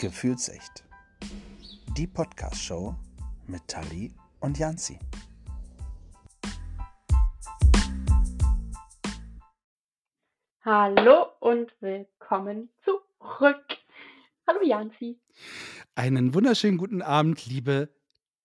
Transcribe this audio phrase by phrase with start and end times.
[0.00, 0.84] Gefühlsecht.
[1.96, 2.94] Die Podcast-Show
[3.48, 4.96] mit Tali und Janzi.
[10.64, 13.64] Hallo und willkommen zurück.
[14.46, 15.18] Hallo Janzi.
[15.96, 17.88] Einen wunderschönen guten Abend, liebe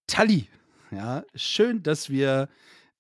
[0.08, 0.50] Tali.
[0.90, 2.50] Ja, schön, dass wir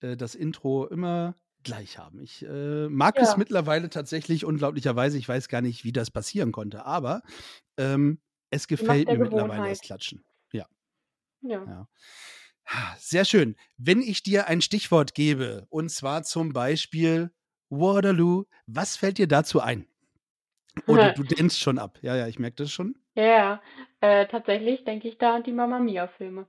[0.02, 1.34] äh, das Intro immer
[1.64, 2.20] gleich haben.
[2.20, 5.18] Ich äh, mag es mittlerweile tatsächlich unglaublicherweise.
[5.18, 7.24] Ich weiß gar nicht, wie das passieren konnte, aber
[7.78, 8.20] ähm,
[8.54, 10.24] es gefällt mir mittlerweile das Klatschen.
[10.52, 10.68] Ja.
[11.42, 11.66] Ja.
[11.66, 11.88] ja.
[12.98, 13.56] Sehr schön.
[13.78, 17.32] Wenn ich dir ein Stichwort gebe, und zwar zum Beispiel
[17.70, 19.88] Waterloo, was fällt dir dazu ein?
[20.88, 22.00] Oder du denkst schon ab.
[22.02, 22.96] Ja, ja, ich merke das schon.
[23.16, 23.62] Ja,
[24.00, 26.48] äh, tatsächlich denke ich da an die Mama Mia-Filme.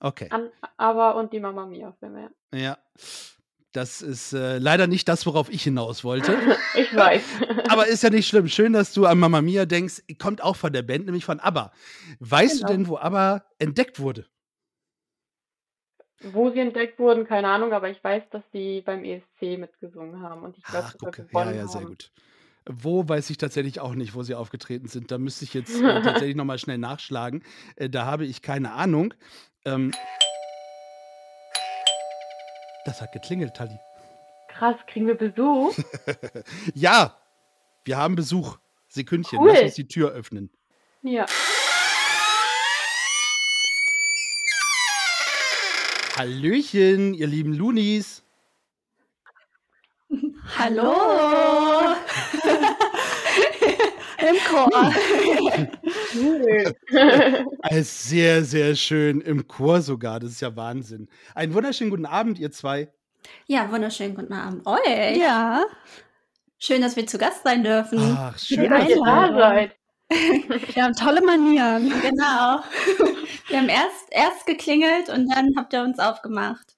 [0.00, 0.28] Okay.
[0.30, 2.58] An, aber und die Mama Mia-Filme, ja.
[2.58, 2.78] Ja.
[3.74, 6.38] Das ist äh, leider nicht das, worauf ich hinaus wollte.
[6.76, 7.22] ich weiß.
[7.68, 8.46] Aber ist ja nicht schlimm.
[8.46, 10.04] Schön, dass du an Mama Mia denkst.
[10.16, 11.72] Kommt auch von der Band, nämlich von ABBA.
[12.20, 12.68] Weißt genau.
[12.68, 14.26] du denn, wo ABBA entdeckt wurde?
[16.22, 20.42] Wo sie entdeckt wurden, keine Ahnung, aber ich weiß, dass sie beim ESC mitgesungen haben
[20.44, 21.88] und ich glaube, sogar gewonnen Ja, ja, sehr haben.
[21.88, 22.12] gut.
[22.66, 25.10] Wo weiß ich tatsächlich auch nicht, wo sie aufgetreten sind.
[25.10, 27.42] Da müsste ich jetzt äh, tatsächlich nochmal schnell nachschlagen.
[27.74, 29.14] Äh, da habe ich keine Ahnung.
[29.64, 29.90] Ähm,
[32.84, 33.78] das hat geklingelt, Tali.
[34.48, 35.74] Krass, kriegen wir Besuch?
[36.74, 37.18] ja,
[37.84, 38.58] wir haben Besuch.
[38.88, 39.50] Sekündchen, cool.
[39.50, 40.50] lass uns die Tür öffnen.
[41.02, 41.26] Ja.
[46.16, 48.22] Hallöchen, ihr lieben Lunis.
[50.56, 50.94] Hallo.
[54.28, 54.92] Im Chor.
[57.82, 59.20] sehr, sehr schön.
[59.20, 60.20] Im Chor sogar.
[60.20, 61.08] Das ist ja Wahnsinn.
[61.34, 62.88] Einen wunderschönen guten Abend, ihr zwei.
[63.46, 65.16] Ja, wunderschönen guten Abend euch.
[65.16, 65.64] Ja.
[66.58, 67.98] Schön, dass wir zu Gast sein dürfen.
[68.16, 69.76] Ach, schön, dass ihr da seid.
[70.08, 71.92] Wir haben tolle Manieren.
[72.02, 72.60] Genau.
[73.48, 76.76] Wir haben erst, erst geklingelt und dann habt ihr uns aufgemacht.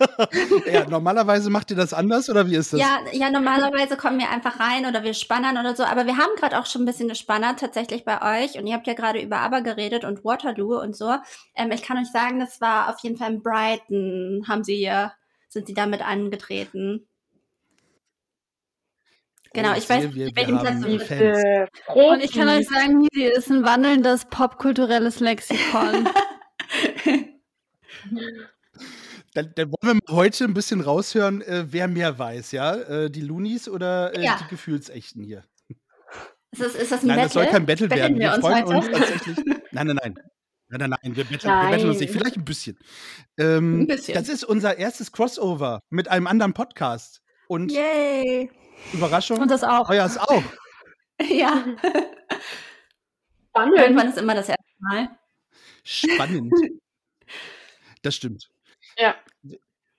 [0.72, 2.80] ja, normalerweise macht ihr das anders oder wie ist das?
[2.80, 6.34] Ja, ja, normalerweise kommen wir einfach rein oder wir spannern oder so, aber wir haben
[6.36, 9.38] gerade auch schon ein bisschen gespannert tatsächlich bei euch und ihr habt ja gerade über
[9.38, 11.16] Aber geredet und Waterloo und so.
[11.54, 14.90] Ähm, ich kann euch sagen, das war auf jeden Fall in Brighton, haben sie,
[15.48, 17.06] sind sie damit angetreten.
[19.52, 20.88] Genau, oh, ich, ich weiß nicht, welchen Platz du.
[21.92, 26.08] Und ich kann euch sagen, sie ist ein wandelndes popkulturelles Lexikon.
[29.34, 32.74] Dann, dann, wollen wir heute ein bisschen raushören, äh, wer mehr weiß, ja?
[32.74, 34.38] Äh, die Loonies oder äh, ja.
[34.42, 35.44] die Gefühlsechten hier?
[36.52, 37.22] Ist das, ist das ein nein, Battle?
[37.22, 38.18] das soll kein Battle Betteln werden.
[38.18, 38.76] Wir, wir freuen heute?
[38.76, 39.36] uns tatsächlich.
[39.70, 40.14] Nein, nein, nein.
[40.72, 41.66] Nein, nein, nein, wir betteln, nein.
[41.66, 42.12] wir betteln uns nicht.
[42.12, 42.78] Vielleicht ein bisschen.
[43.38, 44.14] Ähm, ein bisschen.
[44.14, 47.22] Das ist unser erstes Crossover mit einem anderen Podcast.
[47.48, 48.50] Und Yay!
[48.92, 49.38] Überraschung.
[49.38, 49.88] Und das auch.
[49.90, 50.42] Euer ist auch.
[51.28, 51.64] ja.
[53.48, 53.78] Spannend.
[53.78, 55.08] Irgendwann ist immer das erste Mal.
[55.84, 56.52] Spannend.
[58.02, 58.48] Das stimmt.
[58.98, 59.14] Ja.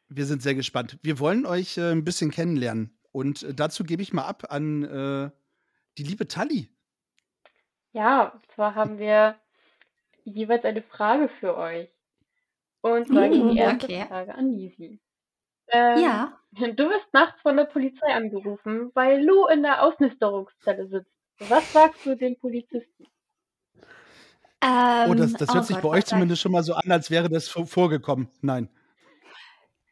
[0.10, 0.98] Wir sind sehr gespannt.
[1.02, 2.98] Wir wollen euch äh, ein bisschen kennenlernen.
[3.12, 5.32] Und äh, dazu gebe ich mal ab an äh,
[5.98, 6.70] die liebe Tali.
[7.94, 9.36] Ja, und zwar haben wir
[10.24, 11.90] jeweils eine Frage für euch.
[12.82, 14.06] Und zwar mm, die erste okay.
[14.08, 15.00] Frage an Lisi.
[15.70, 16.38] Ähm, ja.
[16.76, 21.10] Du wirst nachts von der Polizei angerufen, weil Lou in der Ausnisterungszelle sitzt.
[21.40, 23.08] Was sagst du den Polizisten?
[24.62, 26.92] Ähm, oh, das, das hört oh sich Gott, bei euch zumindest schon mal so an,
[26.92, 28.28] als wäre das vorgekommen.
[28.42, 28.70] Nein.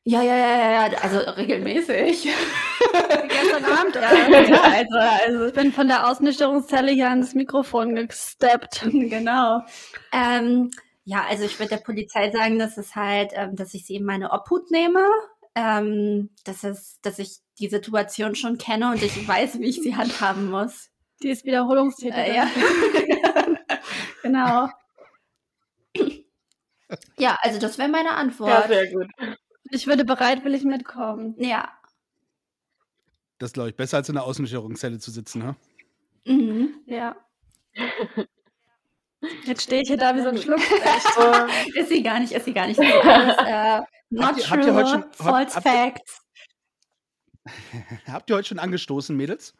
[0.09, 2.23] Ja, ja, ja, ja, also regelmäßig.
[3.27, 4.49] Gestern Abend erst.
[4.49, 8.87] Ja, also, also ich bin von der Ausnüchterungszelle hier ans Mikrofon gesteppt.
[8.91, 9.61] Genau.
[10.11, 10.71] Ähm,
[11.05, 14.03] ja, also ich würde der Polizei sagen, dass es halt, ähm, dass ich sie in
[14.03, 15.05] meine Obhut nehme.
[15.53, 19.95] Ähm, dass, es, dass ich die Situation schon kenne und ich weiß, wie ich sie
[19.95, 20.89] handhaben muss.
[21.21, 22.31] Die ist Wiederholungstäterin.
[22.31, 22.47] Äh, ja.
[24.23, 24.69] genau.
[27.19, 28.49] Ja, also das wäre meine Antwort.
[28.49, 29.07] Ja, sehr gut.
[29.71, 31.35] Ich würde bereitwillig mitkommen.
[31.37, 31.71] Ja.
[33.37, 35.55] Das glaube ich besser als in der Außensicherungszelle zu sitzen, ne?
[36.25, 37.15] Mhm, ja.
[39.43, 40.59] Jetzt stehe ich hier da wie so ein Schluck.
[41.75, 42.79] ist sie gar nicht, ist sie gar nicht.
[42.79, 46.21] Alles, äh, not habt ihr, true, habt ihr heute schon, false habt, facts.
[48.07, 49.55] Habt ihr heute schon angestoßen, Mädels?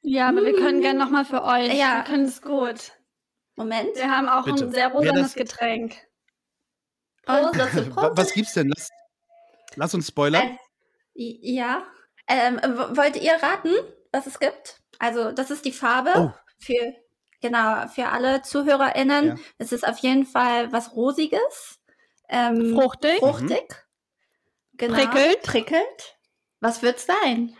[0.00, 1.74] Ja, aber wir können gerne nochmal für euch.
[1.74, 1.98] Ja.
[1.98, 2.92] Wir können es gut.
[3.56, 3.96] Moment.
[3.96, 4.64] Wir haben auch Bitte.
[4.64, 5.96] ein sehr rosanes Getränk.
[7.26, 7.58] Und,
[8.16, 8.68] Was gibt's denn?
[8.68, 8.88] Lass,
[9.78, 10.58] lass uns spoilern.
[11.14, 11.86] Äh, ja.
[12.26, 13.72] Ähm, wollt ihr raten,
[14.12, 14.80] was es gibt?
[14.98, 16.32] Also, das ist die Farbe oh.
[16.58, 16.94] für,
[17.40, 19.28] genau, für alle ZuhörerInnen.
[19.28, 19.36] Ja.
[19.56, 21.80] Es ist auf jeden Fall was Rosiges.
[22.28, 23.18] Ähm, fruchtig.
[23.20, 23.68] Fruchtig.
[23.70, 24.76] Mhm.
[24.76, 24.94] Genau.
[24.94, 25.42] Prickelt.
[25.42, 26.18] Prickelt.
[26.60, 27.56] Was wird's sein?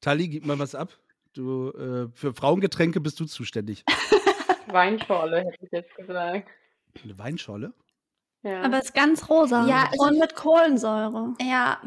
[0.00, 0.96] Tali, gib mal was ab.
[1.34, 3.84] du äh, für Frauengetränke bist du zuständig.
[4.68, 6.48] Weinschorle, hätte ich jetzt gesagt.
[7.02, 7.74] Eine Weinschorle?
[8.42, 8.62] Ja.
[8.62, 9.66] Aber es ist ganz rosa.
[9.66, 11.34] Ja, und mit Kohlensäure.
[11.40, 11.80] Ja.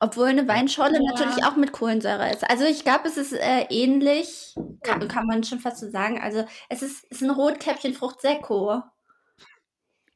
[0.00, 1.10] Obwohl eine Weinschorle ja.
[1.10, 2.48] natürlich auch mit Kohlensäure ist.
[2.48, 6.20] Also ich glaube, es ist äh, ähnlich, kann, kann, man schon fast so sagen.
[6.20, 8.82] Also es ist, ist ein Rotkäppchen Fruchtsekko.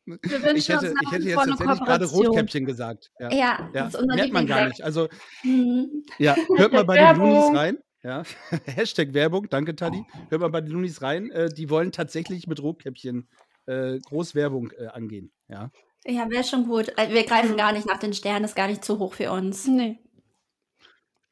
[0.07, 3.11] Ich hätte, ich hätte jetzt tatsächlich gerade Rotkäppchen gesagt.
[3.19, 3.91] Ja, ja, ja.
[3.91, 4.83] Das merkt man gar nicht.
[4.83, 5.09] Also,
[5.43, 6.05] mhm.
[6.19, 7.79] ja, hört mal bei den Loonies rein.
[8.05, 8.23] Ja.
[8.67, 10.05] Hashtag Werbung, danke Tadi.
[10.29, 11.31] Hört mal bei den Loonies rein.
[11.33, 13.29] Äh, die wollen tatsächlich mit Rotkäppchen
[13.67, 15.33] äh, Großwerbung äh, angehen.
[15.49, 15.71] Ja,
[16.05, 16.89] ja wäre schon gut.
[16.97, 19.67] Äh, wir greifen gar nicht nach den Sternen, ist gar nicht zu hoch für uns.
[19.67, 19.99] Nee.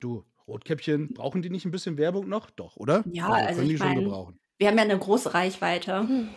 [0.01, 2.51] Du, Rotkäppchen, brauchen die nicht ein bisschen Werbung noch?
[2.51, 3.05] Doch, oder?
[3.11, 4.41] Ja, also, also können die schon gebrauchen.
[4.59, 6.01] Wir haben ja eine große Reichweite.
[6.01, 6.29] Hm.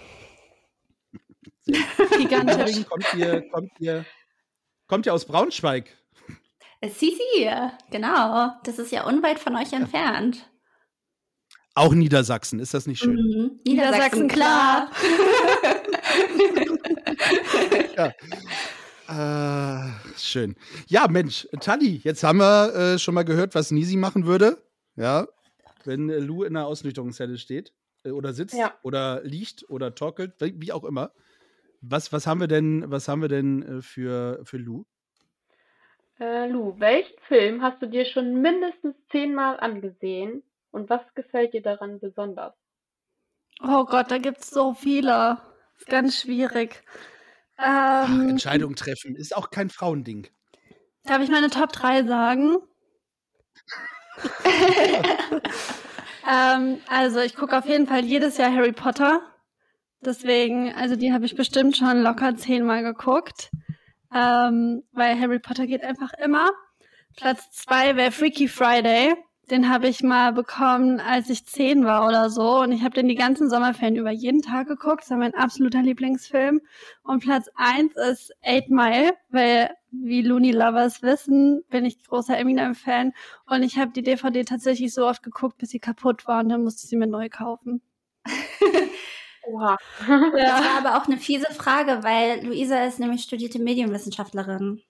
[2.17, 2.85] Gigantisch.
[2.85, 4.05] kommt ihr, kommt, ihr,
[4.87, 5.95] kommt ihr aus Braunschweig?
[6.79, 7.49] Äh, Sisi,
[7.89, 8.51] genau.
[8.63, 10.49] Das ist ja unweit von euch entfernt.
[11.77, 13.13] Auch Niedersachsen, ist das nicht schön?
[13.13, 13.59] Mhm.
[13.63, 14.89] Niedersachsen, klar.
[19.07, 19.85] ja.
[19.87, 20.55] Äh, schön.
[20.87, 24.57] Ja, Mensch, Tali, jetzt haben wir äh, schon mal gehört, was Nisi machen würde.
[24.95, 25.27] Ja,
[25.85, 28.73] wenn äh, Lou in der Ausnüchterungszelle steht äh, oder sitzt ja.
[28.81, 31.11] oder liegt oder torkelt, wie, wie, auch immer.
[31.81, 34.85] Was, was haben wir denn, was haben wir denn äh, für, für Lou?
[36.19, 40.41] Äh, Lou, welchen Film hast du dir schon mindestens zehnmal angesehen
[40.71, 42.53] und was gefällt dir daran besonders?
[43.61, 45.39] Oh Gott, da gibt es so viele.
[45.77, 46.83] Ist ganz schwierig.
[47.59, 50.27] Ähm, Ach, Entscheidung treffen ist auch kein Frauending.
[51.03, 52.57] Darf ich meine Top 3 sagen?
[56.29, 59.21] ähm, also, ich gucke auf jeden Fall jedes Jahr Harry Potter.
[60.01, 63.49] Deswegen, also die habe ich bestimmt schon locker zehnmal geguckt.
[64.13, 66.49] Ähm, weil Harry Potter geht einfach immer.
[67.15, 69.15] Platz 2 wäre Freaky Friday.
[69.49, 72.59] Den habe ich mal bekommen, als ich zehn war oder so.
[72.59, 75.03] Und ich habe den die ganzen Sommerferien über jeden Tag geguckt.
[75.03, 76.59] Das war mein absoluter Lieblingsfilm.
[77.03, 83.13] Und Platz eins ist Eight Mile, weil, wie Looney Lovers wissen, bin ich großer Eminem-Fan.
[83.45, 86.41] Und ich habe die DVD tatsächlich so oft geguckt, bis sie kaputt war.
[86.41, 87.81] Und dann musste ich sie mir neu kaufen.
[89.47, 89.77] Oha.
[90.07, 90.59] Ja.
[90.59, 94.81] Das war aber auch eine fiese Frage, weil Luisa ist nämlich studierte Medienwissenschaftlerin.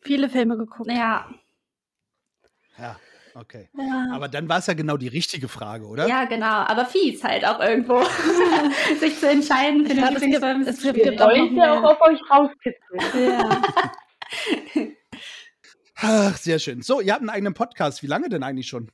[0.00, 0.90] Viele Filme geguckt.
[0.90, 1.28] Ja.
[2.76, 2.96] Ja.
[3.34, 3.68] Okay.
[3.76, 4.06] Ja.
[4.12, 6.06] Aber dann war es ja genau die richtige Frage, oder?
[6.06, 6.46] Ja, genau.
[6.46, 8.00] Aber fies halt auch irgendwo,
[9.00, 10.62] sich zu entscheiden für den Lieblingsfilm.
[10.62, 13.26] Es gibt, es Soll ich ja auch auf euch rauskitzeln.
[13.26, 13.62] Ja.
[15.96, 16.82] Ach, sehr schön.
[16.82, 18.02] So, ihr habt einen eigenen Podcast.
[18.02, 18.90] Wie lange denn eigentlich schon?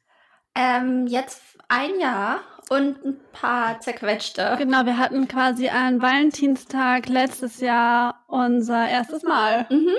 [0.54, 2.40] Ähm, jetzt ein Jahr
[2.70, 4.54] und ein paar zerquetschte.
[4.58, 9.66] Genau, wir hatten quasi an Valentinstag letztes Jahr unser erstes Mal.
[9.70, 9.96] Mhm.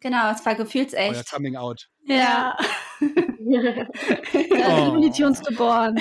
[0.00, 1.14] Genau, es war gefühlsecht.
[1.14, 1.88] Euer Coming Out.
[2.04, 2.56] Ja.
[3.40, 3.88] ja.
[4.68, 4.94] oh.
[4.94, 5.98] Looney Tunes geboren.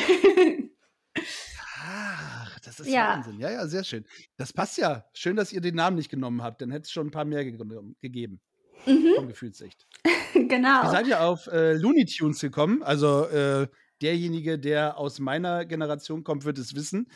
[1.81, 3.15] Ach, das ist ja.
[3.15, 3.39] Wahnsinn.
[3.39, 4.05] Ja, ja, sehr schön.
[4.37, 5.05] Das passt ja.
[5.13, 6.61] Schön, dass ihr den Namen nicht genommen habt.
[6.61, 7.57] Dann hätte es schon ein paar mehr ge
[8.01, 8.41] gegeben.
[8.85, 9.13] Mhm.
[9.15, 9.85] Von Gefühlssicht.
[10.33, 10.83] genau.
[10.83, 12.83] Wie seid ihr auf äh, Looney Tunes gekommen?
[12.83, 13.67] Also äh,
[14.01, 17.07] derjenige, der aus meiner Generation kommt, wird es wissen.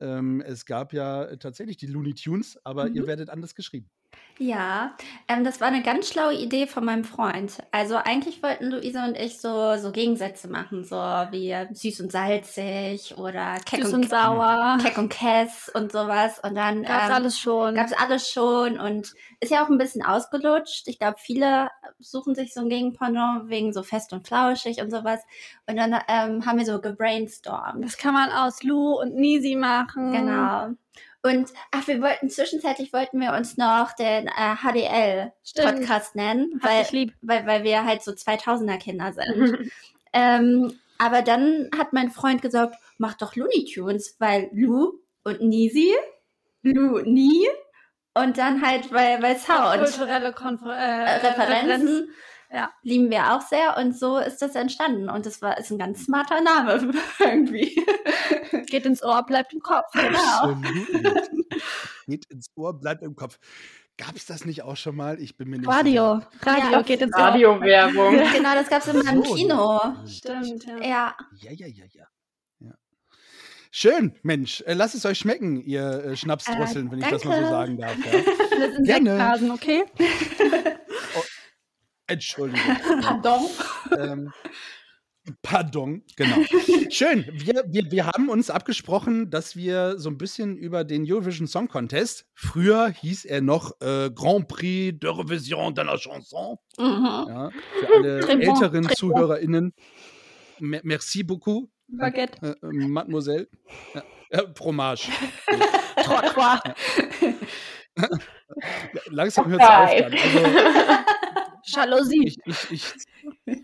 [0.00, 2.94] Ähm, es gab ja tatsächlich die Looney Tunes, aber mhm.
[2.96, 3.90] ihr werdet anders geschrieben.
[4.38, 4.92] Ja,
[5.26, 7.58] ähm, das war eine ganz schlaue Idee von meinem Freund.
[7.72, 13.18] Also eigentlich wollten Luisa und ich so, so Gegensätze machen, so wie süß und salzig
[13.18, 16.38] oder keck süß und, und sauer, keck und Kess und sowas.
[16.38, 17.74] Und dann gab's ähm, alles schon.
[17.74, 20.86] Gab's alles schon und ist ja auch ein bisschen ausgelutscht.
[20.86, 21.68] Ich glaube, viele
[21.98, 25.20] suchen sich so ein Gegenpendant wegen so fest und flauschig und sowas.
[25.66, 27.84] Und dann ähm, haben wir so gebrainstormt.
[27.84, 30.12] Das kann man aus Lou und Nisi machen.
[30.12, 30.74] Genau.
[31.22, 35.80] Und ach, wir wollten zwischenzeitlich wollten wir uns noch den äh, HDL Stimmt.
[35.80, 36.84] Podcast nennen, weil,
[37.22, 39.70] weil, weil wir halt so 2000er Kinder sind.
[40.12, 44.92] ähm, aber dann hat mein Freund gesagt, mach doch Looney Tunes, weil Lou
[45.24, 45.92] und Nisi,
[46.62, 47.48] Lou nie
[48.14, 49.82] und dann halt bei, bei Sound.
[49.82, 51.40] Kulturelle Konfer äh, Referenzen.
[51.40, 52.14] Referenzen
[52.50, 52.72] ja.
[52.82, 55.08] Lieben wir auch sehr und so ist das entstanden.
[55.08, 57.84] Und das war ist ein ganz smarter Name irgendwie.
[58.66, 59.92] Geht ins Ohr, bleibt im Kopf.
[59.92, 60.56] Genau.
[62.06, 63.38] geht ins Ohr, bleibt im Kopf.
[63.98, 65.20] Gab es das nicht auch schon mal?
[65.20, 66.20] Ich bin mir nicht Radio.
[66.20, 66.30] sicher.
[66.42, 67.20] Radio ja, geht ins Ohr.
[67.20, 68.16] Radio-Werbung.
[68.32, 69.80] genau, das gab es immer im Kino.
[70.06, 71.16] Stimmt, ja.
[71.34, 72.04] Ja, ja, ja, ja.
[72.60, 72.74] ja.
[73.72, 74.62] Schön, Mensch.
[74.62, 77.76] Äh, lasst es euch schmecken, ihr äh, Schnapsdrosseln, äh, wenn ich das mal so sagen
[77.76, 77.96] darf.
[77.98, 78.98] Ja.
[79.00, 79.52] Gerne.
[79.52, 79.84] okay?
[82.08, 82.76] Entschuldigung.
[83.02, 83.46] Pardon.
[83.96, 84.32] Ähm,
[85.42, 86.36] Pardon, genau.
[86.90, 87.26] Schön.
[87.32, 91.68] Wir, wir, wir haben uns abgesprochen, dass wir so ein bisschen über den Eurovision Song
[91.68, 97.04] Contest, früher hieß er noch äh, Grand Prix de Revision de la Chanson, mhm.
[97.28, 99.74] ja, für alle älteren ZuhörerInnen.
[100.60, 101.70] Merci beaucoup.
[101.88, 102.56] Baguette.
[102.62, 103.48] Äh, äh, Mademoiselle.
[103.94, 104.02] Ja.
[104.30, 105.08] Äh, Fromage.
[106.04, 106.60] Trottoir.
[109.10, 110.12] Langsam hört es auf dann.
[110.12, 111.04] Also,
[111.74, 112.26] Jalousie.
[112.26, 112.38] Ich,
[112.70, 112.84] ich,
[113.46, 113.56] ich,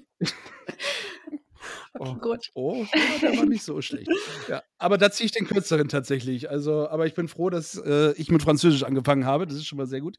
[1.99, 2.51] Oh, gut.
[2.55, 2.85] Oh,
[3.23, 4.11] der war nicht so schlecht.
[4.49, 6.51] Ja, aber da ziehe ich den kürzeren tatsächlich.
[6.51, 9.47] Also, aber ich bin froh, dass äh, ich mit Französisch angefangen habe.
[9.47, 10.19] Das ist schon mal sehr gut.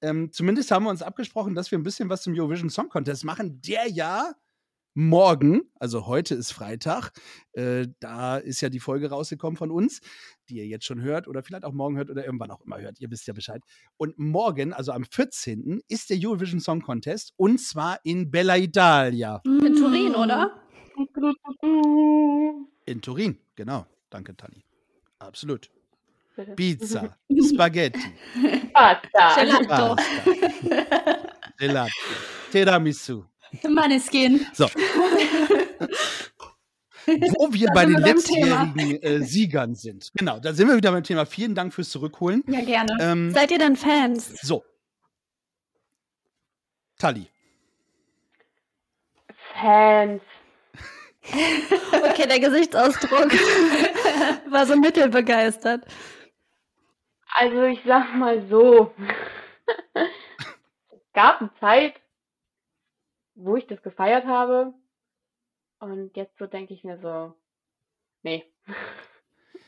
[0.00, 3.24] Ähm, zumindest haben wir uns abgesprochen, dass wir ein bisschen was zum Eurovision Song Contest
[3.24, 4.32] machen, der ja
[4.94, 7.12] morgen, also heute ist Freitag,
[7.52, 10.00] äh, da ist ja die Folge rausgekommen von uns,
[10.48, 13.00] die ihr jetzt schon hört oder vielleicht auch morgen hört oder irgendwann auch immer hört.
[13.00, 13.62] Ihr wisst ja Bescheid.
[13.96, 19.40] Und morgen, also am 14., ist der Eurovision Song Contest und zwar in Bella Italia.
[19.44, 20.62] In Turin, oder?
[22.86, 23.86] In Turin, genau.
[24.10, 24.64] Danke, Tani.
[25.18, 25.70] Absolut.
[26.56, 27.16] Pizza,
[27.52, 28.00] Spaghetti,
[28.72, 29.96] Pasta, Gelato,
[31.58, 31.92] Gelato,
[32.50, 33.31] Tiramisu.
[33.68, 34.46] Maneskin.
[34.52, 34.66] So.
[37.06, 40.10] Wo wir bei den letztjährigen äh, Siegern sind.
[40.14, 41.26] Genau, da sind wir wieder beim Thema.
[41.26, 42.44] Vielen Dank fürs Zurückholen.
[42.46, 42.96] Ja, gerne.
[43.00, 44.40] Ähm, Seid ihr denn Fans?
[44.40, 44.62] So.
[46.98, 47.26] Tali.
[49.60, 50.22] Fans.
[51.92, 53.32] okay, der Gesichtsausdruck
[54.50, 55.84] war so mittelbegeistert.
[57.34, 58.92] Also ich sag mal so.
[59.94, 61.94] es gab eine Zeit,
[63.44, 64.74] wo ich das gefeiert habe.
[65.78, 67.34] Und jetzt so denke ich mir so,
[68.22, 68.44] nee.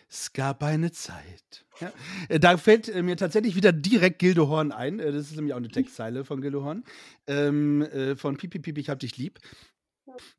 [0.08, 1.66] Es gab eine Zeit.
[1.80, 1.92] Ja.
[2.28, 5.00] Äh, da fällt äh, mir tatsächlich wieder direkt Gildo Horn ein.
[5.00, 6.84] Äh, das ist nämlich auch eine Textzeile von Gildo Horn.
[7.26, 9.40] Ähm, äh, von Pipi Pipi, ich hab dich lieb.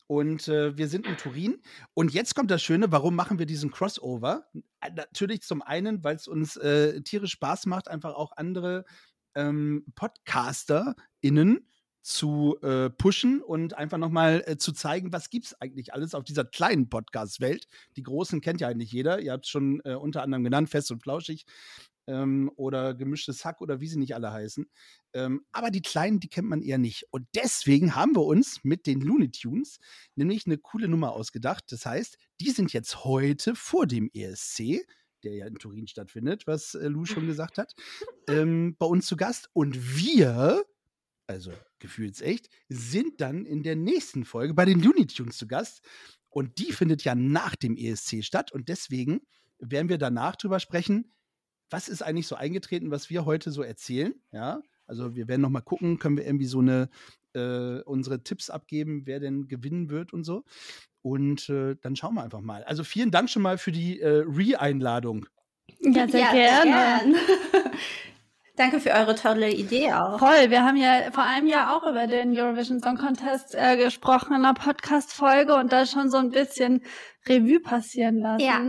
[0.07, 1.61] Und äh, wir sind in Turin.
[1.93, 4.47] Und jetzt kommt das Schöne, warum machen wir diesen Crossover?
[4.95, 8.85] Natürlich zum einen, weil es uns äh, tierisch Spaß macht, einfach auch andere
[9.33, 11.67] ähm, PodcasterInnen
[12.05, 16.23] zu äh, pushen und einfach nochmal äh, zu zeigen, was gibt es eigentlich alles auf
[16.23, 17.67] dieser kleinen Podcast-Welt.
[17.95, 19.19] Die großen kennt ja eigentlich jeder.
[19.19, 21.47] Ihr habt es schon äh, unter anderem genannt, fest und flauschig
[22.05, 24.69] ähm, oder gemischtes Hack oder wie sie nicht alle heißen.
[25.13, 27.07] Ähm, aber die kleinen, die kennt man eher nicht.
[27.09, 29.79] Und deswegen haben wir uns mit den Looney Tunes
[30.13, 31.63] nämlich eine coole Nummer ausgedacht.
[31.71, 34.85] Das heißt, die sind jetzt heute vor dem ESC
[35.23, 37.73] der ja in Turin stattfindet, was äh, Lou schon gesagt hat,
[38.29, 39.49] ähm, bei uns zu Gast.
[39.53, 40.63] Und wir
[41.27, 41.51] also
[41.85, 45.81] gefühlsecht, sind dann in der nächsten Folge bei den Looney Tunes zu Gast.
[46.29, 48.51] Und die findet ja nach dem ESC statt.
[48.51, 49.21] Und deswegen
[49.59, 51.13] werden wir danach drüber sprechen,
[51.69, 54.13] was ist eigentlich so eingetreten, was wir heute so erzählen.
[54.31, 56.89] Ja, also wir werden noch mal gucken, können wir irgendwie so eine
[57.33, 60.43] äh, unsere Tipps abgeben, wer denn gewinnen wird und so.
[61.01, 62.63] Und äh, dann schauen wir einfach mal.
[62.63, 65.27] Also vielen Dank schon mal für die äh, Re-Einladung.
[65.79, 66.71] Ja, sehr ja, gerne.
[66.71, 67.15] Gern.
[68.55, 70.17] Danke für eure tolle Idee auch.
[70.17, 74.29] Voll, wir haben ja vor einem Jahr auch über den Eurovision Song Contest äh, gesprochen
[74.29, 76.81] in einer Podcast-Folge und da schon so ein bisschen
[77.27, 78.39] Revue passieren lassen.
[78.39, 78.61] Ja.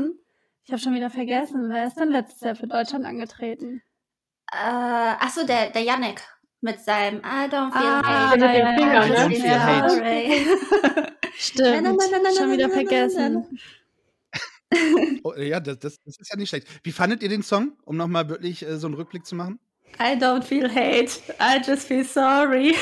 [0.65, 3.83] Ich habe schon wieder vergessen, wer ist denn letztes Jahr für Deutschland angetreten?
[4.53, 6.21] Äh, achso, der, der Yannick
[6.61, 8.41] mit seinem I don't feel ah, hate.
[8.41, 9.37] Mit dem Finger, ne?
[9.37, 11.13] Feel hate.
[11.37, 13.59] Stimmt, na, na, na, schon wieder vergessen.
[15.23, 16.67] Oh, ja, das, das, das, ist ja nicht schlecht.
[16.83, 19.61] Wie fandet ihr den Song, um nochmal wirklich äh, so einen Rückblick zu machen?
[19.99, 22.75] I don't feel hate, I just feel sorry.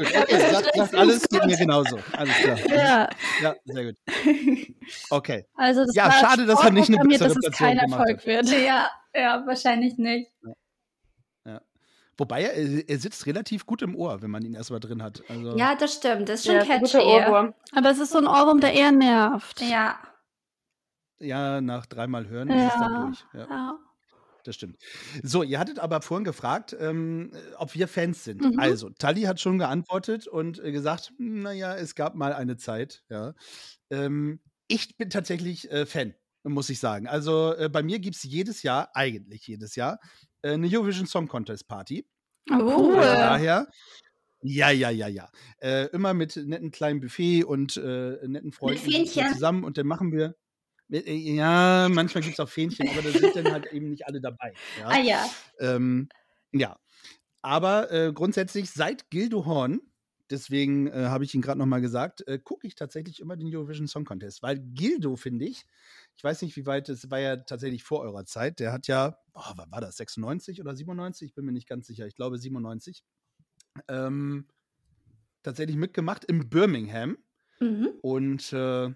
[0.00, 1.98] okay, sagt, sagt alles, geht mir genauso.
[2.12, 2.58] Alles klar.
[2.68, 3.08] Ja.
[3.40, 3.96] Ja, sehr gut.
[5.10, 5.46] Okay.
[5.54, 8.50] Also das ja, schade, dass er nicht eine bessere dass es kein Erfolg wird.
[8.50, 10.30] Ja, ja, wahrscheinlich nicht.
[10.42, 10.52] Ja.
[11.46, 11.60] ja.
[12.16, 15.22] Wobei er, er sitzt relativ gut im Ohr, wenn man ihn erstmal drin hat.
[15.28, 16.28] Also ja, das stimmt.
[16.28, 16.98] Das ist schon ja, catchy.
[16.98, 19.60] Aber es ist so ein Ohrwurm, der eher nervt.
[19.60, 19.98] Ja.
[21.18, 22.66] Ja, nach dreimal hören ja.
[22.66, 23.24] ist es dann durch.
[23.32, 23.78] Ja.
[24.44, 24.78] Das stimmt.
[25.22, 28.42] So, ihr hattet aber vorhin gefragt, ähm, ob wir Fans sind.
[28.42, 28.58] Mhm.
[28.58, 33.34] Also, Tali hat schon geantwortet und äh, gesagt, naja, es gab mal eine Zeit, ja.
[33.90, 37.06] Ähm, ich bin tatsächlich äh, Fan, muss ich sagen.
[37.06, 39.98] Also, äh, bei mir gibt es jedes Jahr, eigentlich jedes Jahr,
[40.42, 42.06] äh, eine Eurovision Song Contest Party.
[42.50, 42.96] Oh, cool.
[42.96, 43.68] Daher,
[44.42, 45.28] ja, ja, ja, ja.
[45.58, 50.34] Äh, immer mit netten kleinen Buffet und äh, netten Freunden zusammen und dann machen wir.
[50.92, 54.20] Äh, ja, manchmal gibt es auch Fähnchen, aber da sind dann halt eben nicht alle
[54.20, 54.52] dabei.
[54.78, 54.88] Ja.
[54.88, 55.30] Ah ja.
[55.58, 56.08] Ähm,
[56.52, 56.78] ja.
[57.40, 59.80] Aber äh, grundsätzlich seit Gildo Horn,
[60.30, 63.88] deswegen äh, habe ich ihn gerade nochmal gesagt, äh, gucke ich tatsächlich immer den Eurovision
[63.88, 64.42] Song Contest.
[64.42, 65.64] Weil Gildo, finde ich,
[66.16, 68.60] ich weiß nicht, wie weit, es war ja tatsächlich vor eurer Zeit.
[68.60, 71.28] Der hat ja, oh, was war das, 96 oder 97?
[71.28, 72.06] Ich bin mir nicht ganz sicher.
[72.06, 73.02] Ich glaube 97.
[73.88, 74.46] Ähm,
[75.42, 77.18] tatsächlich mitgemacht in Birmingham.
[77.58, 77.88] Mhm.
[78.02, 78.90] Und äh,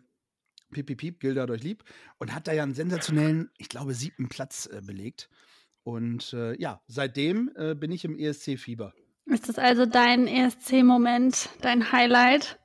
[0.77, 1.85] Piep, piep, piep, Gilda durch lieb.
[2.19, 5.31] Und hat da ja einen sensationellen, ich glaube, siebten Platz äh, belegt.
[5.85, 8.93] Und äh, ja, seitdem äh, bin ich im ESC-Fieber.
[9.25, 12.59] Ist das also dein ESC-Moment, dein Highlight?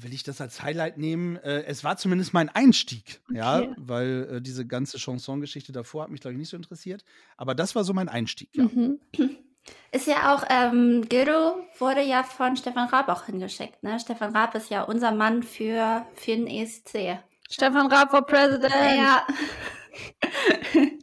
[0.00, 1.36] will ich das als Highlight nehmen?
[1.36, 3.38] Äh, es war zumindest mein Einstieg, okay.
[3.38, 7.04] ja, weil äh, diese ganze Chanson-Geschichte davor hat mich, glaube ich, nicht so interessiert.
[7.36, 8.64] Aber das war so mein Einstieg, ja.
[8.64, 9.00] Mhm.
[9.92, 14.00] Ist ja auch, ähm, Gildo wurde ja von Stefan Raab auch hingeschickt, ne?
[14.00, 17.18] Stefan Raab ist ja unser Mann für, für den ESC.
[17.50, 18.72] Stefan Raab for President.
[18.72, 19.26] Ja.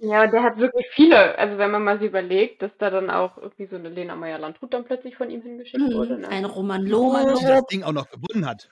[0.02, 1.38] Ja, der hat wirklich viele.
[1.38, 4.74] Also wenn man mal so überlegt, dass da dann auch irgendwie so eine Lena Meyer-Landrut
[4.74, 5.94] dann plötzlich von ihm hingeschickt mhm.
[5.94, 6.18] wurde.
[6.20, 6.28] Ne?
[6.28, 7.18] Ein Roman Lob.
[7.40, 8.70] Die das Ding auch noch gewonnen hat.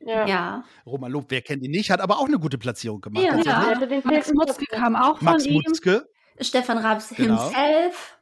[0.00, 0.26] Ja.
[0.26, 0.64] ja.
[0.86, 3.24] Roman Lob, wer kennt ihn nicht, hat aber auch eine gute Platzierung gemacht.
[3.24, 4.02] Ja, ja.
[4.04, 5.54] Max Mutzke kam auch von Max ihm.
[5.54, 6.08] Mutzke.
[6.40, 7.42] Stefan Raps genau.
[7.42, 8.18] himself.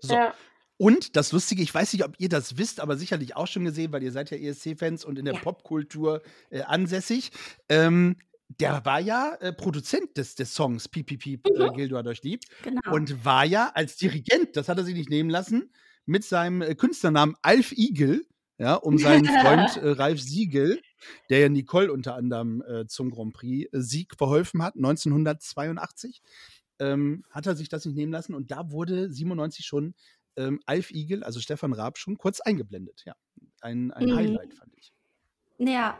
[0.00, 0.14] So.
[0.14, 0.34] Ja.
[0.76, 3.92] Und das Lustige, ich weiß nicht, ob ihr das wisst, aber sicherlich auch schon gesehen,
[3.92, 5.40] weil ihr seid ja ESC-Fans und in der ja.
[5.40, 7.32] Popkultur äh, ansässig.
[7.68, 8.16] Ähm,
[8.58, 11.74] der war ja äh, Produzent des, des Songs PPP äh, mhm.
[11.74, 12.44] Gildo hat euch lieb.
[12.62, 12.80] Genau.
[12.92, 15.70] Und war ja als Dirigent, das hat er sich nicht nehmen lassen,
[16.06, 18.26] mit seinem äh, Künstlernamen Alf Igel,
[18.58, 20.82] ja, um seinen Freund äh, Ralf Siegel,
[21.30, 26.20] der ja Nicole unter anderem äh, zum Grand Prix-Sieg äh, verholfen hat, 1982,
[26.80, 28.34] ähm, hat er sich das nicht nehmen lassen.
[28.34, 29.94] Und da wurde 97 schon
[30.36, 33.02] ähm, Alf Igel, also Stefan Raab, schon kurz eingeblendet.
[33.06, 33.14] Ja,
[33.60, 34.16] ein, ein mhm.
[34.16, 34.92] Highlight, fand ich.
[35.58, 35.98] Ja.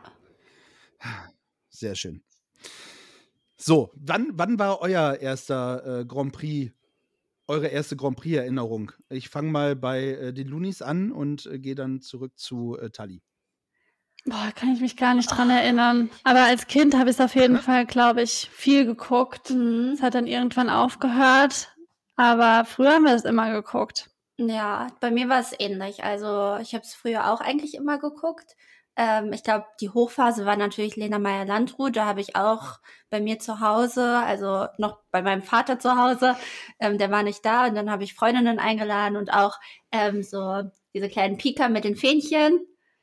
[1.69, 2.23] Sehr schön.
[3.57, 6.73] So, wann, wann war euer erster äh, Grand Prix,
[7.47, 8.93] eure erste Grand Prix-Erinnerung?
[9.11, 12.91] Ich fange mal bei äh, den Lunis an und äh, gehe dann zurück zu äh,
[12.91, 13.23] Tali.
[14.27, 16.11] Boah, kann ich mich gar nicht dran erinnern.
[16.25, 17.59] Aber als Kind habe ich es auf jeden.
[17.59, 19.51] Fall, glaube ich, viel geguckt.
[19.51, 19.93] Mhm.
[19.95, 21.75] Es hat dann irgendwann aufgehört.
[22.17, 24.11] Aber früher haben wir es immer geguckt.
[24.37, 26.05] Ja, bei mir war es ähnlich.
[26.05, 28.57] Also ich habe es früher auch eigentlich immer geguckt.
[28.97, 31.97] Ähm, ich glaube, die Hochphase war natürlich Lena Meyer-Landrut.
[31.97, 36.37] Da habe ich auch bei mir zu Hause, also noch bei meinem Vater zu Hause,
[36.79, 37.67] ähm, der war nicht da.
[37.67, 39.59] Und dann habe ich Freundinnen eingeladen und auch
[39.93, 40.63] ähm, so
[40.95, 42.61] diese kleinen Pika mit den Fähnchen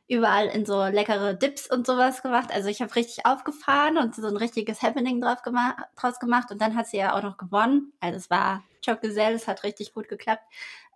[0.08, 2.50] überall in so leckere Dips und sowas gemacht.
[2.54, 6.52] Also ich habe richtig aufgefahren und so ein richtiges Happening drauf gema draus gemacht.
[6.52, 7.93] Und dann hat sie ja auch noch gewonnen.
[8.00, 10.43] Also es war Choc-Gesell, es hat richtig gut geklappt.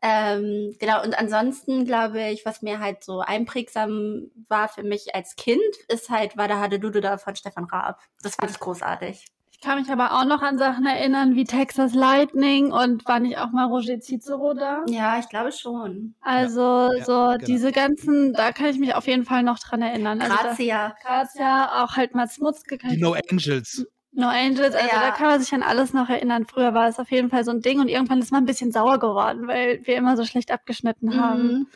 [0.01, 5.35] Ähm, genau, und ansonsten glaube ich, was mir halt so einprägsam war für mich als
[5.35, 7.99] Kind, ist halt, war der Hadelude da von Stefan Raab.
[8.23, 9.25] Das fand ich großartig.
[9.61, 13.37] Ich kann mich aber auch noch an Sachen erinnern wie Texas Lightning und war nicht
[13.37, 14.83] auch mal Roger Cicero da?
[14.87, 16.15] Ja, ich glaube schon.
[16.19, 17.37] Also ja, so genau.
[17.45, 20.19] diese ganzen, da kann ich mich auf jeden Fall noch dran erinnern.
[20.19, 20.95] Also Grazia.
[21.03, 22.79] Da, Grazia, auch halt Mats Mutzke.
[22.79, 23.85] Die No Angels.
[24.13, 24.99] No Angels, also ja.
[24.99, 26.47] da kann man sich an alles noch erinnern.
[26.47, 28.71] Früher war es auf jeden Fall so ein Ding und irgendwann ist man ein bisschen
[28.71, 31.21] sauer geworden, weil wir immer so schlecht abgeschnitten mhm.
[31.21, 31.67] haben.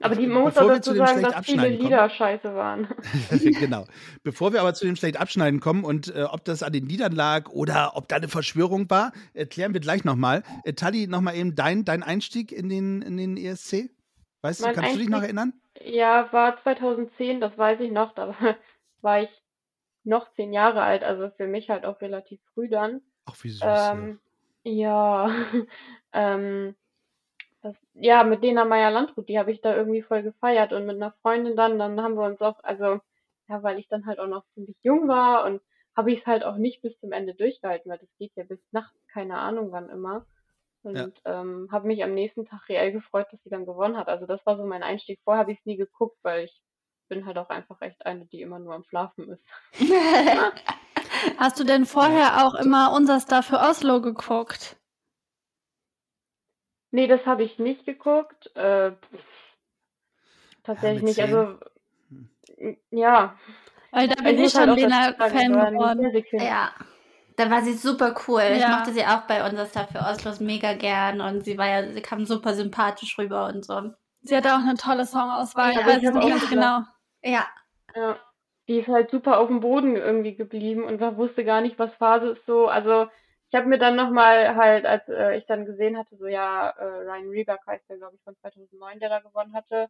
[0.00, 2.88] Aber die muss auch dazu sagen, dass viele Lieder kommen, scheiße waren.
[3.30, 3.86] genau.
[4.22, 7.12] Bevor wir aber zu dem schlecht abschneiden kommen und äh, ob das an den Liedern
[7.12, 10.42] lag oder ob da eine Verschwörung war, erklären wir gleich nochmal.
[10.64, 13.90] Äh, Tali, nochmal eben dein, dein Einstieg in den, in den ESC.
[14.42, 15.52] Weißt mein du, kannst Einstieg, du dich noch erinnern?
[15.84, 18.14] Ja, war 2010, das weiß ich noch.
[18.14, 18.34] Da
[19.02, 19.30] war ich
[20.04, 23.02] noch zehn Jahre alt, also für mich halt auch relativ früh dann.
[23.26, 23.62] Ach, wie süß.
[23.62, 24.18] Ähm,
[24.62, 25.30] ja,
[26.12, 26.79] ähm, das,
[28.00, 31.56] ja, mit Lena Meyer-Landrut, die habe ich da irgendwie voll gefeiert und mit einer Freundin
[31.56, 33.00] dann, dann haben wir uns auch, also,
[33.48, 35.60] ja, weil ich dann halt auch noch ziemlich jung war und
[35.96, 38.60] habe ich es halt auch nicht bis zum Ende durchgehalten, weil das geht ja bis
[38.72, 40.24] nachts, keine Ahnung wann immer.
[40.82, 41.10] Und ja.
[41.26, 44.08] ähm, habe mich am nächsten Tag reell gefreut, dass sie dann gewonnen hat.
[44.08, 45.20] Also das war so mein Einstieg.
[45.24, 46.62] Vorher habe ich es nie geguckt, weil ich
[47.08, 49.44] bin halt auch einfach echt eine, die immer nur am Schlafen ist.
[51.36, 54.79] Hast du denn vorher auch immer unser Star für Oslo geguckt?
[56.90, 58.54] Nee, das habe ich nicht geguckt.
[58.56, 58.92] Äh,
[60.64, 61.36] tatsächlich ja, nicht.
[61.36, 61.58] Also,
[62.90, 63.36] ja.
[63.92, 66.24] Weil da bin ich, ich schon halt Lena-Fan geworden.
[66.32, 66.70] Ja.
[67.36, 68.42] Da war sie super cool.
[68.42, 68.52] Ja.
[68.54, 71.90] Ich mochte sie auch bei unser Star für Oslo mega gern und sie war ja,
[71.90, 73.94] sie kam super sympathisch rüber und so.
[74.22, 75.72] Sie hatte auch eine tolle Songauswahl.
[75.72, 76.80] Ja, also ganz genau.
[77.22, 77.46] Ja.
[77.96, 78.16] Ja.
[78.68, 81.92] Die ist halt super auf dem Boden irgendwie geblieben und man wusste gar nicht, was
[81.94, 82.68] Phase ist so.
[82.68, 83.08] Also
[83.50, 86.84] ich habe mir dann nochmal halt, als äh, ich dann gesehen hatte, so ja, äh,
[86.84, 89.88] Ryan Reberg heißt der, glaube ich, von 2009, der da gewonnen hatte,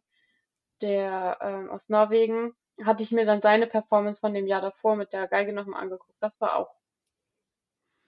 [0.81, 5.13] der ähm, aus Norwegen, hatte ich mir dann seine Performance von dem Jahr davor mit
[5.13, 6.17] der Geige nochmal angeguckt.
[6.19, 6.73] Das war auch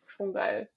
[0.08, 0.70] schon geil.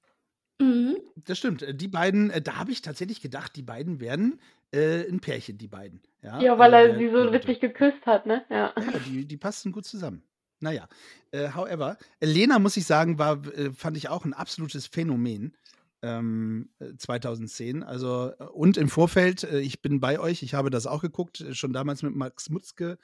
[0.60, 0.98] Mhm.
[1.16, 1.62] Das stimmt.
[1.62, 4.38] Äh, die beiden, äh, da habe ich tatsächlich gedacht, die beiden werden
[4.72, 6.02] äh, ein Pärchen, die beiden.
[6.20, 8.44] Ja, ja weil also er sie so witzig geküsst hat, ne?
[8.50, 10.22] Ja, ja die, die passten gut zusammen.
[10.60, 10.88] Naja,
[11.32, 15.56] äh, however, Lena, muss ich sagen, war, äh, fand ich auch ein absolutes Phänomen.
[16.02, 17.82] Ähm, 2010.
[17.82, 21.72] Äh, also, und im Vorfeld, ich bin bei euch, ich habe das auch geguckt, schon
[21.72, 22.98] damals mit Max Mutzke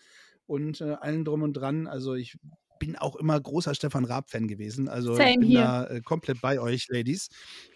[0.46, 1.86] und allen drum und dran.
[1.86, 2.36] Also, ich
[2.82, 4.88] bin auch immer großer Stefan Raab-Fan gewesen.
[4.88, 5.60] Also Same ich bin hier.
[5.60, 7.28] da äh, komplett bei euch, Ladies.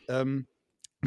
[0.08, 0.48] Ähm,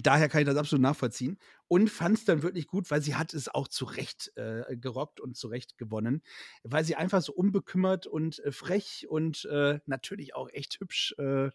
[0.01, 3.33] Daher kann ich das absolut nachvollziehen und fand es dann wirklich gut, weil sie hat
[3.33, 6.21] es auch zurecht äh, gerockt und zurecht gewonnen,
[6.63, 11.49] weil sie einfach so unbekümmert und äh, frech und äh, natürlich auch echt hübsch äh,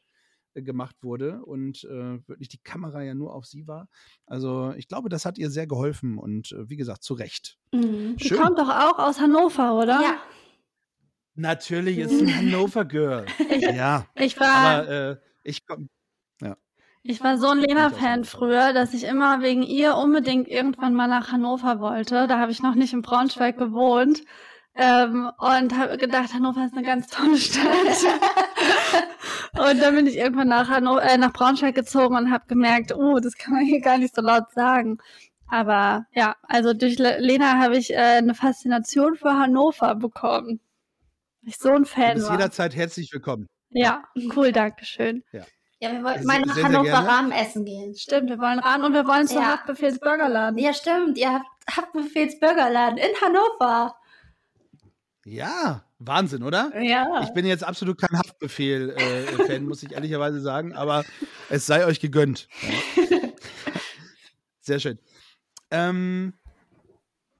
[0.54, 3.88] gemacht wurde und äh, wirklich die Kamera ja nur auf sie war.
[4.26, 7.58] Also ich glaube, das hat ihr sehr geholfen und äh, wie gesagt, zu Recht.
[7.72, 8.16] Mhm.
[8.16, 10.00] Die kommt doch auch aus Hannover, oder?
[10.00, 10.22] Ja.
[11.34, 13.26] Natürlich ist ein Hannover Girl.
[13.50, 14.06] Ich, ja.
[14.16, 15.93] Ich war, aber äh, ich komm, ja.
[17.06, 21.30] Ich war so ein Lena-Fan früher, dass ich immer wegen ihr unbedingt irgendwann mal nach
[21.30, 22.26] Hannover wollte.
[22.26, 24.22] Da habe ich noch nicht in Braunschweig gewohnt.
[24.74, 27.62] Ähm, und habe gedacht, Hannover ist eine ganz tolle Stadt.
[29.52, 33.20] und dann bin ich irgendwann nach, Hannover, äh, nach Braunschweig gezogen und habe gemerkt, oh,
[33.20, 34.96] das kann man hier gar nicht so laut sagen.
[35.46, 40.58] Aber ja, also durch Lena habe ich äh, eine Faszination für Hannover bekommen.
[41.42, 42.38] Ich so ein Fan du bist war.
[42.38, 43.46] jederzeit herzlich willkommen.
[43.68, 45.22] Ja, cool, danke schön.
[45.32, 45.44] Ja.
[45.84, 47.94] Ja, wir wollten mal nach Hannover Rahmen essen gehen.
[47.94, 49.52] Stimmt, wir wollen ran und wir wollen zu Ja.
[49.52, 50.58] Haftbefehls Burgerladen.
[50.58, 51.18] Ja, stimmt.
[51.18, 53.94] Ihr habt Haftbefehls Burgerladen in Hannover.
[55.26, 56.72] Ja, Wahnsinn, oder?
[56.80, 57.20] Ja.
[57.22, 61.04] Ich bin jetzt absolut kein Haftbefehl-Fan, muss ich ehrlicherweise sagen, aber
[61.50, 62.48] es sei euch gegönnt.
[62.62, 63.18] Ja.
[64.60, 64.98] Sehr schön.
[65.70, 66.32] Ähm,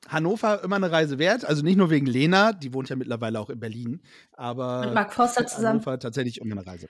[0.09, 3.49] Hannover immer eine Reise wert, also nicht nur wegen Lena, die wohnt ja mittlerweile auch
[3.49, 4.03] in Berlin,
[4.33, 5.81] aber Mit Mark Forster zusammen.
[5.81, 6.89] Hannover tatsächlich immer eine Reise.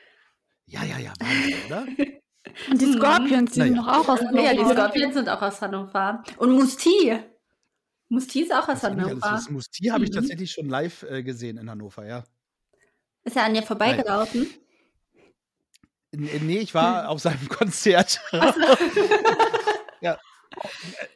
[0.66, 1.87] Ja, ja, ja, Wahnsinn, oder?
[2.70, 3.83] Und die Scorpions, die sind Naja.
[3.83, 4.42] doch auch aus Hannover.
[4.42, 4.64] Ja, die?
[4.64, 6.22] Scorpions sind auch aus Hannover.
[6.38, 7.18] Und Musti.
[8.09, 9.14] Musti ist auch aus Das, Hannover.
[9.31, 10.14] das Musti habe ich Mhm.
[10.14, 12.22] tatsächlich schon live äh, gesehen in Hannover, ja.
[13.24, 14.46] Ist er an dir vorbeigelaufen?
[16.12, 18.20] Äh, Nee, ich war auf seinem Konzert.
[20.00, 20.18] ja.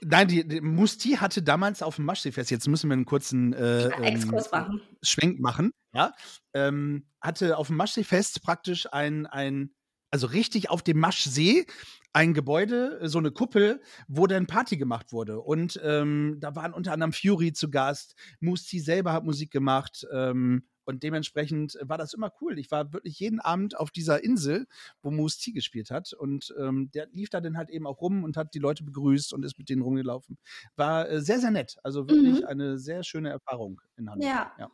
[0.01, 3.89] Nein, die, die Musti hatte damals auf dem Maschseefest, jetzt müssen wir einen kurzen äh,
[3.89, 4.81] ähm, machen.
[5.03, 6.13] Schwenk machen, ja,
[6.55, 9.75] ähm, hatte auf dem Maschseefest praktisch ein, ein,
[10.11, 11.67] also richtig auf dem Maschsee,
[12.13, 15.41] ein Gebäude, so eine Kuppel, wo dann Party gemacht wurde.
[15.41, 20.07] Und ähm, da waren unter anderem Fury zu Gast, Musti selber hat Musik gemacht.
[20.13, 22.59] Ähm, und dementsprechend war das immer cool.
[22.59, 24.67] Ich war wirklich jeden Abend auf dieser Insel,
[25.03, 26.15] wo Musti gespielt hat.
[26.15, 29.35] Und ähm, der lief da dann halt eben auch rum und hat die Leute begrüßt
[29.35, 30.39] und ist mit denen rumgelaufen.
[30.77, 31.77] War äh, sehr, sehr nett.
[31.83, 32.47] Also wirklich Mhm.
[32.47, 34.27] eine sehr schöne Erfahrung in Hannover.
[34.27, 34.71] Ja.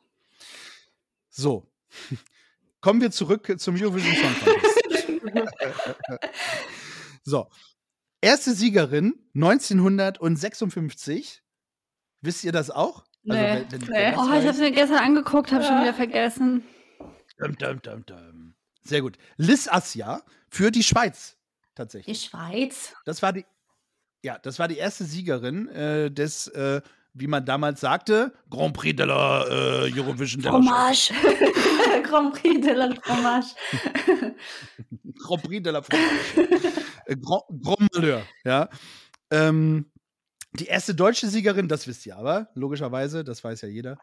[1.30, 1.68] So.
[2.80, 4.80] Kommen wir zurück zum Eurovision Song Contest.
[7.24, 7.50] so.
[8.20, 11.42] Erste Siegerin 1956.
[12.20, 13.04] Wisst ihr das auch?
[13.28, 13.64] Also, Nee.
[13.70, 14.14] wenn- wenn- Nee.
[14.16, 15.82] Oh, ich habe mir gestern angeguckt, habe schon Ja.
[15.82, 16.62] wieder vergessen.
[17.38, 18.54] Dum, dum, dum, dum.
[18.84, 19.16] Sehr gut.
[19.36, 22.20] Liz Assia für die Schweiz Die tatsächlich.
[22.24, 22.94] Schweiz.
[23.06, 23.44] Das war die,
[24.22, 26.80] ja, das war die erste Siegerin äh, des, äh,
[27.14, 30.42] wie man damals sagte, Grand Prix de la äh, Eurovision.
[30.42, 31.12] Fromage.
[32.04, 33.54] Grand Prix de la Fromage.
[35.18, 36.48] Grand Prix de la Fromage.
[37.20, 38.68] Grand, Grand Malheur, ja.
[39.30, 39.86] Ähm,
[40.54, 43.98] die erste deutsche Siegerin, das wisst ihr aber, logischerweise, das weiß ja jeder.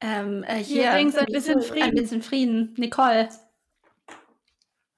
[0.00, 0.92] ähm, äh, Hier, hier.
[0.92, 1.94] Ein bisschen Ein Frieden.
[1.94, 2.74] bisschen Frieden.
[2.78, 3.28] Nicole.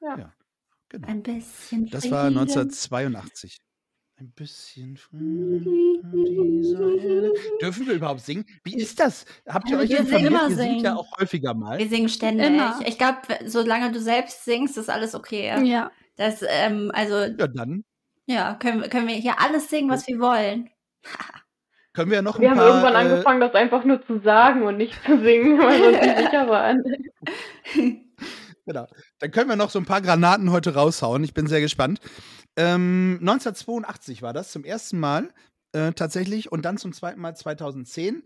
[0.00, 1.06] Genau.
[1.06, 1.90] Ein bisschen Frieden.
[1.90, 3.58] Das war 1982.
[4.20, 7.32] Ein bisschen Frieden auf dieser Erde.
[7.60, 8.44] Dürfen wir überhaupt singen?
[8.64, 9.24] Wie ist das?
[9.46, 10.22] Habt ihr Ja, euch wir informiert?
[10.32, 10.98] singen immer Ihr singt ja singen.
[10.98, 11.78] auch häufiger mal.
[11.78, 12.46] Wir singen ständig.
[12.48, 12.80] Immer.
[12.86, 15.64] Ich glaube, solange du selbst singst, ist alles okay.
[15.64, 15.92] Ja.
[16.16, 17.84] Das, ähm, also, Ja, dann
[18.28, 20.70] ja, können, wir- können wir hier alles singen, was wir wollen.
[21.94, 22.68] können wir noch Wir ein haben paar.
[22.68, 26.00] irgendwann äh, angefangen, das einfach nur zu sagen und nicht zu singen, weil wir uns
[26.00, 26.82] nicht sicher waren.
[28.66, 28.86] Genau.
[29.18, 31.24] Dann können wir noch so ein paar Granaten heute raushauen.
[31.24, 32.00] Ich bin sehr gespannt.
[32.54, 35.32] Ähm, 1982 war das zum ersten Mal
[35.72, 38.24] äh, tatsächlich und dann zum zweiten Mal 2010.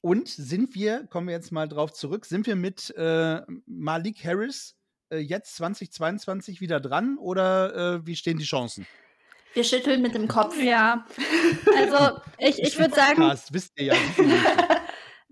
[0.00, 4.74] Und sind wir, kommen wir jetzt mal drauf zurück, sind wir mit äh, Malik Harris
[5.12, 8.86] äh, jetzt 2022 wieder dran oder äh, wie stehen die Chancen?
[9.54, 10.60] Wir schütteln mit dem Kopf.
[10.60, 11.06] Ja.
[11.76, 13.94] Also, ich, ich würde sagen, Podcast, wisst ihr ja.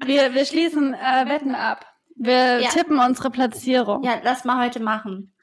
[0.05, 1.87] wir, wir schließen äh, Wetten ab.
[2.17, 2.71] Wir Ja.
[2.71, 4.03] tippen unsere Platzierung.
[4.05, 5.35] Ja, lass mal heute machen.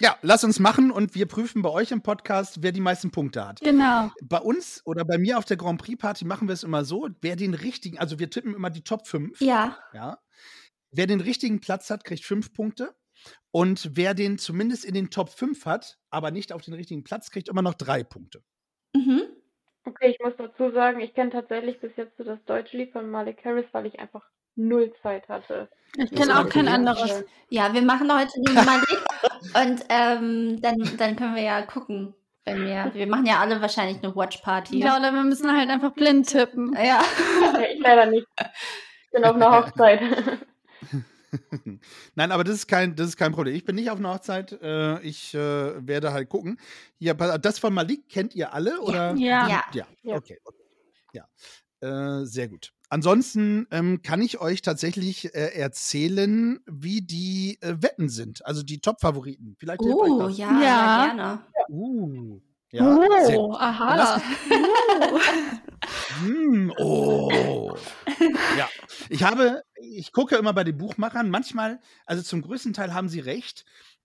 [0.00, 3.46] ja, lass uns machen und wir prüfen bei euch im Podcast, wer die meisten Punkte
[3.46, 3.60] hat.
[3.60, 4.10] Genau.
[4.22, 7.08] Bei uns oder bei mir auf der Grand Prix Party machen wir es immer so,
[7.20, 9.40] wer den richtigen, also wir tippen immer die Top 5.
[9.40, 9.76] Ja.
[9.92, 10.18] Ja.
[10.90, 12.94] Wer den richtigen Platz hat, kriegt fünf Punkte.
[13.50, 17.30] Und wer den zumindest in den Top 5 hat, aber nicht auf den richtigen Platz,
[17.30, 18.42] kriegt immer noch drei Punkte.
[18.94, 19.22] Mhm.
[19.84, 23.10] Okay, ich muss dazu sagen, ich kenne tatsächlich bis jetzt so das deutsche Lied von
[23.10, 24.22] Malik Harris, weil ich einfach
[24.54, 25.70] null Zeit hatte.
[25.96, 27.24] Ich kenne auch kein anderes.
[27.48, 28.98] Ja, wir machen heute nur Malik
[29.54, 32.90] und ähm, dann, dann können wir ja gucken, wenn wir.
[32.92, 34.78] Wir machen ja alle wahrscheinlich eine Watch Party.
[34.78, 36.74] Ja, oder wir müssen halt einfach blind tippen.
[36.74, 37.00] Ja.
[37.40, 38.26] Ja, ich leider nicht.
[38.38, 40.00] Ich bin auf einer Hochzeit.
[42.14, 43.54] Nein, aber das ist kein, das ist kein Problem.
[43.54, 44.52] Ich bin nicht auf einer Hochzeit.
[44.62, 46.58] Äh, ich äh, werde halt gucken.
[46.98, 49.14] Ja, das von Malik kennt ihr alle oder?
[49.16, 49.48] Ja.
[49.48, 49.64] Ja.
[49.72, 49.86] Ja.
[50.02, 50.16] ja.
[50.16, 50.38] Okay.
[50.44, 50.58] okay.
[51.12, 51.26] Ja.
[52.20, 52.72] Äh, sehr gut.
[52.90, 58.80] Ansonsten ähm, kann ich euch tatsächlich äh, erzählen, wie die äh, Wetten sind, also die
[58.80, 59.56] Top-Favoriten.
[59.58, 60.38] Vielleicht hilft euch Oh, das.
[60.38, 61.06] ja, Ja.
[61.06, 61.42] gerne.
[61.68, 63.56] Uh, ja, sehr oh, gut.
[63.60, 64.22] aha.
[66.22, 67.74] Hm, oh.
[68.56, 68.68] Ja,
[69.08, 73.20] ich habe, ich gucke immer bei den Buchmachern, manchmal, also zum größten Teil haben sie
[73.20, 73.64] recht,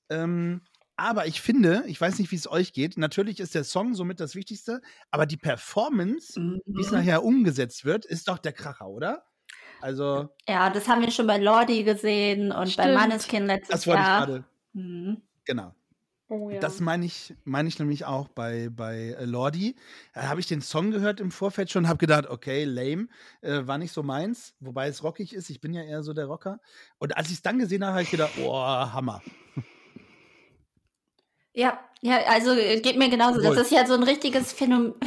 [0.10, 0.62] ähm,
[0.96, 4.20] aber ich finde, ich weiß nicht, wie es euch geht, natürlich ist der Song somit
[4.20, 6.40] das Wichtigste, aber die Performance,
[6.74, 6.98] wie es Mhm.
[7.00, 9.26] nachher umgesetzt wird, ist doch der Kracher, oder?
[9.80, 12.94] Also, Ja, das haben wir schon bei Lordi gesehen und bei Stimmt.
[12.94, 14.26] Manneskin letztes das wollte ich Jahr.
[14.26, 15.22] gerade, Mhm.
[15.46, 15.74] genau.
[16.34, 16.60] Oh ja.
[16.60, 19.76] Das meine ich, meine ich nämlich auch bei, bei äh, Lordi.
[20.16, 23.08] Da habe ich den Song gehört im Vorfeld schon, habe gedacht, okay, lame,
[23.42, 25.52] äh, war nicht so meins, wobei es rockig ist.
[25.52, 26.60] Ich bin ja eher so der Rocker.
[26.98, 29.22] Und als ich es dann gesehen habe, habe ich gedacht, oh, Hammer.
[31.54, 33.40] Ja, ja, also äh, geht mir genauso.
[33.40, 34.96] Das ist ja so ein richtiges Phänomen.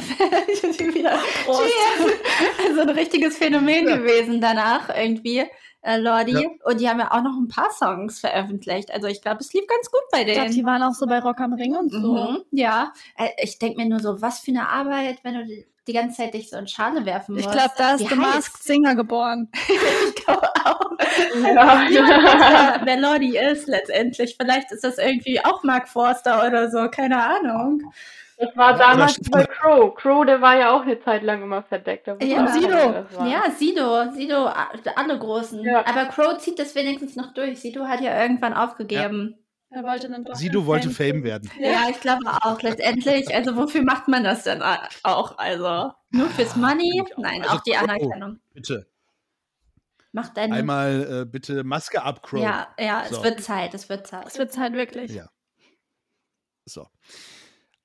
[2.65, 3.97] also ein richtiges Phänomen Ja.
[3.97, 5.43] gewesen danach irgendwie,
[5.87, 6.33] äh, Lordi.
[6.33, 6.49] Ja.
[6.65, 8.91] Und die haben ja auch noch ein paar Songs veröffentlicht.
[8.93, 10.53] Also ich glaube, es lief ganz gut bei Ich glaube, denen.
[10.53, 11.99] die waren auch so bei Rock am Ring und so.
[12.15, 12.43] Mhm.
[12.51, 15.93] Ja, Äh, ich denke mir nur so, was für eine Arbeit, wenn du die, die
[15.93, 17.45] ganze Zeit dich so in Schale werfen musst.
[17.45, 18.35] Ich glaube, da ist Wie The heiß?
[18.35, 19.49] Masked Singer geboren.
[20.09, 20.81] ich glaube auch.
[21.41, 21.89] Ja.
[21.89, 24.35] Ja, wer Lordi ist letztendlich.
[24.39, 27.93] Vielleicht ist das irgendwie auch Mark Forster oder so, keine Ahnung.
[28.39, 29.95] Das war damals bei Crow.
[29.95, 32.07] Crow, der war ja auch eine Zeit lang immer verdeckt.
[32.21, 32.47] Ja.
[32.47, 32.77] Sido.
[33.25, 34.45] Ja, Sido, Sido,
[34.95, 35.63] alle Großen.
[35.63, 35.85] Ja.
[35.87, 37.59] Aber Crow zieht das wenigstens noch durch.
[37.59, 39.35] Sido hat ja irgendwann aufgegeben.
[39.69, 41.49] Er wollte dann doch Sido wollte Fame werden.
[41.59, 43.33] Ja, ich glaube auch letztendlich.
[43.35, 45.37] Also wofür macht man das denn auch?
[45.37, 47.03] Also nur fürs Money?
[47.17, 47.75] Nein, Also auch die.
[47.75, 48.39] Anerkennung.
[48.53, 48.87] Bitte.
[50.13, 50.55] Macht deine.
[50.55, 52.39] Einmal äh, bitte Maske ab, Crow.
[52.41, 53.23] Ja, ja, es So.
[53.23, 54.25] wird Zeit, es wird Zeit.
[54.25, 55.11] Es wird Zeit wirklich.
[55.13, 55.27] Ja.
[56.65, 56.87] So.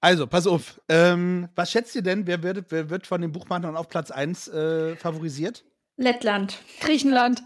[0.04, 0.80] Also, pass auf.
[0.88, 4.48] Ähm, was schätzt ihr denn, wer wird, wer wird von den Buchmachern auf Platz 1
[4.48, 5.64] äh, favorisiert?
[5.96, 6.58] Lettland.
[6.80, 7.42] Griechenland.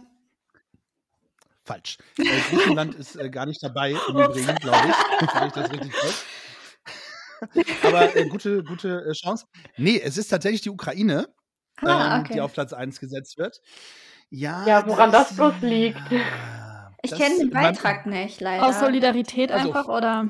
[1.65, 1.99] Falsch.
[2.17, 5.47] Äh, Griechenland ist äh, gar nicht dabei im Übrigen, glaube ich.
[5.47, 6.25] Ich das richtig weiß.
[7.85, 9.45] Aber äh, gute, gute äh, Chance.
[9.77, 11.29] Nee, es ist tatsächlich die Ukraine,
[11.83, 12.33] Ah, ähm, okay.
[12.35, 13.61] die auf Platz 1 gesetzt wird.
[14.31, 16.01] Ja, Ja, woran da das ist- bloß liegt.
[16.11, 18.65] Ja, Ich das- kenne den man- Beitrag nicht, leider.
[18.65, 20.29] Aus Solidarität Also- einfach oder?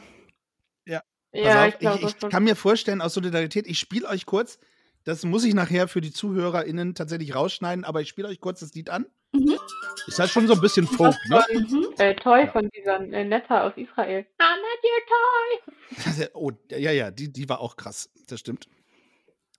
[1.36, 4.26] Pass Ja, auf, ich glaube ich, ich kann mir vorstellen, aus Solidarität, ich spiele euch
[4.26, 4.58] kurz,
[5.04, 8.74] das muss ich nachher für die ZuhörerInnen tatsächlich rausschneiden, aber ich spiele euch kurz das
[8.74, 9.06] Lied an.
[9.32, 9.58] Mhm.
[10.06, 11.44] Ist halt schon so ein bisschen Folk, ne?
[11.52, 11.86] Mhm.
[11.98, 14.26] Äh, Toy von dieser äh, Netta aus Israel.
[14.38, 16.28] I'm not your toy.
[16.34, 18.68] Oh, ja, ja, die, die war auch krass, das stimmt.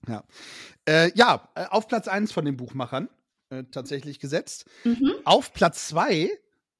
[0.07, 0.23] Ja,
[0.87, 3.09] äh, ja äh, auf Platz 1 von den Buchmachern
[3.49, 4.65] äh, tatsächlich gesetzt.
[4.83, 5.13] Mhm.
[5.23, 6.29] Auf Platz 2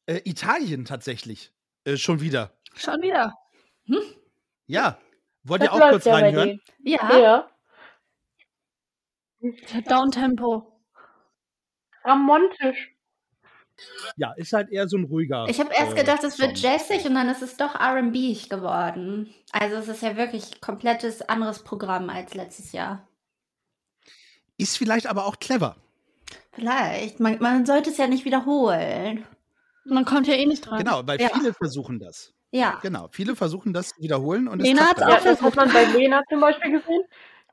[0.08, 1.52] äh, Italien tatsächlich
[1.86, 2.52] äh, schon wieder.
[2.76, 3.34] Schon wieder.
[4.67, 4.97] Ja,
[5.43, 6.62] wollt Das ihr auch läuft kurz ja reinhören?
[6.84, 7.17] Ja.
[7.17, 7.49] Ja.
[9.88, 10.82] Downtempo.
[12.03, 12.93] Ramontisch.
[14.15, 15.45] Ja, ist halt eher so ein ruhiger.
[15.47, 19.34] Ich habe erst äh, gedacht, es wird jazzig und dann ist es doch R&B geworden.
[19.51, 23.08] Also es ist ja wirklich komplettes anderes Programm als letztes Jahr.
[24.58, 25.75] Ist vielleicht aber auch clever.
[26.51, 27.19] Vielleicht.
[27.19, 29.25] Man, man sollte es ja nicht wiederholen.
[29.86, 30.80] Man kommt ja eh nicht dran.
[30.80, 31.30] Genau, weil Ja.
[31.30, 32.34] viele versuchen das.
[32.52, 32.80] Ja.
[32.82, 35.10] Genau, viele versuchen das zu wiederholen und es Lena klappt hat's dann.
[35.10, 37.04] Ja, auch das hat man bei Lena zum Beispiel gesehen.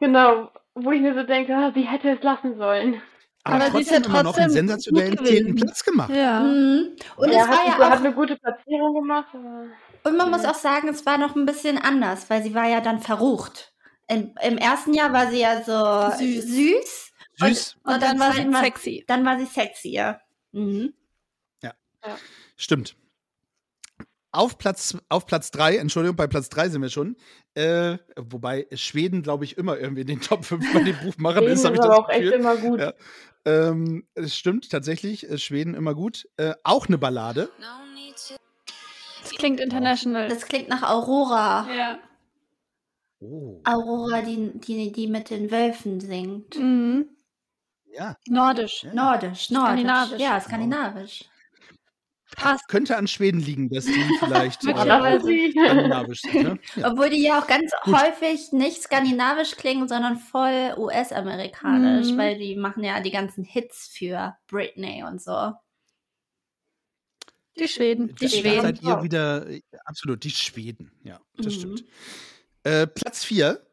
[0.01, 0.51] Genau.
[0.75, 3.01] Wo ich mir so denke, ah, sie hätte es lassen sollen.
[3.45, 5.55] aber, Aber sie ist ja trotzdem noch einen sensationellen zehnten.
[5.57, 6.11] Platz gemacht.
[6.11, 6.41] Ja.
[6.41, 6.97] Mhm.
[7.17, 9.29] Und er es hat, war hat ja auch, eine gute Platzierung gemacht.
[9.33, 9.67] Aber
[10.05, 10.51] und man muss Ja.
[10.51, 13.73] auch sagen, es war noch ein bisschen anders, weil sie war ja dann verrucht.
[14.09, 16.45] Im, im ersten Jahr war sie ja so Süß.
[16.45, 17.13] süß.
[17.37, 19.05] Süß, Und, dann war sie sexy.
[19.09, 20.21] Dann war sie sexy, ja.
[20.53, 20.93] Mhm.
[22.57, 22.97] stimmt.
[24.35, 27.17] Auf Platz, auf Platz 3, Entschuldigung, bei Platz 3 sind wir schon.
[27.55, 31.53] Äh, wobei Schweden, glaube ich, immer irgendwie in den Top 5 bei den Buchmachern Schweden
[31.53, 32.41] ist, ist habe ich aber das auch echt Gefühl.
[32.41, 32.81] immer gut.
[32.81, 32.93] Ja.
[33.45, 36.29] Ähm, es stimmt tatsächlich, äh, Schweden immer gut.
[36.37, 37.49] Äh, auch eine Ballade.
[39.23, 40.29] Das klingt international.
[40.29, 41.69] Das klingt nach Aurora.
[41.73, 41.99] ja.
[43.21, 46.59] Oh, Aurora, die, die, die mit den Wölfen singt.
[46.59, 47.09] Mhm.
[47.93, 48.17] ja.
[48.29, 48.83] Nordisch.
[48.83, 48.93] Ja.
[48.95, 49.77] Nordisch, nordisch.
[49.85, 50.21] Skandinavisch.
[50.21, 51.25] Ja, skandinavisch.
[52.37, 52.69] Passt.
[52.69, 56.43] Könnte an Schweden liegen, dass die vielleicht äh, skandinavisch sind.
[56.43, 56.59] Ne?
[56.77, 56.91] Ja.
[56.93, 57.95] Obwohl die ja auch ganz Gut.
[58.01, 62.19] häufig nicht skandinavisch klingen, sondern voll US-amerikanisch, Mhm.
[62.19, 65.53] weil die machen ja die ganzen Hits für Britney und so.
[67.59, 68.15] Die Schweden.
[68.17, 68.63] Die Da Schweden.
[68.63, 70.91] seid ihr wieder, äh, absolut, die Schweden.
[71.05, 71.51] Ja, das Mhm.
[71.59, 71.85] stimmt.
[72.65, 73.65] Äh, Platz 4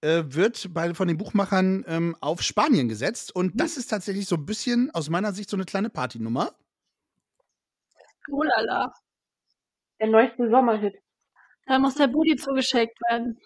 [0.00, 3.34] äh, wird bei, von den Buchmachern ähm, auf Spanien gesetzt.
[3.34, 3.58] Und Mhm.
[3.58, 6.54] das ist tatsächlich so ein bisschen, aus meiner Sicht, so eine kleine Partynummer.
[8.30, 8.92] Oh lala.
[10.00, 10.94] Der neueste Sommerhit.
[11.66, 13.38] Da muss der Booty zugeschickt werden.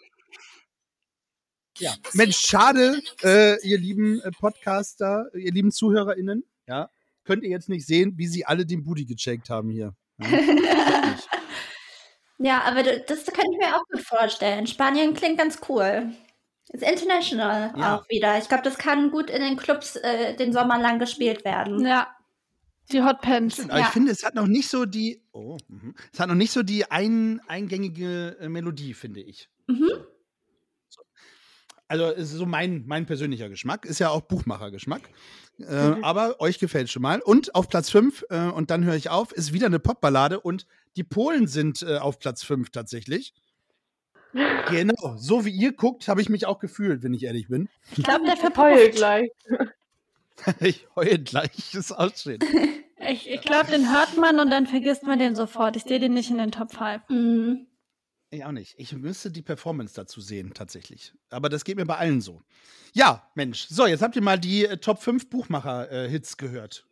[1.79, 1.95] Ja.
[2.13, 6.91] Mensch, schade, äh, ihr lieben äh, Podcaster, ihr lieben ZuhörerInnen, ja,
[7.25, 9.95] könnt ihr jetzt nicht sehen, wie sie alle den Booty gecheckt haben hier.
[10.19, 10.29] Ja,
[12.39, 14.67] ja aber das könnte ich mir auch gut vorstellen.
[14.67, 16.13] Spanien klingt ganz cool.
[16.69, 17.97] Ist international ja.
[17.97, 18.39] auch wieder.
[18.39, 21.85] Ich glaube, das kann gut in den Clubs äh, den Sommer lang gespielt werden.
[21.85, 22.15] Ja.
[22.93, 23.55] Die Hot Pants.
[23.55, 23.87] Stimmt, aber ja.
[23.87, 25.93] ich finde, es hat noch nicht so die, oh, mh.
[26.13, 29.49] es hat noch nicht so die ein, eingängige äh, Melodie, finde ich.
[29.67, 29.91] Mhm.
[31.89, 35.11] Also es ist so mein, mein persönlicher Geschmack, ist ja auch Buchmachergeschmack.
[35.59, 36.05] Äh, mhm.
[36.05, 37.21] Aber euch gefällt schon mal.
[37.21, 40.67] Und auf Platz 5, äh, und dann höre ich auf, ist wieder eine Popballade und
[40.97, 43.35] die Polen sind äh, auf Platz 5 tatsächlich.
[44.33, 47.69] Genau, so wie ihr guckt, habe ich mich auch gefühlt, wenn ich ehrlich bin.
[47.97, 49.31] Ich glaube, der verpullt gleich.
[50.61, 52.39] ich heule gleich, ist ausstehen.
[53.09, 55.77] Ich, ich glaube, den hört man und dann vergisst man den sofort.
[55.77, 57.09] Ich sehe den nicht in den Top 5.
[57.09, 57.67] Mhm.
[58.31, 58.75] Ich auch nicht.
[58.79, 61.13] Ich müsste die Performance dazu sehen, tatsächlich.
[61.31, 62.43] Aber das geht mir bei allen so.
[62.93, 63.67] Ja, Mensch.
[63.69, 66.87] So, jetzt habt ihr mal die äh, Top 5 Buchmacher-Hits äh, gehört.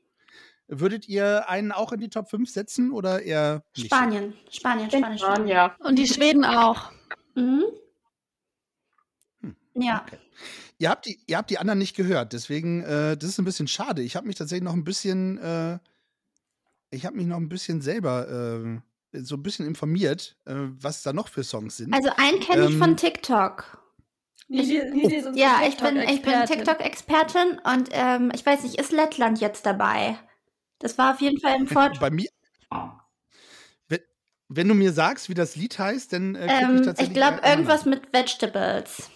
[0.67, 3.87] Würdet ihr einen auch in die Top 5 setzen oder eher nicht?
[3.87, 4.35] Spanien.
[4.51, 5.49] Spanien, Spanien, Spanien.
[5.49, 5.77] Ja.
[5.79, 6.91] Und die Schweden auch.
[7.35, 7.65] Mhm.
[9.43, 10.05] Hm, ja.
[10.07, 10.19] Okay.
[10.79, 13.69] Ihr, habt die, ihr habt die anderen nicht gehört, deswegen, äh, das ist ein bisschen
[13.69, 14.03] schade.
[14.03, 15.79] Ich habe mich tatsächlich noch ein bisschen, äh,
[16.91, 18.81] ich habe mich noch ein bisschen selber äh,
[19.13, 21.95] so ein bisschen informiert, äh, was da noch für Songs sind.
[21.95, 23.83] Also einen kenne ich ähm, von TikTok.
[24.51, 25.33] Ich, oh.
[25.35, 30.19] ja, ich bin, ich bin TikTok-Expertin und ähm, ich weiß nicht, ist Lettland jetzt dabei?
[30.79, 32.01] Das war auf jeden Fall im Fort.
[32.01, 32.29] Bei mir.
[33.89, 34.01] Wenn,
[34.49, 37.09] wenn, du mir sagst, wie das Lied heißt, dann äh, ähm, ich tatsächlich.
[37.09, 39.11] Ich glaube, irgendwas mit Vegetables.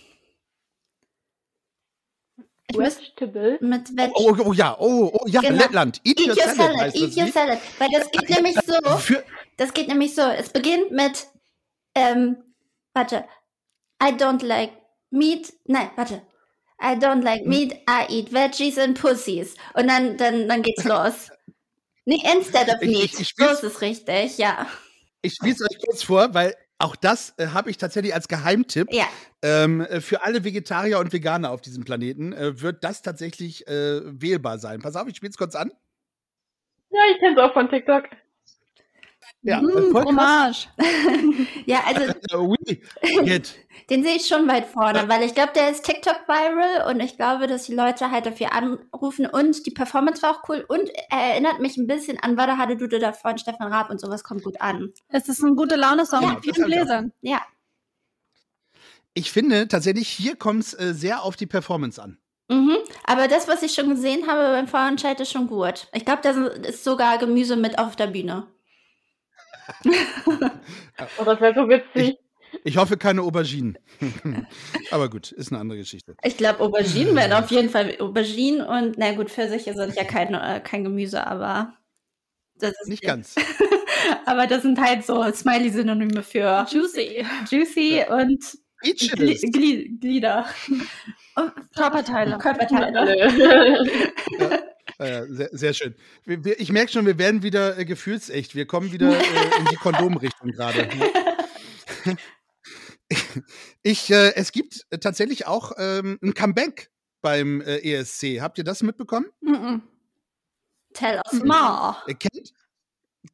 [2.73, 3.61] Ich Vegetables?
[3.61, 5.63] Mit Veg oh, oh, oh, ja, oh, oh ja, genau.
[5.63, 6.01] Lettland.
[6.05, 6.57] Eat, Eat your, salad.
[6.57, 7.59] salad Eat your salad.
[7.79, 8.97] Weil das geht nämlich so.
[8.99, 9.25] Für,
[9.57, 10.23] das geht nämlich so.
[10.23, 11.27] Es beginnt mit,
[11.95, 12.37] ähm,
[12.95, 13.25] warte,
[14.03, 14.73] I don't like
[15.11, 15.53] meat.
[15.67, 16.23] Nein, warte.
[16.81, 17.49] I don't like hm.
[17.49, 19.55] meat, I eat veggies and pussies.
[19.75, 21.31] Und dann, dann, dann geht's los.
[22.05, 23.05] Nee, instead of meat.
[23.05, 24.67] Ich, ich, ich so ist es richtig, ja.
[25.23, 28.88] Ich spiele es euch kurz vor, weil auch das äh, habe ich tatsächlich als Geheimtipp.
[28.90, 29.05] Ja.
[29.42, 34.01] Ähm, äh, für alle Vegetarier und Veganer auf diesem Planeten äh, wird das tatsächlich äh,
[34.05, 34.81] wählbar sein.
[34.81, 35.73] Pass auf, ich spiele es kurz an.
[36.90, 38.05] Ja, ich kenne es auch von TikTok.
[39.44, 40.68] Ja, mmh, Fromage.
[41.66, 42.12] ja, also
[43.90, 47.16] den sehe ich schon weit vorne, weil ich glaube, der ist TikTok viral und ich
[47.16, 51.33] glaube, dass die Leute halt dafür anrufen und die Performance war auch cool und er
[51.33, 54.44] erinnert mich ein bisschen an Wada Hade Dude da von Stefan Raab und sowas kommt
[54.44, 54.92] gut an.
[55.09, 57.12] Es ist ein gute Laune-Song ja, mit vielen Bläsern.
[57.20, 57.42] Ja.
[59.14, 62.18] Ich finde tatsächlich, hier kommt es äh, sehr auf die Performance an.
[62.48, 65.88] Mhm, aber das, was ich schon gesehen habe beim Vorentscheid, ist schon gut.
[65.92, 66.31] Ich glaube, da
[66.68, 68.46] ist sogar Gemüse mit auf der Bühne.
[71.18, 72.18] oh, das wäre so witzig.
[72.53, 73.79] Ich, ich, hoffe keine Auberginen.
[74.90, 76.16] Aber gut, ist eine andere Geschichte.
[76.22, 80.35] Ich glaube, Auberginen wären auf jeden Fall Auberginen und na gut, Pfirsiche sind ja kein,
[80.35, 81.75] äh, kein Gemüse, aber
[82.57, 83.35] das ist nicht ganz.
[84.27, 87.27] aber das sind halt so Smiley-Synonyme für Juicy.
[87.51, 88.14] Juicy ja.
[88.14, 88.40] und
[88.83, 90.46] Gl Gl Glieder.
[91.37, 92.37] Und Körperteile.
[92.38, 93.18] Körperteile.
[94.38, 94.59] ja.
[95.05, 95.95] Ja, sehr, sehr, schön.
[96.25, 98.55] Wir, ich merke schon, wir werden wieder äh, gefühlsecht.
[98.55, 100.88] Wir kommen wieder äh, in die Kondomrichtung gerade.
[103.83, 108.41] Ich, äh, es gibt tatsächlich auch ähm, ein Comeback beim äh, ESC.
[108.41, 109.27] Habt ihr das mitbekommen?
[109.41, 109.81] Mm -mm.
[110.95, 111.97] Tell us more.
[112.07, 112.53] Äh, kennt,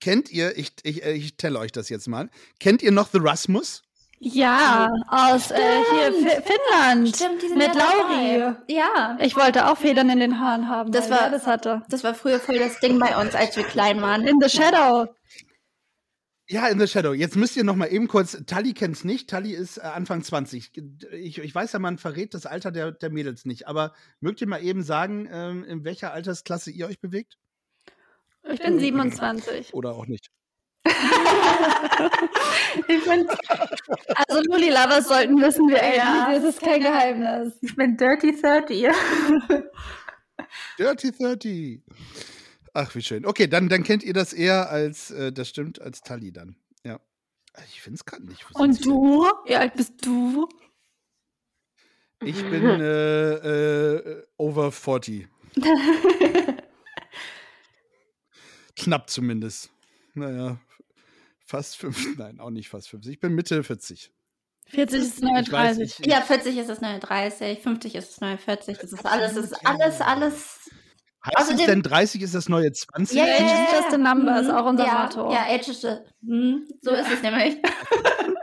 [0.00, 3.18] kennt ihr, ich, ich, äh, ich telle euch das jetzt mal, kennt ihr noch The
[3.20, 3.82] Rasmus?
[4.20, 7.14] Ja, aus äh, hier Finnland.
[7.14, 8.38] Stimmt, die sind mit Lauri.
[8.38, 8.56] Dabei.
[8.66, 9.16] Ja.
[9.20, 10.90] Ich wollte auch Federn in den Haaren haben.
[10.90, 11.82] Das war das hatte.
[11.88, 14.26] Das war früher voll das Ding bei uns, als wir klein waren.
[14.26, 15.06] In the Shadow.
[16.50, 17.12] Ja, in the Shadow.
[17.12, 18.42] Jetzt müsst ihr noch mal eben kurz.
[18.46, 19.30] Tali kennt's nicht.
[19.30, 20.72] Tali ist äh, Anfang 20.
[21.12, 23.68] Ich, ich, weiß ja, man verrät das Alter der, der Mädels nicht.
[23.68, 27.36] Aber mögt ihr mal eben sagen, ähm, in welcher Altersklasse ihr euch bewegt?
[28.50, 29.74] Ich bin 27.
[29.74, 30.30] Oder auch nicht.
[32.88, 33.28] ich bin,
[34.28, 36.30] also Luli Lovers sollten wissen wir ja.
[36.32, 37.54] das ist kein Geheimnis.
[37.60, 38.88] Ich bin Dirty 30.
[40.78, 41.82] Dirty 30.
[42.74, 43.26] Ach, wie schön.
[43.26, 46.56] Okay, dann, dann kennt ihr das eher als, äh, das stimmt, als Tali dann.
[46.84, 47.00] Ja.
[47.66, 48.44] Ich finde es gerade nicht.
[48.54, 49.26] Und du?
[49.46, 50.48] Wie alt bist du?
[52.20, 55.28] Ich bin äh, äh, over 40.
[58.76, 59.70] Knapp zumindest.
[60.14, 60.58] Naja,
[61.48, 63.14] Fast 50, nein, auch nicht fast 50.
[63.14, 64.12] Ich bin Mitte 40.
[64.66, 66.00] 40 ist 39.
[66.04, 68.76] ja, 40 ist das 39, 50 ist das 49.
[68.76, 70.70] Das ist alles, das ist alles, alles
[71.24, 73.16] Heißt es denn 30 ist das neue 20?
[73.16, 74.46] Ja, Age is just a number mhm.
[74.46, 75.32] ist auch unser ja, Motto.
[75.32, 76.68] Ja, Age is a, mhm.
[76.82, 77.56] so ist es nämlich.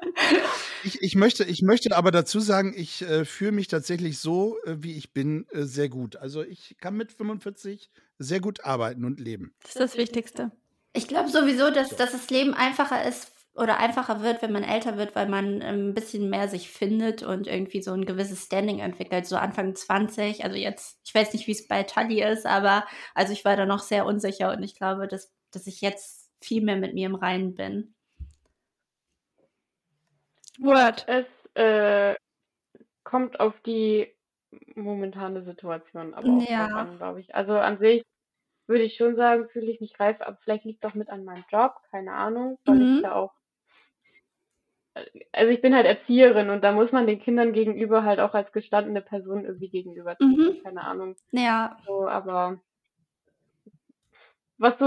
[0.84, 4.78] ich, ich, möchte, ich möchte aber dazu sagen, ich äh, fühle mich tatsächlich so, äh,
[4.80, 6.16] wie ich bin, äh, sehr gut.
[6.16, 9.54] Also ich kann mit 45 sehr gut arbeiten und leben.
[9.62, 10.52] Das ist das Wichtigste.
[10.96, 14.98] Ich glaube sowieso, dass, dass das Leben einfacher ist oder einfacher wird, wenn man älter
[14.98, 19.26] wird, weil man ein bisschen mehr sich findet und irgendwie so ein gewisses Standing entwickelt.
[19.26, 23.34] So Anfang 20, also jetzt, ich weiß nicht, wie es bei Tully ist, aber also
[23.34, 26.78] ich war da noch sehr unsicher und ich glaube, dass, dass ich jetzt viel mehr
[26.78, 27.94] mit mir im Reinen bin.
[30.60, 31.06] Word.
[31.08, 31.26] Es
[31.56, 32.16] äh,
[33.04, 34.14] kommt auf die
[34.76, 36.68] momentane Situation aber auch ja.
[36.68, 37.36] an, glaube ich.
[37.36, 38.04] Also an sich
[38.68, 41.24] würde ich schon sagen, fühle ich mich reif, aber vielleicht liegt es auch mit an
[41.24, 42.96] meinem Job, keine Ahnung, weil mhm.
[42.96, 43.34] ich da auch
[45.34, 48.52] also ich bin halt Erzieherin und da muss man den Kindern gegenüber halt auch als
[48.52, 50.62] gestandene Person irgendwie gegenüber mhm.
[50.64, 51.16] keine Ahnung.
[51.32, 51.78] Ja.
[51.86, 52.60] So, aber
[54.58, 54.86] was so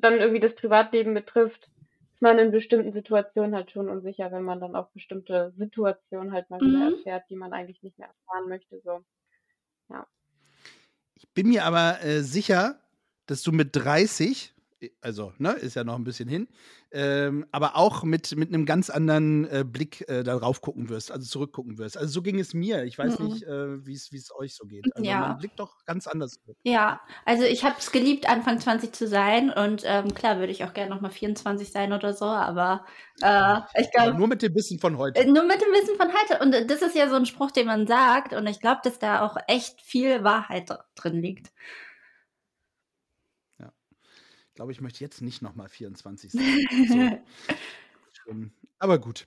[0.00, 1.68] dann irgendwie das Privatleben betrifft,
[2.12, 6.50] ist man in bestimmten Situationen halt schon unsicher, wenn man dann auch bestimmte Situationen halt
[6.50, 6.66] mal mhm.
[6.66, 8.80] wieder erfährt, die man eigentlich nicht mehr erfahren möchte.
[8.84, 9.04] So.
[9.88, 10.06] Ja.
[11.16, 12.78] Ich bin mir aber äh, sicher,
[13.28, 14.54] dass du mit 30
[15.00, 16.48] also, ne, ist ja noch ein bisschen hin,
[16.92, 21.26] ähm, aber auch mit, mit einem ganz anderen äh, Blick äh, darauf gucken wirst, also
[21.26, 21.96] zurückgucken wirst.
[21.96, 22.84] Also so ging es mir.
[22.84, 23.26] Ich weiß mhm.
[23.26, 24.86] nicht, äh, wie es euch so geht.
[24.94, 25.20] Also ja.
[25.20, 26.40] man blickt doch ganz anders.
[26.62, 30.64] Ja, also ich habe es geliebt, Anfang 20 zu sein und ähm, klar würde ich
[30.64, 32.84] auch gerne nochmal 24 sein oder so, aber
[33.20, 34.16] äh, ich glaube.
[34.16, 35.20] Nur mit dem Wissen von heute.
[35.20, 36.42] Äh, nur mit dem Wissen von heute.
[36.42, 38.98] Und äh, das ist ja so ein Spruch, den man sagt und ich glaube, dass
[38.98, 41.50] da auch echt viel Wahrheit drin liegt
[44.58, 46.42] glaube, ich möchte jetzt nicht nochmal 24 sein.
[48.26, 48.34] So.
[48.78, 49.26] Aber gut.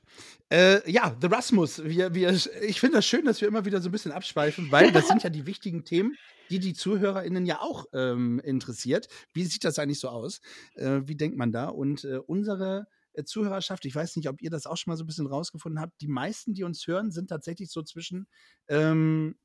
[0.52, 1.84] Äh, ja, The Rasmus.
[1.84, 2.30] Wir, wir,
[2.62, 5.24] ich finde das schön, dass wir immer wieder so ein bisschen abschweifen, weil das sind
[5.24, 6.18] ja die wichtigen Themen,
[6.50, 9.08] die die ZuhörerInnen ja auch ähm, interessiert.
[9.34, 10.42] Wie sieht das eigentlich so aus?
[10.76, 11.70] Äh, wie denkt man da?
[11.70, 15.06] Und äh, unsere äh, Zuhörerschaft, ich weiß nicht, ob ihr das auch schon mal so
[15.06, 18.28] ein bisschen rausgefunden habt, die meisten, die uns hören, sind tatsächlich so zwischen
[18.68, 19.36] ähm,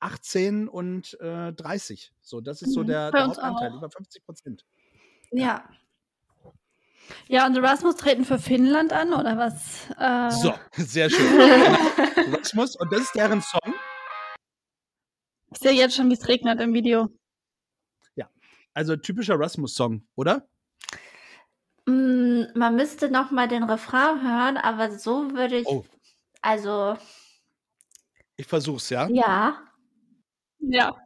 [0.00, 2.12] 18 und 30.
[2.12, 2.88] Äh, so, das ist so mhm.
[2.88, 4.64] der, der Hauptanteil, über 50 Prozent.
[5.30, 5.68] Ja.
[7.28, 9.88] Ja, und Erasmus treten für Finnland an, oder was?
[9.98, 10.30] Äh...
[10.30, 11.40] So, sehr schön.
[12.32, 13.74] Erasmus, und das ist deren Song.
[15.52, 17.08] Ich sehe jetzt schon, wie es regnet im Video.
[18.14, 18.28] Ja,
[18.74, 20.48] also typischer Rasmus-Song, oder?
[21.86, 25.66] Mm, man müsste noch mal den Refrain hören, aber so würde ich.
[25.66, 25.84] Oh.
[26.40, 26.96] Also.
[28.36, 29.08] Ich versuch's, ja?
[29.08, 29.62] Ja.
[30.60, 30.96] Ja.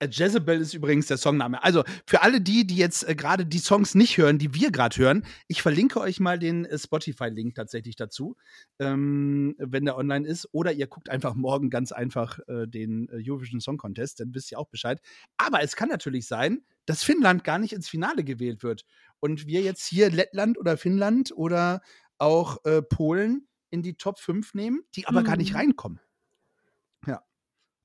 [0.00, 1.62] Äh, Jezebel ist übrigens der Songname.
[1.62, 4.96] Also für alle die, die jetzt äh, gerade die Songs nicht hören, die wir gerade
[4.96, 8.36] hören, ich verlinke euch mal den äh, Spotify-Link tatsächlich dazu,
[8.78, 10.48] ähm, wenn der online ist.
[10.52, 14.50] Oder ihr guckt einfach morgen ganz einfach äh, den äh, Eurovision Song Contest, dann wisst
[14.50, 15.00] ihr auch Bescheid.
[15.36, 18.84] Aber es kann natürlich sein, dass Finnland gar nicht ins Finale gewählt wird
[19.20, 21.82] und wir jetzt hier Lettland oder Finnland oder
[22.18, 25.24] auch äh, Polen in die Top 5 nehmen, die aber mhm.
[25.24, 25.58] gar nicht mhm.
[25.58, 26.00] reinkommen.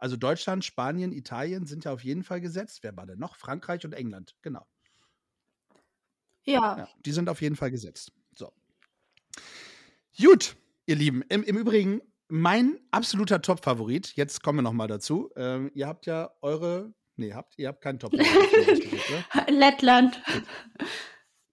[0.06, 2.84] Also Deutschland, Spanien, Italien sind ja auf jeden Fall gesetzt.
[2.84, 3.38] Wer war denn noch?
[3.38, 4.64] Frankreich und England, genau.
[6.44, 6.78] Ja.
[6.78, 8.12] ja die sind auf jeden Fall gesetzt.
[8.36, 8.54] So.
[10.16, 11.24] Gut, ihr Lieben.
[11.28, 15.32] Im, im Übrigen, mein absoluter Top-Favorit, jetzt kommen wir noch mal dazu.
[15.36, 19.10] Ähm, ihr habt ja eure, nee, habt, ihr habt keinen Top-Favorit.
[19.10, 19.46] ne?
[19.58, 20.22] Lettland.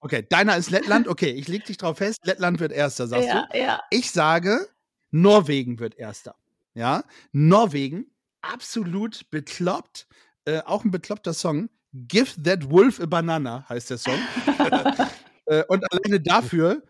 [0.01, 1.09] Okay, deiner ist Lettland.
[1.09, 2.19] Okay, ich leg dich drauf fest.
[2.27, 3.59] Lettland wird Erster, sagst ja, du?
[3.59, 3.81] Ja.
[3.89, 4.69] Ich sage,
[5.11, 6.37] Norwegen wird Erster.
[6.75, 8.12] Ja, Norwegen
[8.43, 10.07] absolut bekloppt.
[10.45, 11.71] Äh, auch ein bekloppter Song.
[11.93, 14.19] Give That Wolf a Banana heißt der Song.
[15.47, 16.83] äh, und alleine dafür,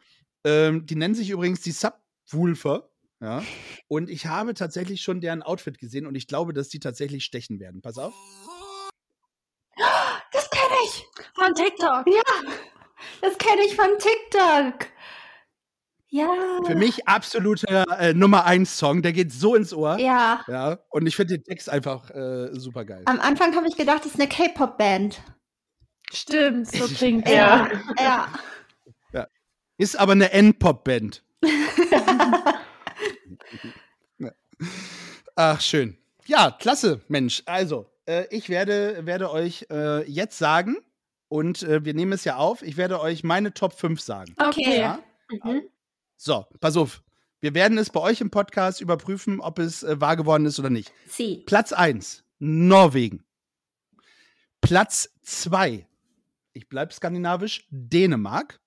[0.45, 2.89] ähm, die nennen sich übrigens die Subwoofer.
[3.21, 3.43] Ja.
[3.89, 7.61] Und ich habe tatsächlich schon deren Outfit gesehen und ich glaube, dass die tatsächlich stechen
[7.61, 7.81] werden.
[7.83, 8.13] Pass auf.
[10.33, 12.07] Das kenne ich von TikTok.
[12.07, 12.53] Ja,
[13.21, 14.92] das kenne ich von TikTok.
[16.13, 16.31] Ja.
[16.67, 19.01] Für mich absoluter äh, Nummer 1 Song.
[19.01, 19.99] Der geht so ins Ohr.
[19.99, 20.45] Ja.
[20.47, 20.79] Ja.
[20.91, 23.01] Und ich finde den Text einfach äh, super geil.
[23.07, 25.23] Am Anfang habe ich gedacht, das ist eine K-Pop-Band.
[26.13, 27.67] Stimmt, so klingt ja.
[27.99, 28.29] ja.
[29.15, 29.27] ja.
[29.79, 31.25] Ist aber eine N-Pop-Band.
[35.35, 35.97] Ach, schön.
[36.27, 37.43] Ja, klasse, Mensch.
[37.47, 40.77] Also, äh, ich werde, werde euch äh, jetzt sagen,
[41.29, 44.35] und äh, wir nehmen es ja auf, ich werde euch meine Top 5 sagen.
[44.39, 44.79] Okay.
[44.79, 44.99] Ja?
[45.31, 45.63] Mhm.
[46.25, 47.03] So, pass auf.
[47.41, 50.71] Wir werden es bei euch im Podcast überprüfen, ob es äh, wahr geworden ist oder
[50.71, 50.93] nicht.
[51.09, 51.43] Sie.
[51.47, 53.25] Platz 1, Norwegen.
[54.61, 55.85] Platz 2,
[56.53, 58.61] ich bleibe skandinavisch, Dänemark.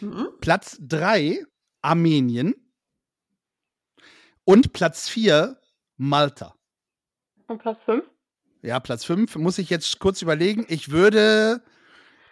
[0.00, 0.30] Mhm.
[0.40, 1.44] Platz 3,
[1.80, 2.56] Armenien.
[4.42, 5.60] Und Platz 4,
[5.96, 6.56] Malta.
[7.46, 8.04] Und Platz 5?
[8.62, 10.66] Ja, Platz 5 muss ich jetzt kurz überlegen.
[10.68, 11.62] Ich würde,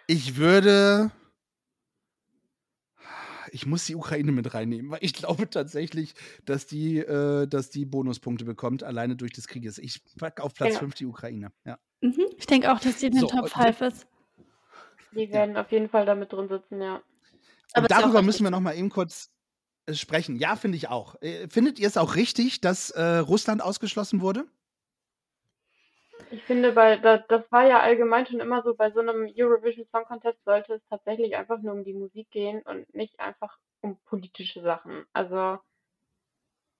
[0.05, 1.13] ich würde,
[3.51, 6.13] ich muss die Ukraine mit reinnehmen, weil ich glaube tatsächlich,
[6.45, 9.77] dass die, äh, dass die Bonuspunkte bekommt, alleine durch des Krieges.
[9.77, 10.97] Ich packe auf Platz 5 ja.
[10.97, 11.51] die Ukraine.
[11.65, 11.77] Ja.
[12.01, 12.25] Mhm.
[12.37, 14.07] Ich denke auch, dass die in den so, Top 5 ist.
[15.13, 15.61] Die werden ja.
[15.61, 17.01] auf jeden Fall damit drin sitzen, ja.
[17.73, 19.31] Aber darüber müssen wir noch mal eben kurz
[19.85, 20.35] äh, sprechen.
[20.35, 21.21] Ja, finde ich auch.
[21.21, 24.45] Äh, findet ihr es auch richtig, dass äh, Russland ausgeschlossen wurde?
[26.31, 29.85] Ich finde, weil das, das war ja allgemein schon immer so, bei so einem Eurovision
[29.91, 33.97] Song Contest sollte es tatsächlich einfach nur um die Musik gehen und nicht einfach um
[34.05, 35.05] politische Sachen.
[35.11, 35.59] Also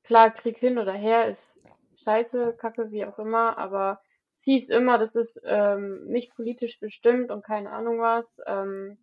[0.03, 3.99] klar, Krieg hin oder her ist scheiße, kacke, wie auch immer, aber
[4.39, 8.25] es hieß immer, das ist ähm, nicht politisch bestimmt und keine Ahnung was.
[8.45, 8.97] Ähm,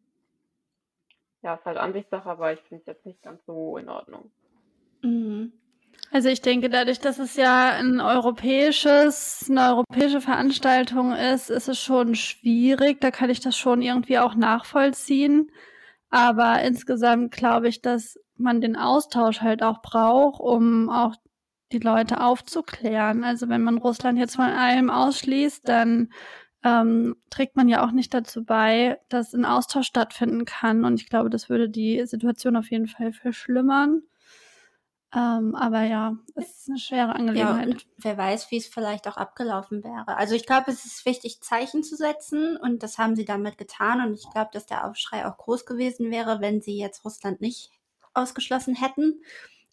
[1.43, 4.33] ja, ist halt Ansichtssache, aber ich finde es jetzt nicht ganz so in Ordnung.
[5.03, 5.53] Mhm.
[6.11, 11.79] Also ich denke, dadurch, dass es ja ein europäisches, eine europäische Veranstaltung ist, ist es
[11.81, 13.01] schon schwierig.
[13.01, 15.51] Da kann ich das schon irgendwie auch nachvollziehen.
[16.11, 21.15] Aber insgesamt glaube ich, dass man den Austausch halt auch braucht, um auch
[21.73, 23.25] die Leute aufzuklären.
[23.25, 26.11] Also wenn man Russland jetzt von allem ausschließt, dann
[26.65, 30.85] ähm, trägt man ja auch nicht dazu bei, dass ein Austausch stattfinden kann.
[30.85, 34.03] Und ich glaube, das würde die Situation auf jeden Fall verschlimmern.
[35.15, 37.67] Ähm, aber ja, es ist eine schwere Angelegenheit.
[37.67, 40.19] Ja, und wer weiß, wie es vielleicht auch abgelaufen wäre.
[40.19, 44.07] Also ich glaube, es ist wichtig, Zeichen zu setzen und das haben sie damit getan.
[44.07, 47.71] Und ich glaube, dass der Aufschrei auch groß gewesen wäre, wenn sie jetzt Russland nicht
[48.13, 49.23] ausgeschlossen hätten.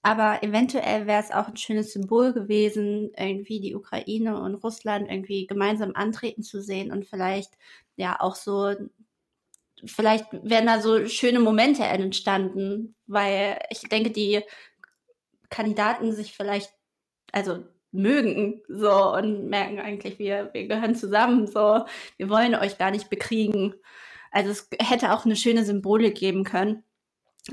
[0.01, 5.47] Aber eventuell wäre es auch ein schönes Symbol gewesen, irgendwie die Ukraine und Russland irgendwie
[5.47, 7.57] gemeinsam antreten zu sehen und vielleicht
[7.95, 8.75] ja auch so,
[9.83, 14.43] vielleicht wären da so schöne Momente entstanden, weil ich denke, die
[15.55, 16.73] Kandidaten sich vielleicht,
[17.31, 21.85] also mögen so und merken eigentlich, wir, wir gehören zusammen, so,
[22.17, 23.73] wir wollen euch gar nicht bekriegen.
[24.31, 26.83] Also es hätte auch eine schöne Symbolik geben können.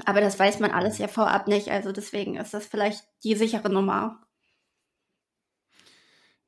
[0.04, 1.68] Aber das weiß man alles ja vorab nicht.
[1.68, 4.20] Also deswegen ist das vielleicht die sichere Nummer.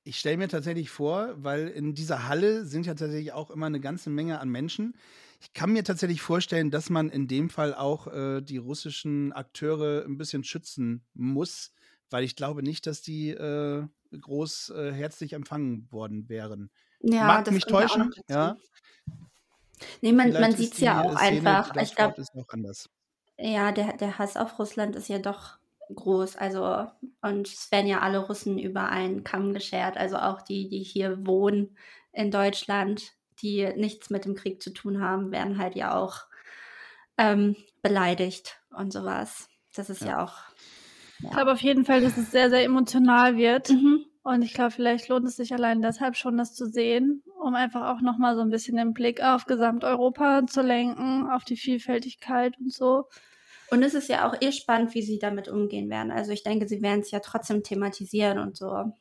[0.03, 3.81] Ich stelle mir tatsächlich vor, weil in dieser Halle sind ja tatsächlich auch immer eine
[3.81, 4.97] ganze Menge an Menschen.
[5.45, 10.05] Ich kann mir tatsächlich vorstellen, dass man in dem Fall auch äh, die russischen Akteure
[10.07, 11.73] ein bisschen schützen muss,
[12.09, 13.87] weil ich glaube nicht, dass die äh,
[14.19, 16.71] groß äh, herzlich empfangen worden wären.
[17.01, 18.57] Ja, Mag mich täuschen, ja.
[20.01, 21.77] Nee, man, man sieht es ja auch Szene einfach.
[21.77, 22.25] Ich glaube,
[23.37, 25.59] ja, der, der Hass auf Russland ist ja doch
[25.95, 26.37] groß.
[26.37, 26.87] Also,
[27.21, 29.99] und es werden ja alle Russen über einen Kamm geschert.
[29.99, 31.77] Also auch die, die hier wohnen
[32.13, 33.13] in Deutschland
[33.45, 36.23] die nichts mit dem Krieg zu tun haben, werden halt ja auch
[37.19, 39.49] ähm, beleidigt und sowas.
[39.75, 40.35] Das ist ja, ja auch.
[41.21, 41.29] Ja.
[41.29, 43.71] Ich glaube auf jeden Fall, dass es sehr, sehr emotional wird.
[43.71, 44.07] Mhm.
[44.23, 47.95] Und ich glaube, vielleicht lohnt es sich allein deshalb schon, das zu sehen, um einfach
[47.95, 52.73] auch nochmal so ein bisschen den Blick auf Gesamteuropa zu lenken, auf die Vielfältigkeit und
[52.73, 53.05] so.
[53.71, 56.11] Und es ist ja auch eh spannend, wie sie damit umgehen werden.
[56.11, 58.95] Also ich denke, sie werden es ja trotzdem thematisieren und so.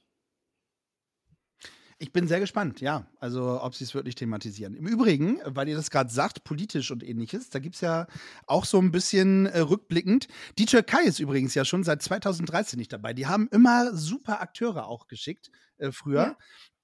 [2.00, 3.08] Ich bin sehr gespannt, ja.
[3.20, 4.76] Also, ob sie es wirklich thematisieren.
[4.76, 8.08] Im Übrigen, weil ihr das gerade sagt, politisch und ähnliches, da gibt es ja
[8.48, 10.28] auch so ein bisschen äh, rückblickend.
[10.58, 13.14] Die Türkei ist übrigens ja schon seit 2013 nicht dabei.
[13.14, 16.36] Die haben immer super Akteure auch geschickt äh, früher.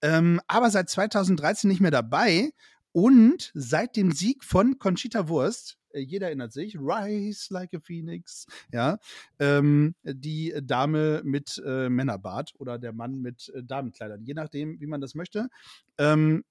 [0.01, 0.17] Ja.
[0.17, 2.51] Ähm, aber seit 2013 nicht mehr dabei.
[2.91, 8.97] Und seit dem Sieg von Conchita Wurst jeder erinnert sich, Rise like a Phoenix, ja,
[9.39, 14.87] ähm, die Dame mit äh, Männerbart oder der Mann mit äh, Damenkleidern, je nachdem, wie
[14.87, 15.49] man das möchte.
[15.97, 16.43] Ähm,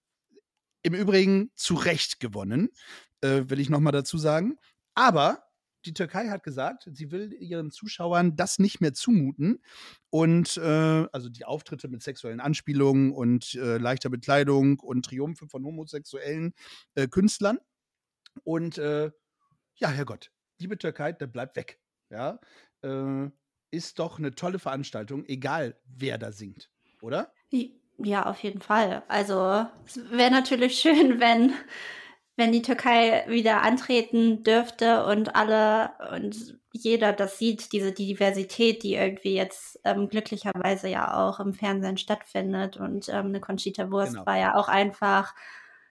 [0.83, 2.71] Im Übrigen zu Recht gewonnen,
[3.21, 4.57] äh, will ich nochmal dazu sagen.
[4.95, 5.49] Aber
[5.85, 9.63] die Türkei hat gesagt, sie will ihren Zuschauern das nicht mehr zumuten.
[10.11, 15.65] Und äh, also die Auftritte mit sexuellen Anspielungen und äh, leichter Bekleidung und Triumphe von
[15.65, 16.53] homosexuellen
[16.95, 17.59] äh, Künstlern.
[18.45, 19.11] Und äh,
[19.79, 21.81] ja, Herrgott, liebe Türkei, der bleibt weg.
[22.11, 22.39] Ja,
[22.83, 23.31] äh,
[23.71, 26.71] ist doch eine tolle Veranstaltung, egal wer da singt,
[27.03, 27.33] oder?
[27.99, 29.03] Ja, auf jeden Fall.
[29.09, 31.53] Also es wäre natürlich schön, wenn,
[32.37, 38.95] wenn die Türkei wieder antreten dürfte und alle und jeder das sieht, diese Diversität, die
[38.95, 42.77] irgendwie jetzt ähm, glücklicherweise ja auch im Fernsehen stattfindet.
[42.77, 44.27] Und ähm, eine Conchita Wurst genau.
[44.27, 45.35] war ja auch einfach,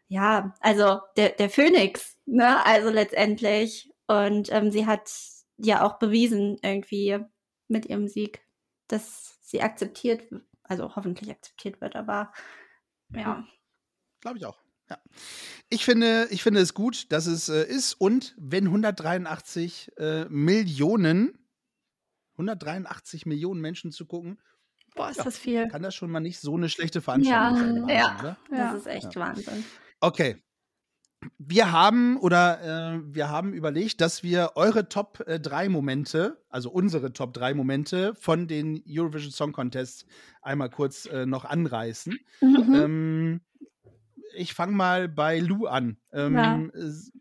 [0.08, 2.64] ja, also der, der Phönix Ne?
[2.66, 3.92] Also letztendlich.
[4.06, 5.10] Und ähm, sie hat
[5.58, 7.20] ja auch bewiesen, irgendwie
[7.68, 8.42] mit ihrem Sieg,
[8.88, 10.24] dass sie akzeptiert,
[10.64, 12.32] also hoffentlich akzeptiert wird, aber
[13.14, 13.46] ja.
[14.22, 14.60] Glaube ich auch.
[14.90, 15.00] Ja.
[15.70, 17.94] Ich finde, ich finde es gut, dass es äh, ist.
[17.94, 21.38] Und wenn 183 äh, Millionen,
[22.34, 24.40] 183 Millionen Menschen zu gucken,
[24.96, 25.68] Boah, ist ja, das viel.
[25.68, 28.38] Kann das schon mal nicht so eine schlechte Veranstaltung ja, sein.
[28.52, 29.16] Ja, ja, das ist echt.
[29.16, 29.64] Wahnsinn.
[30.00, 30.42] Okay.
[31.38, 36.70] Wir haben oder äh, wir haben überlegt, dass wir eure Top 3 äh, Momente, also
[36.70, 40.06] unsere Top 3 Momente von den Eurovision Song Contests
[40.42, 42.18] einmal kurz äh, noch anreißen.
[42.42, 42.76] Mhm.
[42.76, 43.42] Ähm,
[44.36, 45.98] ich fange mal bei Lou an.
[46.14, 46.60] Ähm, ja.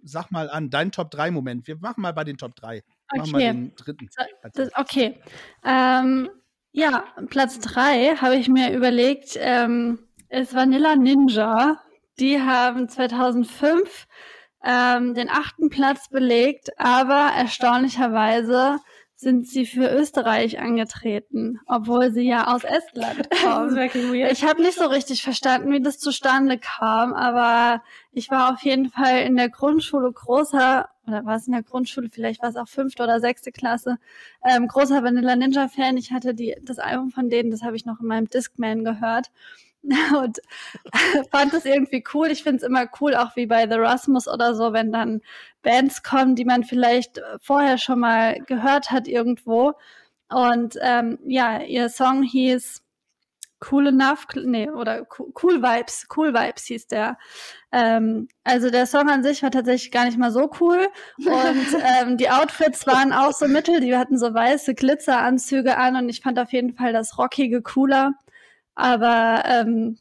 [0.03, 1.67] Sag mal an, dein Top 3 Moment.
[1.67, 2.77] Wir machen mal bei den Top 3.
[2.79, 3.19] Okay.
[3.19, 4.09] Machen mal den dritten.
[4.53, 5.21] Das, okay.
[5.65, 6.29] Ähm,
[6.73, 9.99] ja, Platz 3 habe ich mir überlegt, ähm,
[10.29, 11.81] ist Vanilla Ninja.
[12.19, 14.07] Die haben 2005
[14.65, 18.81] ähm, den achten Platz belegt, aber erstaunlicherweise
[19.19, 23.75] sind sie für Österreich angetreten, obwohl sie ja aus Estland kommen.
[24.31, 28.91] Ich habe nicht so richtig verstanden, wie das zustande kam, aber ich war auf jeden
[28.91, 32.69] Fall in der Grundschule großer, oder war es in der Grundschule, vielleicht war es auch
[32.69, 33.97] fünfte oder sechste Klasse,
[34.45, 35.97] ähm, großer Vanilla Ninja Fan.
[35.97, 39.31] Ich hatte die, das Album von denen, das habe ich noch in meinem Discman gehört.
[40.19, 40.41] und
[41.31, 42.29] fand es irgendwie cool.
[42.29, 45.21] Ich finde es immer cool, auch wie bei The Rasmus oder so, wenn dann
[45.63, 49.75] Bands kommen, die man vielleicht vorher schon mal gehört hat irgendwo.
[50.29, 52.83] Und ähm, ja, ihr Song hieß
[53.71, 57.17] Cool Enough, nee, oder Cool Vibes, Cool Vibes hieß der.
[57.73, 60.89] Ähm, also der Song an sich war tatsächlich gar nicht mal so cool.
[61.19, 61.27] Und
[62.03, 66.21] ähm, die Outfits waren auch so mittel, die hatten so weiße Glitzeranzüge an und ich
[66.21, 68.13] fand auf jeden Fall das Rockige cooler.
[68.77, 69.99] Aber ähm,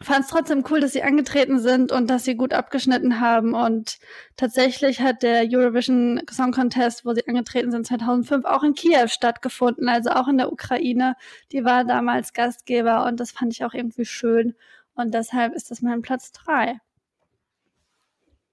[0.00, 3.54] fand es trotzdem cool, dass sie angetreten sind und dass sie gut abgeschnitten haben.
[3.54, 3.98] Und
[4.36, 9.88] tatsächlich hat der Eurovision Song Contest, wo sie angetreten sind, 2005 auch in Kiew stattgefunden,
[9.88, 11.16] also auch in der Ukraine.
[11.52, 14.54] Die war damals Gastgeber und das fand ich auch irgendwie schön.
[14.94, 16.80] Und deshalb ist das mein Platz drei.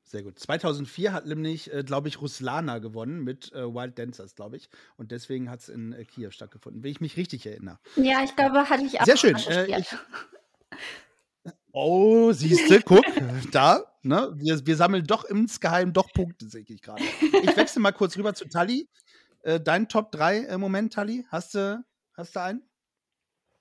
[0.10, 0.40] Sehr gut.
[0.40, 4.68] 2004 hat nämlich, äh, glaube ich, Ruslana gewonnen mit äh, Wild Dancers, glaube ich.
[4.98, 7.78] Und deswegen hat es in äh, Kiew stattgefunden, wenn ich mich richtig erinnere.
[7.96, 9.06] Ja, ich glaube, hatte ich auch.
[9.06, 9.36] Sehr schön.
[9.36, 9.96] Äh, ich,
[11.74, 13.06] oh, siehste, guck,
[13.52, 14.32] da, ne?
[14.34, 17.04] Wir, wir, sammeln doch insgeheim doch Punkte, sehe ich gerade.
[17.04, 18.90] Ich wechsle mal kurz rüber zu Tali.
[19.44, 21.28] Äh, dein Top 3 äh, Moment, Tali?
[21.30, 21.86] Hast du,
[22.18, 22.64] hast du einen?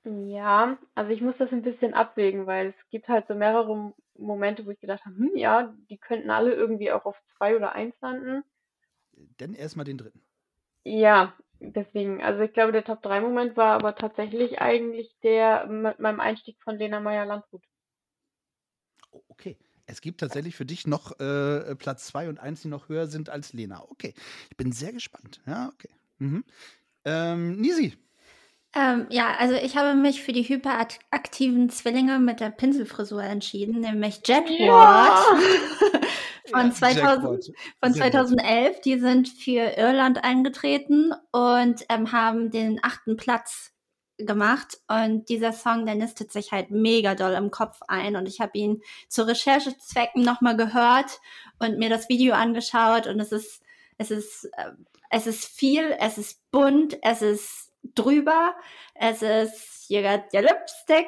[0.05, 4.67] Ja, also ich muss das ein bisschen abwägen, weil es gibt halt so mehrere Momente,
[4.67, 7.95] wo ich gedacht habe, hm, ja, die könnten alle irgendwie auch auf zwei oder eins
[8.01, 8.45] landen.
[9.39, 10.23] Dann erstmal den dritten.
[10.85, 15.99] Ja, deswegen, also ich glaube, der Top 3 Moment war aber tatsächlich eigentlich der mit
[15.99, 17.63] meinem Einstieg von Lena Meyer-Landrut.
[19.13, 19.57] Oh, okay.
[19.87, 23.31] Es gibt tatsächlich für dich noch äh, Platz 2 und 1, die noch höher sind
[23.31, 23.83] als Lena.
[23.89, 24.13] Okay.
[24.51, 25.41] Ich bin sehr gespannt.
[25.47, 25.89] Ja, okay.
[26.19, 26.45] Mhm.
[27.07, 27.97] Ähm, Nisi,
[28.79, 34.21] ähm, ja, also ich habe mich für die hyperaktiven Zwillinge mit der Pinselfrisur entschieden, nämlich
[34.25, 34.59] Jetward.
[34.59, 35.25] Ja.
[36.51, 37.53] von, 2000,
[37.83, 38.81] von 2011.
[38.83, 43.73] Die sind für Irland eingetreten und ähm, haben den achten Platz
[44.19, 44.79] gemacht.
[44.89, 48.17] Und dieser Song, der nistet sich halt mega doll im Kopf ein.
[48.17, 51.21] Und ich habe ihn zu Recherchezwecken nochmal gehört
[51.59, 53.07] und mir das Video angeschaut.
[53.07, 53.63] Und es ist
[53.99, 54.71] es ist äh,
[55.11, 58.55] es ist viel, es ist bunt, es ist drüber.
[58.95, 61.07] Es ist You got your lipstick.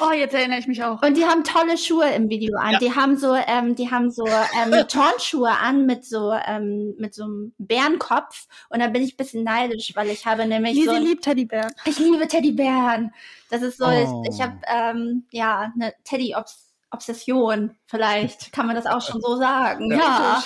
[0.00, 1.02] Oh, jetzt erinnere ich mich auch.
[1.02, 2.72] Und die haben tolle Schuhe im Video an.
[2.72, 2.78] Ja.
[2.78, 7.24] Die haben so, ähm, die haben so ähm, Turnschuhe an mit so ähm, mit so
[7.24, 8.46] einem Bärenkopf.
[8.70, 10.96] Und da bin ich ein bisschen neidisch, weil ich habe nämlich Lisi so.
[10.96, 11.72] liebt Teddybären.
[11.84, 13.12] Ich liebe Teddybären.
[13.50, 14.22] Das ist so, oh.
[14.24, 19.36] ich, ich habe ähm, ja eine Teddy-Obs Obsession, vielleicht kann man das auch schon so
[19.36, 19.90] sagen.
[19.90, 20.42] Ja.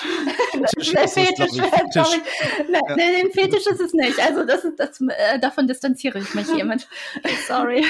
[0.51, 0.89] Fetisch.
[1.13, 2.19] Fetisch, Fetisch.
[2.69, 3.29] Nein, ja.
[3.31, 4.19] Fetisch ist es nicht.
[4.19, 6.87] Also das ist, das, äh, davon distanziere ich mich hiermit.
[7.47, 7.85] Sorry.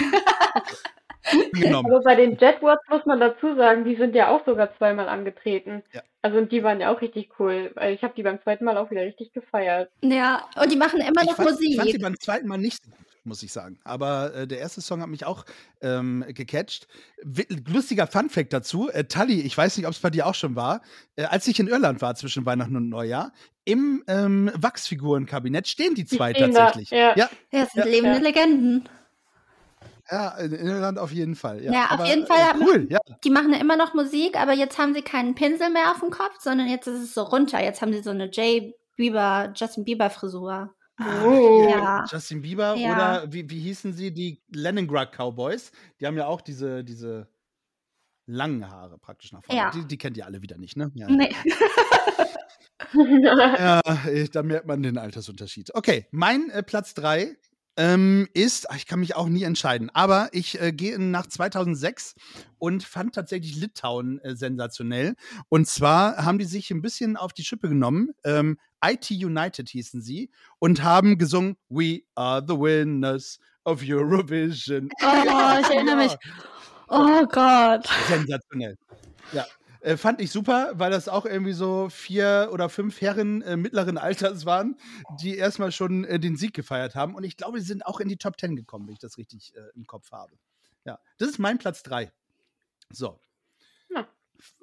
[1.73, 5.83] Aber bei den Jetwords muss man dazu sagen, die sind ja auch sogar zweimal angetreten.
[5.93, 6.01] Ja.
[6.21, 7.71] Also und die waren ja auch richtig cool.
[7.75, 9.91] Weil ich habe die beim zweiten Mal auch wieder richtig gefeiert.
[10.01, 11.69] Ja, und die machen immer noch ich fand, Musik.
[11.69, 13.79] Ich fand sie beim zweiten Mal nicht so gut muss ich sagen.
[13.83, 15.45] Aber äh, der erste Song hat mich auch
[15.81, 16.87] ähm, gecatcht.
[17.23, 20.55] W lustiger Funfact dazu: äh, Tully, ich weiß nicht, ob es bei dir auch schon
[20.55, 20.81] war,
[21.15, 23.31] äh, als ich in Irland war zwischen Weihnachten und Neujahr,
[23.63, 26.89] im ähm, Wachsfigurenkabinett stehen die zwei stehen tatsächlich.
[26.89, 27.13] Da, ja.
[27.15, 27.29] ja.
[27.51, 27.91] ja, das sind ja.
[27.91, 28.89] lebende Legenden.
[30.09, 31.63] Ja, in Irland auf jeden Fall.
[31.63, 32.39] Ja, ja auf aber, jeden Fall.
[32.39, 32.99] Äh, cool, ja.
[33.23, 36.35] Die machen immer noch Musik, aber jetzt haben sie keinen Pinsel mehr auf dem Kopf,
[36.39, 37.63] sondern jetzt ist es so runter.
[37.63, 38.73] Jetzt haben sie so eine J.
[38.97, 40.73] Bieber, Justin Bieber Frisur.
[41.23, 41.67] Oh.
[41.69, 42.05] Ja.
[42.09, 42.91] Justin Bieber ja.
[42.91, 44.13] oder wie, wie hießen sie?
[44.13, 45.71] Die Leningrad Cowboys.
[45.99, 47.27] Die haben ja auch diese, diese
[48.25, 49.59] langen Haare praktisch nach vorne.
[49.59, 49.71] Ja.
[49.71, 50.91] Die, die kennt ihr alle wieder nicht, ne?
[50.95, 51.07] Ja.
[51.09, 51.33] Nee.
[53.23, 53.81] ja,
[54.31, 55.73] da merkt man den Altersunterschied.
[55.75, 57.35] Okay, mein äh, Platz 3
[57.77, 62.15] ähm, ist, ich kann mich auch nie entscheiden, aber ich äh, gehe nach 2006
[62.57, 65.15] und fand tatsächlich Litauen äh, sensationell.
[65.49, 68.11] Und zwar haben die sich ein bisschen auf die Schippe genommen.
[68.23, 74.89] Ähm, IT United hießen sie und haben gesungen We are the winners of Eurovision.
[75.01, 76.15] Oh, ich erinnere mich.
[76.93, 77.87] Oh Gott.
[78.09, 78.75] Sensationell.
[79.31, 79.45] Ja.
[79.81, 83.97] Äh, fand ich super, weil das auch irgendwie so vier oder fünf Herren äh, mittleren
[83.97, 84.77] Alters waren,
[85.21, 87.15] die erstmal schon äh, den Sieg gefeiert haben.
[87.15, 89.55] Und ich glaube, sie sind auch in die Top Ten gekommen, wenn ich das richtig
[89.55, 90.33] äh, im Kopf habe.
[90.85, 92.11] Ja, das ist mein Platz drei.
[92.91, 93.19] So.
[93.89, 94.07] Ja.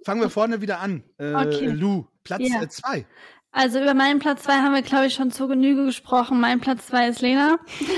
[0.05, 1.03] Fangen wir vorne wieder an.
[1.19, 1.67] Äh, okay.
[1.67, 2.63] Lou, Platz ja.
[2.63, 3.07] Äh, zwei.
[3.51, 6.39] Also über meinen Platz 2 haben wir, glaube ich, schon zur Genüge gesprochen.
[6.39, 7.57] Mein Platz 2 ist Lena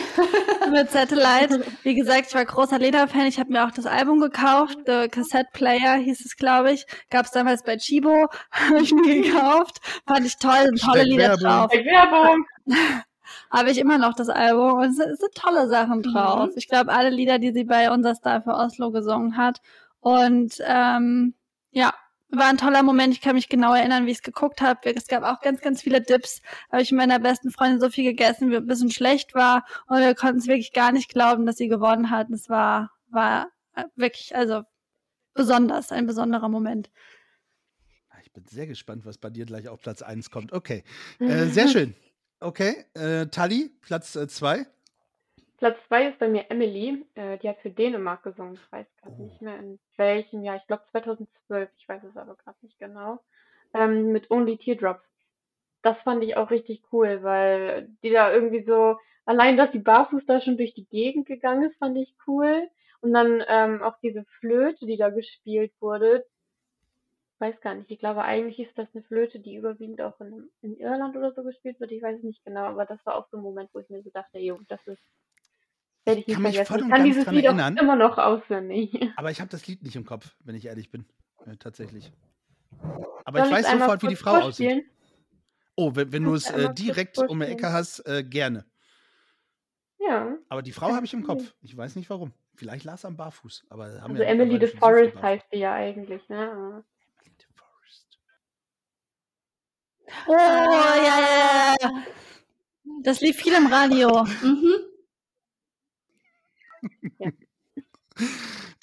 [0.70, 1.64] mit Satellite.
[1.82, 3.26] Wie gesagt, ich war großer Lena-Fan.
[3.26, 4.78] Ich habe mir auch das Album gekauft.
[4.86, 6.86] The Cassette Player hieß es, glaube ich.
[7.10, 8.28] Gab es damals bei Chibo.
[8.52, 9.80] habe ich mir gekauft.
[10.06, 10.66] Fand ich toll.
[10.66, 11.72] Sind tolle Lieder drauf.
[11.72, 12.46] Werbung.
[13.50, 16.50] habe ich immer noch das Album und es sind tolle Sachen drauf.
[16.50, 16.54] Mhm.
[16.56, 19.60] Ich glaube, alle Lieder, die sie bei Unser Star für Oslo gesungen hat.
[19.98, 21.34] Und ähm,
[21.72, 21.92] ja,
[22.30, 23.14] war ein toller Moment.
[23.14, 24.94] Ich kann mich genau erinnern, wie ich es geguckt habe.
[24.94, 26.42] Es gab auch ganz, ganz viele Dips.
[26.70, 29.64] Habe ich mit meiner besten Freundin so viel gegessen, wie ein bisschen schlecht war.
[29.86, 32.30] Und wir konnten es wirklich gar nicht glauben, dass sie gewonnen hat.
[32.30, 33.48] Es war, war
[33.96, 34.62] wirklich, also
[35.34, 36.90] besonders, ein besonderer Moment.
[38.22, 40.52] Ich bin sehr gespannt, was bei dir gleich auf Platz 1 kommt.
[40.52, 40.84] Okay,
[41.18, 41.96] äh, sehr schön.
[42.38, 44.58] Okay, äh, Tali, Platz 2.
[44.58, 44.64] Äh,
[45.60, 47.04] Platz zwei ist bei mir Emily.
[47.14, 48.54] Äh, die hat für Dänemark gesungen.
[48.54, 49.22] Ich weiß gerade oh.
[49.24, 50.56] nicht mehr in welchem Jahr.
[50.56, 51.68] Ich glaube 2012.
[51.76, 53.20] Ich weiß es aber gerade nicht genau.
[53.74, 55.04] Ähm, mit Only Teardrops.
[55.82, 58.96] Das fand ich auch richtig cool, weil die da irgendwie so,
[59.26, 62.66] allein, dass die barfuß da schon durch die Gegend gegangen ist, fand ich cool.
[63.02, 66.24] Und dann ähm, auch diese Flöte, die da gespielt wurde.
[67.34, 67.90] Ich weiß gar nicht.
[67.90, 71.42] Ich glaube, eigentlich ist das eine Flöte, die überwiegend auch in, in Irland oder so
[71.42, 71.92] gespielt wird.
[71.92, 74.02] Ich weiß es nicht genau, aber das war auch so ein Moment, wo ich mir
[74.02, 75.02] so dachte, jo, das ist
[76.04, 76.60] werde ich nicht kann vergessen.
[76.60, 78.90] Mich voll und ich kann dieses Lied erinnern, auch immer noch auswendig.
[79.16, 81.04] Aber ich habe das Lied nicht im Kopf, wenn ich ehrlich bin.
[81.46, 82.12] Äh, tatsächlich.
[83.24, 84.84] Aber Soll ich weiß sofort, wie die Frau aussieht.
[85.76, 88.64] Oh, wenn, wenn du es äh, direkt um die Ecke hast, äh, gerne.
[89.98, 90.36] Ja.
[90.48, 91.54] Aber die Frau habe ich im Kopf.
[91.60, 92.32] Ich weiß nicht warum.
[92.54, 93.64] Vielleicht las am Barfuß.
[93.68, 96.84] Aber haben also ja Emily the Forest so heißt die ja eigentlich, ne?
[97.22, 98.18] Emily the Forest.
[100.26, 102.02] Oh, ja, ja, ja.
[103.02, 104.24] Das lief viel im Radio.
[104.42, 104.89] mhm.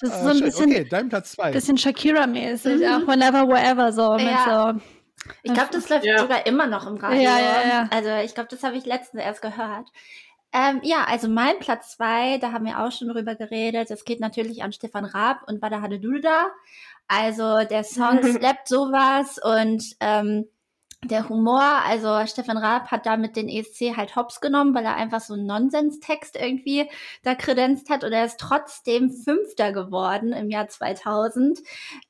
[0.00, 1.50] Das ist ah, so ein bisschen, okay, dein Platz zwei.
[1.50, 2.84] bisschen Shakira-mäßig, mhm.
[2.84, 4.16] auch Whenever, Wherever so.
[4.16, 4.72] Ja.
[4.74, 4.80] so
[5.42, 6.18] ich glaube, das läuft ja.
[6.18, 7.20] sogar immer noch im Radio.
[7.20, 7.88] Ja, ja, ja.
[7.90, 9.88] Also ich glaube, das habe ich letztens erst gehört.
[10.52, 13.90] Ähm, ja, also mein Platz zwei, da haben wir auch schon drüber geredet.
[13.90, 16.46] Es geht natürlich an Stefan Raab und Wada Hade da.
[17.06, 20.46] Also der Song slappt sowas und ähm,
[21.04, 25.20] der Humor, also Stefan Raab hat damit den ESC halt hops genommen, weil er einfach
[25.20, 26.88] so einen Nonsenstext irgendwie
[27.22, 31.60] da kredenzt hat und er ist trotzdem Fünfter geworden im Jahr 2000.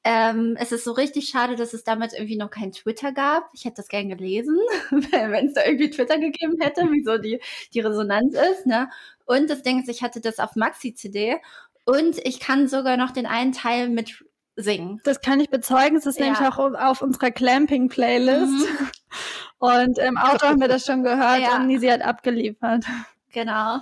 [0.04, 3.50] Ähm, es ist so richtig schade, dass es damals irgendwie noch kein Twitter gab.
[3.52, 4.58] Ich hätte das gern gelesen,
[4.90, 7.40] wenn es da irgendwie Twitter gegeben hätte, wieso die,
[7.74, 8.66] die Resonanz ist.
[8.66, 8.88] Ne?
[9.26, 11.36] Und das Ding ist, ich hatte das auf Maxi-CD
[11.84, 14.24] und ich kann sogar noch den einen Teil mit
[14.58, 15.00] singen.
[15.04, 15.96] Das kann ich bezeugen.
[15.96, 16.26] Es ist ja.
[16.26, 18.52] nämlich auch auf unserer Clamping-Playlist.
[18.52, 18.90] Mhm.
[19.58, 21.56] Und im Auto haben wir das schon gehört ja.
[21.56, 22.84] und Nisi hat abgeliefert.
[23.32, 23.80] Genau.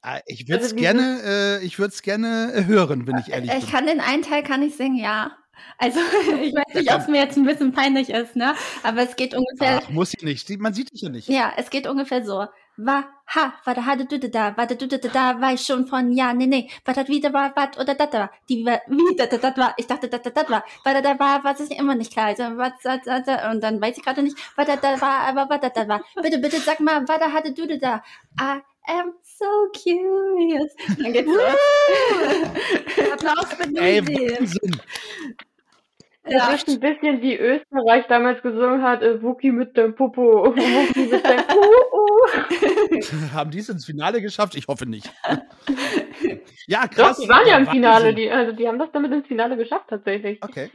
[0.00, 3.30] Ah, ich würde es also gerne, äh, ich würde es gerne äh, hören, wenn ich
[3.30, 3.64] ehrlich ich bin.
[3.64, 5.32] Ich kann den einen Teil kann ich singen, ja.
[5.78, 5.98] Also
[6.42, 8.54] ich weiß nicht, ob es mir jetzt ein bisschen peinlich ist, ne?
[8.84, 9.80] Aber es geht ungefähr.
[9.84, 10.48] Ach, muss ich nicht.
[10.60, 11.28] Man sieht dich ja nicht.
[11.28, 12.46] Ja, es geht ungefähr so
[12.76, 15.86] war, ha, war da, hatte du da, war da, du da, da, war ich schon
[15.86, 19.16] von, ja, nee, nee, war das wieder war, was, oder das war, die war, wie,
[19.16, 21.94] das, das war, ich dachte, das, das war, war da, da war, was ist immer
[21.94, 25.00] nicht klar, also, was, das, das, und dann weiß ich gerade nicht, was da, da
[25.00, 28.02] war, aber was das da war, bitte, bitte, sag mal, was da, hatte du da,
[28.40, 30.72] I am so curious.
[30.98, 31.54] Dann geht's los.
[33.12, 35.42] Applaus für die ja.
[36.24, 40.22] Das ist ein bisschen wie Österreich damals gesungen hat, äh, Wookie mit dem Popo,
[40.56, 41.42] Wookie mit dem.
[43.32, 44.54] Haben die es ins Finale geschafft?
[44.54, 45.12] Ich hoffe nicht.
[46.66, 47.16] ja, krass.
[47.16, 49.86] Doch, die waren ja im Finale, die, also die haben das damit ins Finale geschafft
[49.88, 50.40] tatsächlich.
[50.42, 50.70] Okay.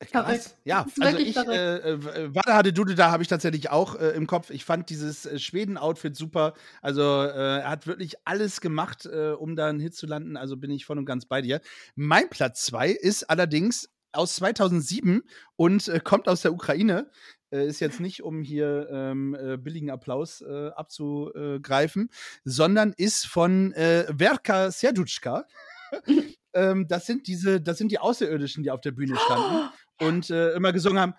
[0.00, 0.56] Krass.
[0.64, 4.26] Ja, also ich, äh, äh, Wada hatte Dude da habe ich tatsächlich auch äh, im
[4.26, 4.48] Kopf.
[4.48, 6.54] Ich fand dieses äh, Schweden-Outfit super.
[6.80, 10.38] Also äh, er hat wirklich alles gemacht, äh, um da einen Hit zu landen.
[10.38, 11.60] Also bin ich voll und ganz bei dir.
[11.96, 15.22] Mein Platz zwei ist allerdings aus 2007
[15.56, 17.10] und äh, kommt aus der Ukraine.
[17.52, 22.10] Äh, ist jetzt nicht, um hier ähm, äh, billigen Applaus äh, abzugreifen,
[22.44, 25.46] sondern ist von äh, Verka Serduchka.
[26.54, 30.52] ähm, das sind diese, das sind die Außerirdischen, die auf der Bühne standen und äh,
[30.52, 31.14] immer gesungen haben: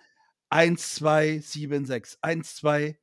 [0.49, 2.97] 1, 2, 7, 6, 1, 2,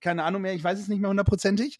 [0.00, 1.78] keine Ahnung mehr, ich weiß es nicht mehr hundertprozentig,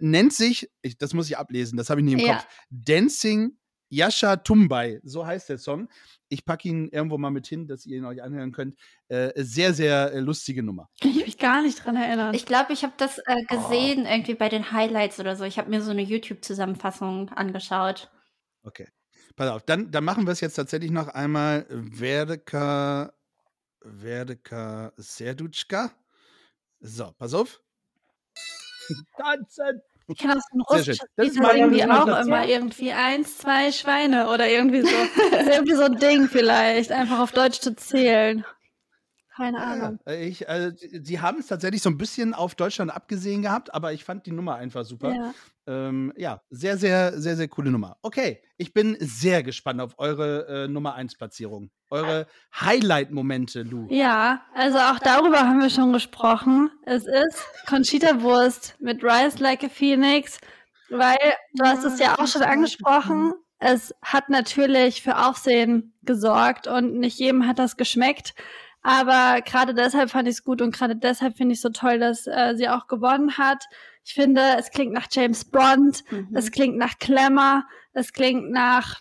[0.00, 2.34] nennt sich, ich, das muss ich ablesen, das habe ich nicht im ja.
[2.34, 3.56] Kopf, Dancing
[3.88, 5.88] Yasha Tumbai, so heißt der Song.
[6.28, 8.78] Ich packe ihn irgendwo mal mit hin, dass ihr ihn euch anhören könnt.
[9.08, 10.90] Äh, sehr, sehr äh, lustige Nummer.
[11.00, 12.34] Kann ich mich gar nicht dran erinnern.
[12.34, 14.10] Ich glaube, ich habe das äh, gesehen oh.
[14.10, 15.44] irgendwie bei den Highlights oder so.
[15.44, 18.10] Ich habe mir so eine YouTube-Zusammenfassung angeschaut.
[18.62, 18.88] Okay.
[19.36, 21.64] Pass auf, dann, dann machen wir es jetzt tatsächlich noch einmal.
[21.70, 23.12] Werdeka,
[23.80, 25.92] Werdeka Serdutschka.
[26.80, 27.62] So, pass auf.
[29.16, 29.80] Tanzen!
[30.12, 30.98] Ich kenne das von Russisch.
[31.16, 34.88] Das ist irgendwie auch immer irgendwie eins, zwei Schweine oder irgendwie so.
[35.32, 38.44] irgendwie so ein Ding vielleicht, einfach auf Deutsch zu zählen.
[39.38, 40.00] Keine Ahnung.
[40.04, 43.92] Ja, ich, also, sie haben es tatsächlich so ein bisschen auf Deutschland abgesehen gehabt, aber
[43.92, 45.14] ich fand die Nummer einfach super.
[45.14, 45.34] Ja.
[45.68, 47.98] Ähm, ja, sehr, sehr, sehr, sehr coole Nummer.
[48.02, 51.70] Okay, ich bin sehr gespannt auf eure äh, Nummer 1 Platzierung.
[51.90, 52.26] Eure
[52.60, 53.86] Highlight-Momente, Lu.
[53.90, 56.70] Ja, also auch darüber haben wir schon gesprochen.
[56.84, 60.38] Es ist Conchita Wurst mit Rise Like a Phoenix,
[60.90, 61.16] weil
[61.54, 63.32] du hast es ja auch schon angesprochen.
[63.58, 68.34] Es hat natürlich für Aufsehen gesorgt und nicht jedem hat das geschmeckt.
[68.82, 71.98] Aber gerade deshalb fand ich es gut und gerade deshalb finde ich es so toll,
[71.98, 73.64] dass äh, sie auch gewonnen hat.
[74.04, 76.28] Ich finde, es klingt nach James Bond, mhm.
[76.34, 79.00] es klingt nach Glamour, es klingt nach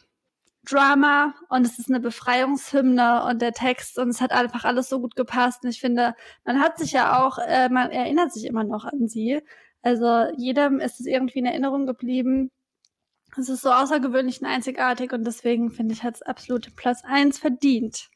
[0.69, 4.99] Drama und es ist eine Befreiungshymne und der Text und es hat einfach alles so
[4.99, 5.63] gut gepasst.
[5.63, 6.15] Und ich finde,
[6.45, 9.41] man hat sich ja auch, äh, man erinnert sich immer noch an sie.
[9.81, 12.51] Also jedem ist es irgendwie in Erinnerung geblieben.
[13.37, 17.37] Es ist so außergewöhnlich und einzigartig und deswegen finde ich, hat es absolut Platz eins
[17.37, 18.09] verdient.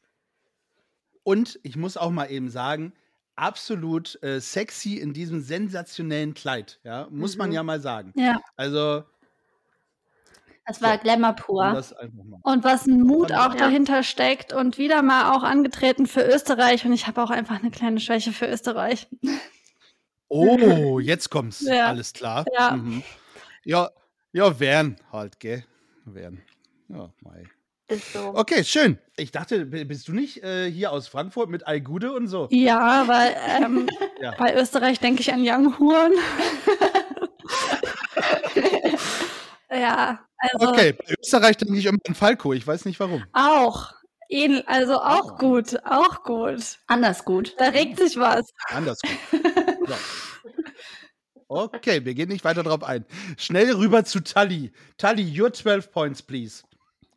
[1.22, 2.92] Und ich muss auch mal eben sagen,
[3.36, 7.38] absolut äh, sexy in diesem sensationellen Kleid, ja, muss mhm.
[7.38, 8.12] man ja mal sagen.
[8.16, 8.40] Ja.
[8.56, 9.04] Also
[10.66, 11.84] das war so, Glamour pur.
[12.42, 13.58] Und was ein Mut auch ja.
[13.58, 17.70] dahinter steckt und wieder mal auch angetreten für Österreich und ich habe auch einfach eine
[17.70, 19.08] kleine Schwäche für Österreich.
[20.28, 21.62] Oh, jetzt kommt's.
[21.62, 21.88] Ja.
[21.88, 22.44] Alles klar.
[22.56, 22.76] Ja.
[22.76, 23.02] Mhm.
[23.64, 23.90] ja,
[24.32, 25.64] ja, werden halt, gell?
[26.04, 26.42] Werden.
[26.88, 27.48] Ja, mei.
[27.88, 28.32] Ist so.
[28.34, 28.98] Okay, schön.
[29.16, 32.48] Ich dachte, bist du nicht äh, hier aus Frankfurt mit Algude und so?
[32.50, 33.88] Ja, weil ähm,
[34.22, 34.34] ja.
[34.38, 36.12] bei Österreich denke ich an Young Huren.
[39.70, 40.68] ja, also.
[40.68, 42.52] Okay, bei Österreich denke ich immer an Falco.
[42.52, 43.24] Ich weiß nicht warum.
[43.32, 43.92] Auch.
[44.66, 45.36] Also auch oh.
[45.36, 46.78] gut, auch gut.
[46.86, 47.54] Anders gut.
[47.58, 48.52] Da regt sich was.
[48.68, 49.42] Anders gut.
[49.86, 49.94] So.
[51.54, 53.04] Okay, wir gehen nicht weiter drauf ein.
[53.36, 54.72] Schnell rüber zu Tully.
[54.96, 56.64] Tully, your 12 points, please.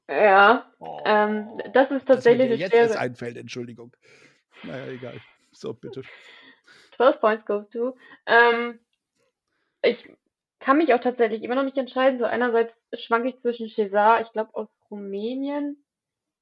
[0.10, 3.00] Ja, oh, ähm, das ist tatsächlich das jetzt schwere.
[3.00, 3.96] Einfällt, Entschuldigung.
[4.64, 5.22] Naja, egal.
[5.54, 6.04] So, bitte.
[6.98, 7.96] 12 points go to.
[8.26, 8.80] Ähm,
[9.82, 9.98] ich
[10.66, 12.18] kann mich auch tatsächlich immer noch nicht entscheiden.
[12.18, 15.86] So einerseits schwanke ich zwischen Cesar, ich glaube aus Rumänien,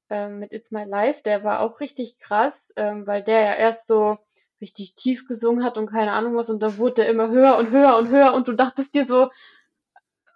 [0.08, 1.20] ähm, mit It's My Life.
[1.24, 4.16] Der war auch richtig krass, ähm, weil der ja erst so
[4.62, 7.70] richtig tief gesungen hat und keine Ahnung was und da wurde der immer höher und
[7.70, 9.28] höher und höher und du dachtest dir so,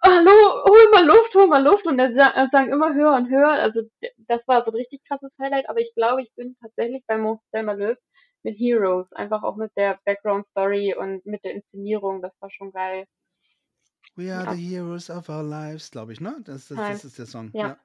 [0.03, 1.87] hallo, hol mal Luft, hol mal Luft.
[1.87, 2.13] Und äh,
[2.51, 3.49] sang immer höher und höher.
[3.49, 3.81] Also
[4.17, 5.67] das war so ein richtig krasses Highlight.
[5.67, 7.97] Aber ich glaube, ich bin tatsächlich bei Mo Selma Löw
[8.43, 9.11] mit Heroes.
[9.13, 12.21] Einfach auch mit der Background Story und mit der Inszenierung.
[12.21, 13.05] Das war schon geil.
[14.15, 14.53] We are ja.
[14.53, 16.35] the heroes of our lives, glaube ich, ne?
[16.43, 17.51] Das, das, das, ist der Song.
[17.53, 17.67] Ja.
[17.67, 17.79] ja.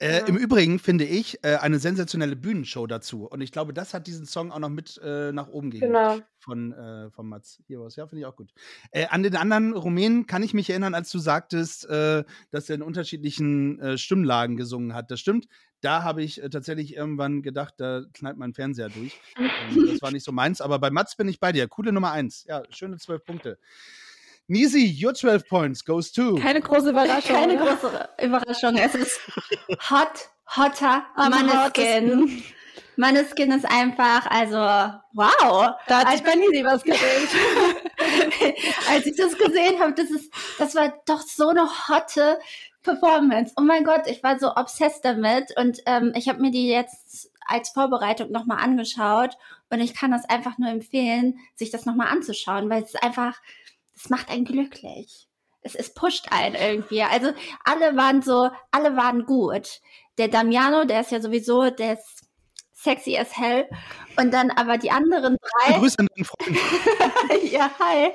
[0.00, 0.26] Äh, ja.
[0.26, 3.26] Im Übrigen finde ich äh, eine sensationelle Bühnenshow dazu.
[3.26, 5.92] Und ich glaube, das hat diesen Song auch noch mit äh, nach oben gegeben.
[5.92, 6.18] Genau.
[6.38, 7.96] Von, äh, von Mats Heroes.
[7.96, 8.52] Ja, finde ich auch gut.
[8.90, 12.76] Äh, an den anderen Rumänen kann ich mich erinnern, als du sagtest, äh, dass er
[12.76, 15.10] in unterschiedlichen Stimmlagen gesungen hat.
[15.10, 15.46] Das stimmt.
[15.80, 19.20] Da habe ich tatsächlich irgendwann gedacht, da knallt mein Fernseher durch.
[19.36, 20.60] Ähm, das war nicht so meins.
[20.60, 21.68] Aber bei Mats bin ich bei dir.
[21.68, 22.44] Coole Nummer eins.
[22.48, 23.58] Ja, schöne zwölf Punkte.
[24.46, 26.36] Nisi, your 12 points goes to.
[26.36, 27.36] Keine große Überraschung.
[27.36, 27.76] Keine oder?
[27.76, 28.76] große Überraschung.
[28.76, 29.20] Es ist
[29.90, 32.42] hot, hotter Maneskin.
[32.96, 34.56] Maneskin ist einfach, also,
[35.14, 35.74] wow.
[35.88, 37.28] Da hat sich bei Nisi was gedreht.
[38.88, 42.38] Als ich das gesehen habe, das ist, das war doch so eine hotte
[42.82, 43.52] Performance.
[43.56, 47.30] Oh mein Gott, ich war so obsessed damit und ähm, ich habe mir die jetzt
[47.46, 49.36] als Vorbereitung nochmal angeschaut
[49.70, 53.40] und ich kann das einfach nur empfehlen, sich das nochmal anzuschauen, weil es einfach,
[53.94, 55.28] das macht einen glücklich.
[55.62, 57.02] Es, es pusht einen irgendwie.
[57.02, 57.32] Also
[57.64, 59.80] alle waren so, alle waren gut.
[60.18, 62.24] Der Damiano, der ist ja sowieso, der ist
[62.84, 63.66] sexy as hell.
[64.16, 65.78] Und dann aber die anderen drei.
[65.78, 67.42] Grüße an deinen Freund.
[67.50, 68.12] ja, hi.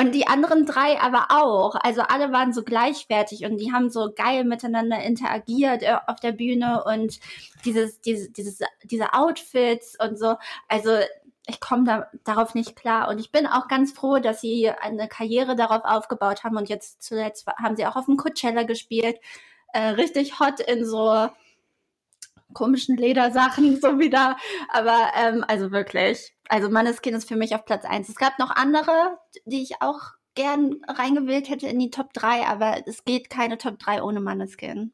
[0.00, 1.76] Und die anderen drei aber auch.
[1.76, 6.32] Also alle waren so gleichwertig und die haben so geil miteinander interagiert äh, auf der
[6.32, 7.20] Bühne und
[7.64, 10.34] dieses, diese, dieses, diese Outfits und so.
[10.66, 10.98] Also
[11.46, 13.08] ich komme da, darauf nicht klar.
[13.08, 16.56] Und ich bin auch ganz froh, dass sie eine Karriere darauf aufgebaut haben.
[16.56, 19.18] Und jetzt zuletzt haben sie auch auf dem Coachella gespielt.
[19.72, 21.28] Äh, richtig hot in so
[22.52, 24.36] komischen Ledersachen, so wieder.
[24.70, 28.08] Aber ähm, also wirklich, Also Manneskin ist für mich auf Platz 1.
[28.08, 30.00] Es gab noch andere, die ich auch
[30.34, 34.92] gern reingewählt hätte in die Top 3, aber es geht keine Top 3 ohne Manneskin.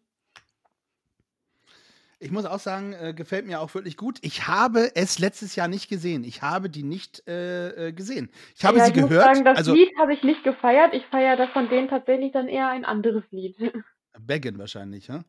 [2.22, 4.20] Ich muss auch sagen, äh, gefällt mir auch wirklich gut.
[4.22, 6.22] Ich habe es letztes Jahr nicht gesehen.
[6.22, 8.30] Ich habe die nicht äh, äh gesehen.
[8.54, 9.26] Ich habe ja, sie ich gehört.
[9.26, 10.94] Muss sagen, das also, Lied habe ich nicht gefeiert.
[10.94, 13.56] Ich feiere von denen tatsächlich dann eher ein anderes Lied.
[14.20, 15.24] Beggin wahrscheinlich, ja?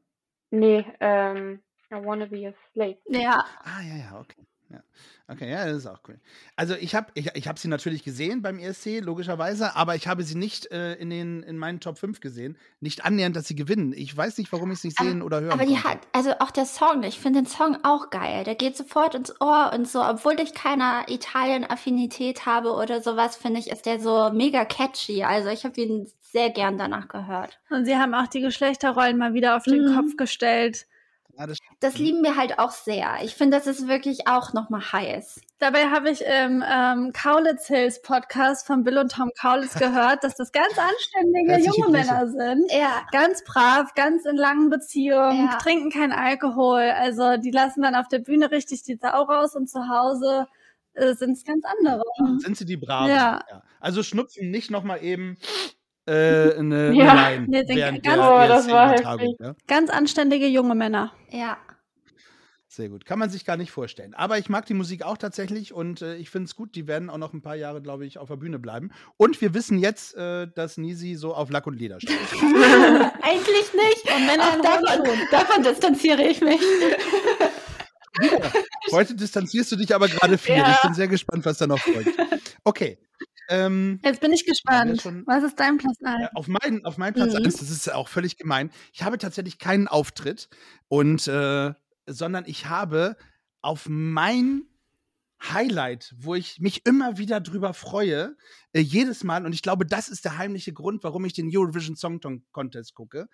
[0.52, 2.98] Nee, ähm, I wanna be a slave.
[3.08, 3.44] Ja.
[3.64, 4.46] Ah, ja, ja, okay.
[4.74, 4.84] Ja.
[5.28, 6.19] Okay, ja, das ist auch cool.
[6.55, 10.24] Also ich habe ich, ich hab sie natürlich gesehen beim ESC, logischerweise, aber ich habe
[10.24, 12.57] sie nicht äh, in, den, in meinen Top 5 gesehen.
[12.82, 13.93] Nicht annähernd, dass sie gewinnen.
[13.93, 16.32] Ich weiß nicht, warum ich es nicht sehen aber, oder hören Aber die hat, also
[16.39, 18.43] auch der Song, ich finde den Song auch geil.
[18.43, 23.59] Der geht sofort ins Ohr und so, obwohl ich keine Italien-Affinität habe oder sowas, finde
[23.59, 25.24] ich, ist der so mega catchy.
[25.24, 27.59] Also ich habe ihn sehr gern danach gehört.
[27.69, 29.95] Und sie haben auch die Geschlechterrollen mal wieder auf den mhm.
[29.95, 30.88] Kopf gestellt.
[31.38, 33.15] Ja, das, das, lieben wir halt auch sehr.
[33.23, 35.41] Ich finde, das ist wirklich auch nochmal heiß.
[35.57, 40.36] Dabei habe ich im ähm, Kaulitz Hills Podcast von Bill und Tom Kaulitz gehört, dass
[40.36, 42.71] das ganz anständige junge Männer sind.
[42.71, 43.07] Ja.
[43.11, 45.57] Ganz brav, ganz in langen Beziehungen, ja.
[45.57, 46.81] trinken kein Alkohol.
[46.81, 50.47] Also die lassen dann auf der Bühne richtig die Sau raus und zu Hause
[50.93, 52.03] äh, sind es ganz andere.
[52.39, 53.09] Sind sie die Braven?
[53.09, 53.43] Ja.
[53.49, 53.63] ja.
[53.79, 55.38] Also schnupfen nicht nochmal eben
[56.06, 57.14] äh, eine, ja.
[57.14, 59.36] Line nee, während ganz, der, oh, das war heftig.
[59.39, 59.56] Ja?
[59.68, 61.14] Ganz anständige junge Männer.
[61.30, 61.58] Ja.
[62.68, 63.06] Sehr gut.
[63.06, 64.16] Kann man sich gar nicht vorstellen.
[64.16, 66.74] Aber ich mag die Musik auch tatsächlich und äh, ich finde es gut.
[66.74, 68.91] Die werden auch noch ein paar Jahre, glaube ich, auf der Bühne bleiben.
[69.16, 72.18] Und wir wissen jetzt, äh, dass Nisi so auf Lack und Leder steht.
[72.41, 74.16] Eigentlich nicht.
[74.16, 76.62] Und Männer davon, davon distanziere ich mich.
[78.22, 78.51] Ja,
[78.91, 80.56] heute distanzierst du dich aber gerade viel.
[80.56, 80.72] Ja.
[80.72, 82.10] Ich bin sehr gespannt, was da noch folgt.
[82.64, 82.97] Okay,
[83.50, 85.02] ähm, Jetzt bin ich gespannt.
[85.02, 86.22] Schon, Was ist dein Platz 1?
[86.22, 87.46] Äh, auf, mein, auf meinen Platz mhm.
[87.46, 88.72] 1, das ist auch völlig gemein.
[88.94, 90.50] Ich habe tatsächlich keinen Auftritt
[90.88, 91.74] und äh,
[92.06, 93.16] sondern ich habe
[93.62, 94.64] auf mein
[95.41, 98.36] Highlight, wo ich mich immer wieder drüber freue,
[98.72, 101.96] äh, jedes Mal, und ich glaube, das ist der heimliche Grund, warum ich den Eurovision
[101.96, 102.20] Song
[102.52, 103.28] Contest gucke.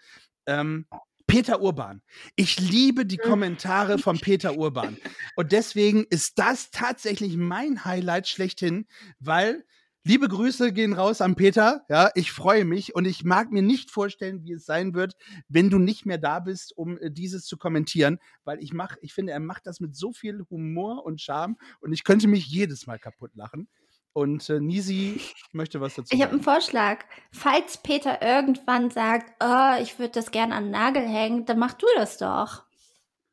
[0.45, 0.87] Ähm,
[1.27, 2.01] Peter Urban.
[2.35, 3.29] Ich liebe die mhm.
[3.29, 4.97] Kommentare von Peter Urban.
[5.35, 8.87] Und deswegen ist das tatsächlich mein Highlight schlechthin,
[9.19, 9.63] weil
[10.05, 11.83] Liebe Grüße gehen raus an Peter.
[11.89, 15.15] Ja, ich freue mich und ich mag mir nicht vorstellen, wie es sein wird,
[15.49, 19.13] wenn du nicht mehr da bist, um äh, dieses zu kommentieren, weil ich mach, ich
[19.13, 22.87] finde, er macht das mit so viel Humor und Charme und ich könnte mich jedes
[22.87, 23.67] Mal kaputt lachen.
[24.13, 25.19] Und äh, Nisi
[25.51, 26.15] möchte was dazu.
[26.15, 27.03] Ich habe einen Vorschlag.
[27.31, 31.73] Falls Peter irgendwann sagt, oh, ich würde das gerne an den Nagel hängen, dann mach
[31.73, 32.63] du das doch.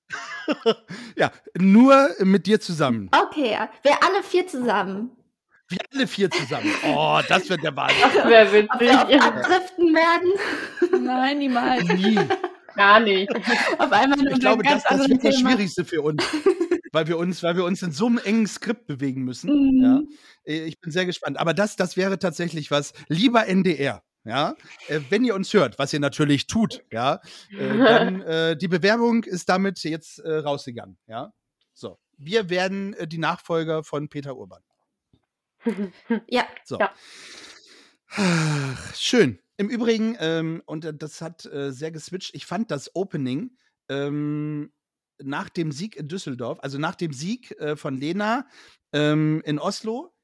[1.16, 3.08] ja, nur mit dir zusammen.
[3.12, 5.15] Okay, wir alle vier zusammen.
[5.68, 6.72] Wir alle vier zusammen.
[6.86, 7.98] Oh, das wird der Wahnsinn.
[8.14, 8.70] Das wäre witzig.
[8.72, 11.04] Ob wir abdriften werden?
[11.04, 11.84] Nein, niemals.
[11.88, 12.18] Nie.
[12.76, 13.34] Gar nicht.
[13.78, 16.22] Auf einmal ich glaube, das, das wird das Schwierigste für uns.
[16.92, 19.50] weil wir uns, weil wir uns in so einem engen Skript bewegen müssen.
[19.50, 19.82] Mhm.
[19.82, 20.00] Ja.
[20.44, 21.38] Äh, ich bin sehr gespannt.
[21.38, 22.92] Aber das, das wäre tatsächlich was.
[23.08, 24.02] Lieber NDR.
[24.24, 24.56] Ja,
[24.88, 27.20] äh, wenn ihr uns hört, was ihr natürlich tut, ja,
[27.56, 31.32] äh, dann äh, die Bewerbung ist damit jetzt äh, rausgegangen, ja.
[31.74, 34.62] So, wir werden äh, die Nachfolger von Peter Urban.
[36.28, 36.46] ja.
[36.64, 36.78] So.
[36.78, 36.94] Ja.
[38.94, 39.38] Schön.
[39.58, 43.56] Im Übrigen, ähm, und äh, das hat äh, sehr geswitcht, ich fand das Opening
[43.88, 44.72] ähm,
[45.22, 48.46] nach dem Sieg in Düsseldorf, also nach dem Sieg äh, von Lena
[48.92, 50.14] ähm, in Oslo,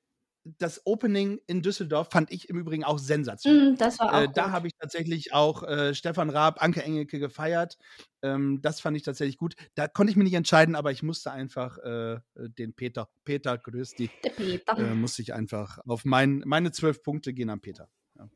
[0.45, 3.73] das Opening in Düsseldorf fand ich im Übrigen auch sensationell.
[3.73, 7.19] Mm, das war auch äh, da habe ich tatsächlich auch äh, Stefan Raab, Anke Engelke
[7.19, 7.79] gefeiert.
[8.23, 9.55] Ähm, das fand ich tatsächlich gut.
[9.75, 13.95] Da konnte ich mich nicht entscheiden, aber ich musste einfach äh, den Peter, Peter, grüß
[13.95, 14.79] die, Der Peter.
[14.79, 17.89] Äh, musste ich einfach auf mein, meine zwölf Punkte gehen an Peter.
[18.19, 18.29] Ja.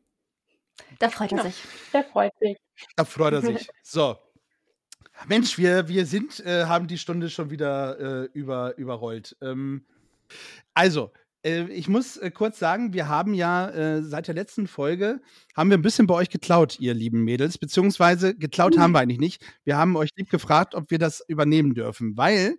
[1.01, 1.63] Da freut er sich.
[1.93, 2.57] Der freut sich.
[2.95, 3.69] Da freut er sich.
[3.83, 4.17] So.
[5.29, 9.35] Mensch, wir, wir sind, äh, haben die Stunde schon wieder äh, über, überrollt.
[9.41, 9.87] Ähm,
[10.75, 15.21] also, äh, ich muss äh, kurz sagen, wir haben ja äh, seit der letzten Folge,
[15.57, 18.81] haben wir ein bisschen bei euch geklaut, ihr lieben Mädels, beziehungsweise geklaut mhm.
[18.81, 19.45] haben wir eigentlich nicht.
[19.65, 22.59] Wir haben euch lieb gefragt, ob wir das übernehmen dürfen, weil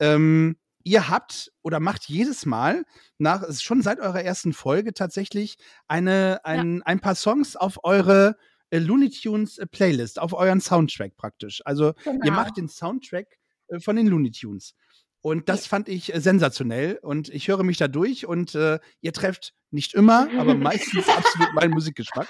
[0.00, 2.84] ähm, ihr habt oder macht jedes Mal
[3.18, 5.56] nach, schon seit eurer ersten Folge tatsächlich
[5.88, 6.82] eine, ein, ja.
[6.84, 8.36] ein paar Songs auf eure
[8.70, 11.62] äh, Looney Tunes äh, Playlist, auf euren Soundtrack praktisch.
[11.64, 12.24] Also genau.
[12.24, 14.74] ihr macht den Soundtrack äh, von den Looney Tunes.
[15.22, 19.12] Und das fand ich äh, sensationell und ich höre mich da durch und äh, ihr
[19.12, 22.28] trefft nicht immer, aber meistens absolut meinen Musikgeschmack.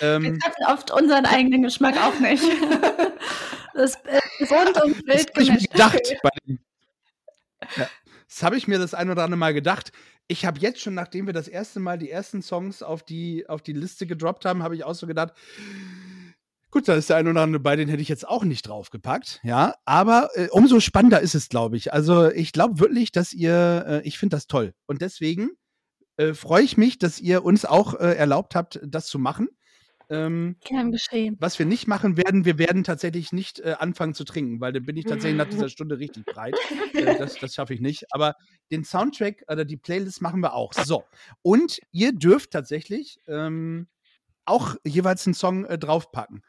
[0.00, 2.42] Ähm, Wir treffen oft unseren eigenen Geschmack auch nicht.
[3.74, 3.96] das
[4.38, 6.00] ist rund und wild das ich mir gedacht.
[6.46, 6.58] Dem,
[7.76, 7.88] ja,
[8.28, 9.92] das habe ich mir das ein oder andere Mal gedacht.
[10.28, 13.62] Ich habe jetzt schon, nachdem wir das erste Mal die ersten Songs auf die, auf
[13.62, 15.32] die Liste gedroppt haben, habe ich auch so gedacht,
[16.76, 19.40] Gut, da ist der eine oder andere bei, den hätte ich jetzt auch nicht draufgepackt,
[19.42, 19.76] ja.
[19.86, 21.94] Aber äh, umso spannender ist es, glaube ich.
[21.94, 24.74] Also ich glaube wirklich, dass ihr, äh, ich finde das toll.
[24.84, 25.52] Und deswegen
[26.18, 29.48] äh, freue ich mich, dass ihr uns auch äh, erlaubt habt, das zu machen.
[30.10, 31.38] Ähm, Kein geschehen.
[31.40, 34.84] Was wir nicht machen werden, wir werden tatsächlich nicht äh, anfangen zu trinken, weil dann
[34.84, 36.56] bin ich tatsächlich nach dieser Stunde richtig breit.
[36.92, 38.04] Äh, das das schaffe ich nicht.
[38.10, 38.34] Aber
[38.70, 40.74] den Soundtrack oder die Playlist machen wir auch.
[40.74, 41.04] So.
[41.40, 43.88] Und ihr dürft tatsächlich ähm,
[44.46, 46.42] auch jeweils einen Song äh, draufpacken.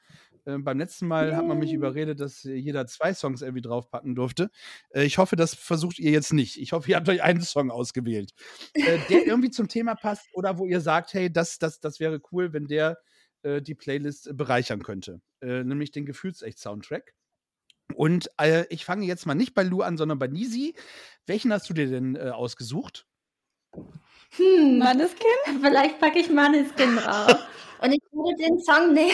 [0.48, 4.50] Äh, beim letzten Mal hat man mich überredet, dass jeder zwei Songs irgendwie draufpacken durfte.
[4.92, 6.58] Äh, ich hoffe, das versucht ihr jetzt nicht.
[6.58, 8.32] Ich hoffe, ihr habt euch einen Song ausgewählt,
[8.74, 12.22] äh, der irgendwie zum Thema passt oder wo ihr sagt, hey, das, das, das wäre
[12.32, 12.98] cool, wenn der
[13.44, 15.22] äh, die Playlist bereichern könnte.
[15.42, 17.14] Äh, nämlich den Gefühlsecht-Soundtrack.
[17.96, 20.76] Und äh, ich fange jetzt mal nicht bei Lou an, sondern bei Nisi.
[21.26, 23.06] Welchen hast du dir denn äh, ausgesucht?
[24.36, 25.62] Hm, Manneskin?
[25.62, 27.38] Vielleicht packe ich Manneskin drauf.
[27.82, 29.12] Und ich würde den Song nehmen.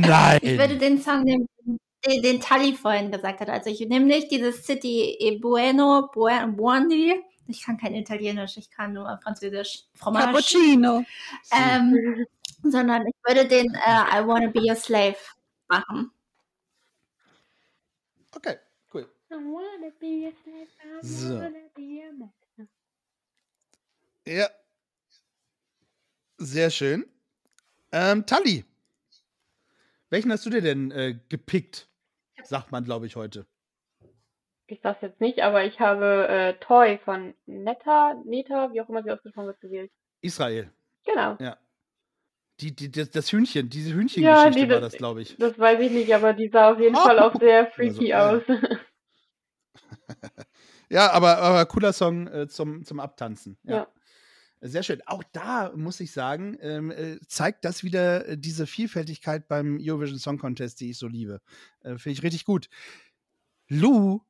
[0.00, 0.38] Nein.
[0.42, 1.48] ich würde den Song nehmen,
[2.06, 3.48] den, den Tali vorhin gesagt hat.
[3.48, 7.14] Also ich nehme nicht dieses City e Bueno, Buondi.
[7.46, 9.84] Ich kann kein Italienisch, ich kann nur Französisch.
[9.94, 10.26] Fromage.
[10.26, 11.04] Cappuccino.
[11.52, 12.26] Ähm,
[12.62, 15.16] sondern ich würde den uh, I Wanna Be Your Slave
[15.68, 16.12] machen.
[18.36, 18.56] Okay,
[18.92, 19.06] cool.
[19.30, 21.34] I wanna be your slave, I so.
[21.34, 22.68] wanna be your master.
[24.26, 24.48] Ja.
[26.38, 27.04] Sehr schön.
[27.92, 28.64] Ähm, Tali,
[30.10, 31.88] welchen hast du dir denn äh, gepickt?
[32.42, 33.46] Sagt man, glaube ich, heute.
[34.66, 39.02] Ich sag's jetzt nicht, aber ich habe äh, Toy von Netta, Neta, wie auch immer
[39.02, 39.90] sie ausgesprochen wird, gewählt.
[40.20, 40.70] Israel.
[41.04, 41.36] Genau.
[41.40, 41.58] Ja.
[42.60, 45.36] Die, die, das, das Hühnchen, diese Hühnchengeschichte ja, die, war das, glaube ich.
[45.38, 48.52] Das weiß ich nicht, aber die sah auf jeden oh, Fall auch sehr freaky also,
[48.52, 48.58] aus.
[50.90, 53.58] ja, aber, aber cooler Song äh, zum, zum Abtanzen.
[53.64, 53.76] Ja.
[53.76, 53.86] ja.
[54.60, 55.00] Sehr schön.
[55.06, 60.18] Auch da muss ich sagen, ähm, äh, zeigt das wieder äh, diese Vielfältigkeit beim Eurovision
[60.18, 61.40] Song Contest, die ich so liebe.
[61.80, 62.68] Äh, Finde ich richtig gut.
[63.68, 64.20] Lou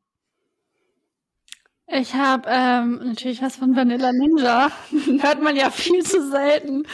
[1.92, 4.70] ich habe ähm, natürlich was von Vanilla Ninja.
[5.22, 6.84] Hört man ja viel zu selten.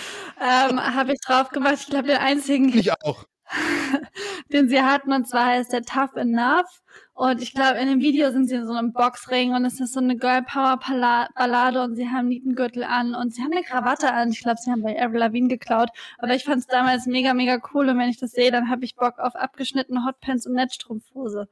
[0.41, 1.77] Ähm, habe ich drauf gemacht.
[1.81, 2.77] Ich glaube, den einzigen.
[2.77, 3.25] Ich auch.
[4.53, 6.83] den sie hatten, und zwar heißt der Tough Enough.
[7.17, 9.95] Und ich glaube, in dem Video sind sie in so einem Boxring und es ist
[9.95, 14.13] so eine Girl Power Ballade und sie haben Nietengürtel an und sie haben eine Krawatte
[14.13, 14.33] an.
[14.33, 15.89] Ich glaube, sie haben bei Avril Lavigne geklaut.
[16.19, 18.85] Aber ich fand es damals mega, mega cool und wenn ich das sehe, dann habe
[18.85, 21.49] ich Bock auf abgeschnittene Hotpants und Netzstrumpfhose.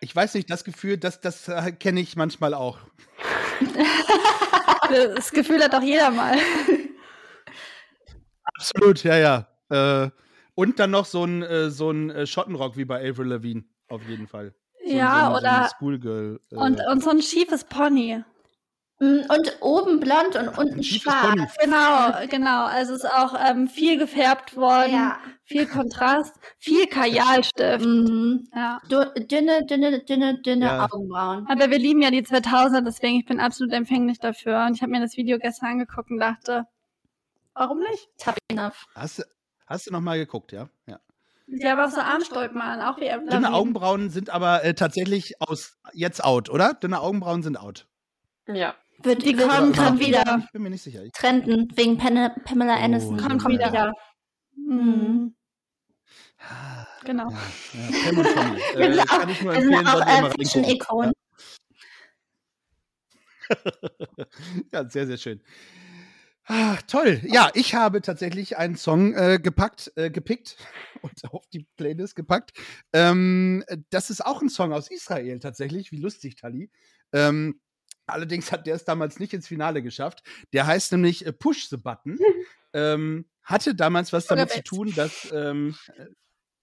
[0.00, 2.78] Ich weiß nicht, das Gefühl, das, das äh, kenne ich manchmal auch.
[4.88, 6.36] das Gefühl hat auch jeder mal.
[8.42, 9.46] Absolut, ja, ja.
[10.06, 10.10] Äh,
[10.54, 14.02] und dann noch so ein, äh, so ein äh, Schottenrock wie bei Avril Lavigne, auf
[14.08, 14.54] jeden Fall.
[14.84, 15.62] So, ja, so ein, oder.
[15.64, 16.40] So Schoolgirl.
[16.50, 18.22] Äh, und, und so ein schiefes Pony.
[19.00, 21.56] Mm, und oben blond und unten schwarz.
[21.58, 22.66] Genau, genau.
[22.66, 25.18] Also es ist auch ähm, viel gefärbt worden, ja.
[25.42, 27.84] viel Kontrast, viel Kajalstift.
[27.84, 28.48] Mhm.
[28.54, 28.78] Ja.
[28.90, 30.84] Dünne, dünne, dünne, dünne ja.
[30.84, 31.46] Augenbrauen.
[31.48, 34.66] Aber wir lieben ja die 2000, deswegen ich bin absolut empfänglich dafür.
[34.66, 36.66] Und ich habe mir das Video gestern angeguckt und dachte,
[37.54, 38.06] warum nicht?
[38.18, 38.84] Tough enough.
[38.94, 39.22] Hast du,
[39.70, 40.68] hast du noch mal geguckt, ja?
[40.86, 41.00] Ja.
[41.46, 45.78] Sie haben auch so Armstolpen an, auch wie Dünne Augenbrauen sind aber äh, tatsächlich aus
[45.92, 46.74] jetzt out, oder?
[46.74, 47.88] Dünne Augenbrauen sind out.
[48.46, 48.74] Ja.
[49.02, 50.42] Wird, die kommen, kommt wieder.
[50.44, 51.02] Ich bin mir nicht sicher.
[51.02, 53.16] Ich Trenden wegen Pamela, Pamela oh, Anderson.
[53.16, 53.68] Kommt ja.
[53.68, 53.92] wieder.
[54.54, 55.34] Mhm.
[57.04, 57.30] Genau.
[57.30, 57.38] Ja,
[57.90, 58.04] ja.
[58.04, 58.60] Pam und Tommy.
[58.74, 59.04] äh, genau.
[59.04, 61.12] Kann ich nur empfehlen, auch, äh, Fiction-Ikonen.
[64.72, 65.42] ja, sehr, sehr schön.
[66.44, 67.20] Ach, toll.
[67.24, 70.56] Ja, ich habe tatsächlich einen Song äh, gepackt, äh, gepickt
[71.02, 72.52] und auf die Playlist gepackt.
[72.92, 75.92] Ähm, das ist auch ein Song aus Israel tatsächlich.
[75.92, 76.70] Wie lustig, Tali.
[77.12, 77.60] Ähm,
[78.10, 80.22] Allerdings hat der es damals nicht ins Finale geschafft.
[80.52, 82.18] Der heißt nämlich äh, Push the Button.
[82.72, 85.74] ähm, hatte damals was damit zu tun, dass ähm,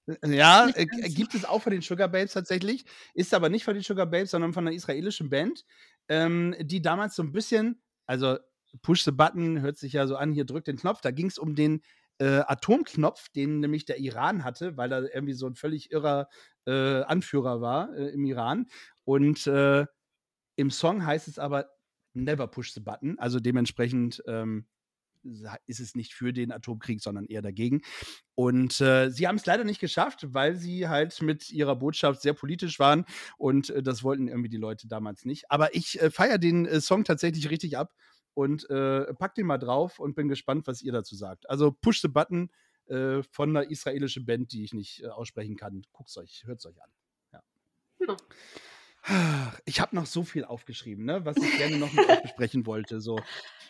[0.06, 3.74] äh, ja, äh, gibt es auch von den Sugar Babes tatsächlich, ist aber nicht von
[3.74, 5.66] den Sugar Babes, sondern von einer israelischen Band,
[6.08, 8.38] ähm, die damals so ein bisschen, also
[8.81, 11.38] Push the Button hört sich ja so an, hier drückt den Knopf, da ging es
[11.38, 11.81] um den
[12.19, 16.27] äh, Atomknopf, den nämlich der Iran hatte, weil da irgendwie so ein völlig irrer
[16.65, 18.68] äh, Anführer war äh, im Iran.
[19.03, 19.85] Und äh,
[20.56, 21.69] im Song heißt es aber
[22.14, 24.65] Never Push the Button, also dementsprechend ähm,
[25.65, 27.81] ist es nicht für den Atomkrieg, sondern eher dagegen.
[28.35, 32.34] Und äh, sie haben es leider nicht geschafft, weil sie halt mit ihrer Botschaft sehr
[32.34, 33.06] politisch waren
[33.38, 35.52] und äh, das wollten irgendwie die Leute damals nicht.
[35.52, 37.94] Aber ich äh, feiere den äh, Song tatsächlich richtig ab
[38.38, 41.49] und äh, pack den mal drauf und bin gespannt, was ihr dazu sagt.
[41.49, 42.51] Also Push the Button
[42.85, 45.81] äh, von einer israelischen Band, die ich nicht aussprechen kann.
[45.91, 46.89] Guckt euch, hört es euch an.
[47.34, 47.43] Ja.
[48.05, 48.18] Hm.
[49.65, 52.99] Ich habe noch so viel aufgeschrieben, ne, was ich gerne noch mit euch besprechen wollte.
[52.99, 53.18] So,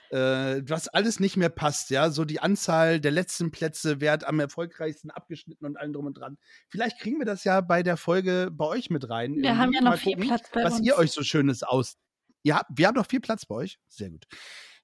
[0.09, 4.25] äh, was alles nicht mehr passt, ja, so die Anzahl der letzten Plätze, wer hat
[4.25, 6.39] am erfolgreichsten abgeschnitten und allem drum und dran.
[6.69, 9.35] Vielleicht kriegen wir das ja bei der Folge bei euch mit rein.
[9.35, 10.87] Wir haben ja noch viel Platz bei was uns.
[10.87, 11.97] ihr euch so Schönes aus.
[12.43, 13.79] Ja, wir haben noch viel Platz bei euch.
[13.87, 14.25] Sehr gut.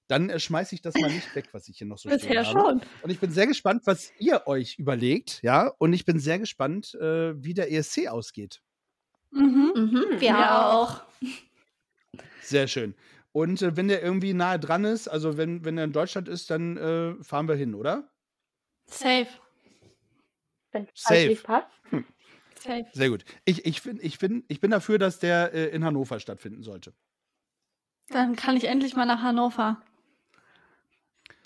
[0.06, 2.58] Dann äh, schmeiße ich das mal nicht weg, was ich hier noch so Bisher habe.
[2.58, 2.82] schon.
[3.02, 5.68] Und ich bin sehr gespannt, was ihr euch überlegt, ja.
[5.78, 8.60] Und ich bin sehr gespannt, äh, wie der ESC ausgeht.
[9.30, 9.72] Mhm.
[9.74, 10.72] Mhm, wir ja.
[10.72, 11.02] auch.
[12.42, 12.94] Sehr schön.
[13.32, 16.50] Und äh, wenn der irgendwie nahe dran ist, also wenn, wenn er in Deutschland ist,
[16.50, 18.12] dann äh, fahren wir hin, oder?
[18.86, 19.26] Safe.
[20.70, 21.34] Wenn Safe.
[21.36, 21.68] passt.
[21.90, 22.04] Hm.
[22.60, 22.86] Safe.
[22.92, 23.24] Sehr gut.
[23.44, 26.92] Ich, ich, find, ich, find, ich bin dafür, dass der äh, in Hannover stattfinden sollte.
[28.08, 29.80] Dann kann ich endlich mal nach Hannover.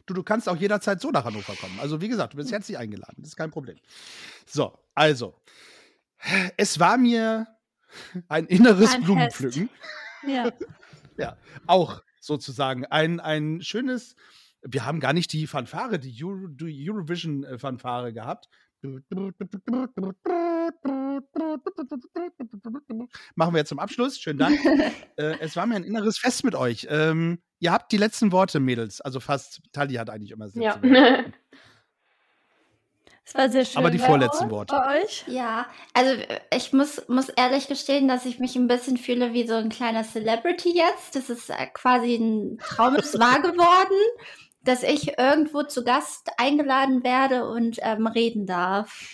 [0.07, 1.79] Du, du kannst auch jederzeit so nach Hannover kommen.
[1.81, 3.17] Also, wie gesagt, du bist herzlich eingeladen.
[3.19, 3.79] Das ist kein Problem.
[4.47, 5.39] So, also.
[6.57, 7.47] Es war mir
[8.29, 9.69] ein inneres ein Blumenpflücken.
[10.27, 10.51] Ja.
[11.17, 11.37] ja,
[11.67, 14.17] auch sozusagen ein, ein schönes.
[14.63, 18.49] Wir haben gar nicht die Fanfare, die, Euro, die Eurovision-Fanfare gehabt.
[23.35, 24.19] Machen wir jetzt zum Abschluss.
[24.19, 24.59] Schönen Dank.
[25.17, 26.87] äh, es war mir ein inneres Fest mit euch.
[26.91, 29.01] Ähm, ihr habt die letzten Worte, Mädels.
[29.01, 29.61] Also fast.
[29.73, 31.25] Tali hat eigentlich immer das letzte ja.
[33.29, 33.79] Es war sehr schön.
[33.79, 34.75] Aber die vorletzten Worte.
[34.75, 35.25] Bei euch?
[35.27, 36.13] Ja, also
[36.51, 40.03] ich muss, muss ehrlich gestehen, dass ich mich ein bisschen fühle wie so ein kleiner
[40.03, 41.15] Celebrity jetzt.
[41.15, 44.01] Das ist äh, quasi ein Traum ist wahr geworden,
[44.63, 49.09] dass ich irgendwo zu Gast eingeladen werde und ähm, reden darf.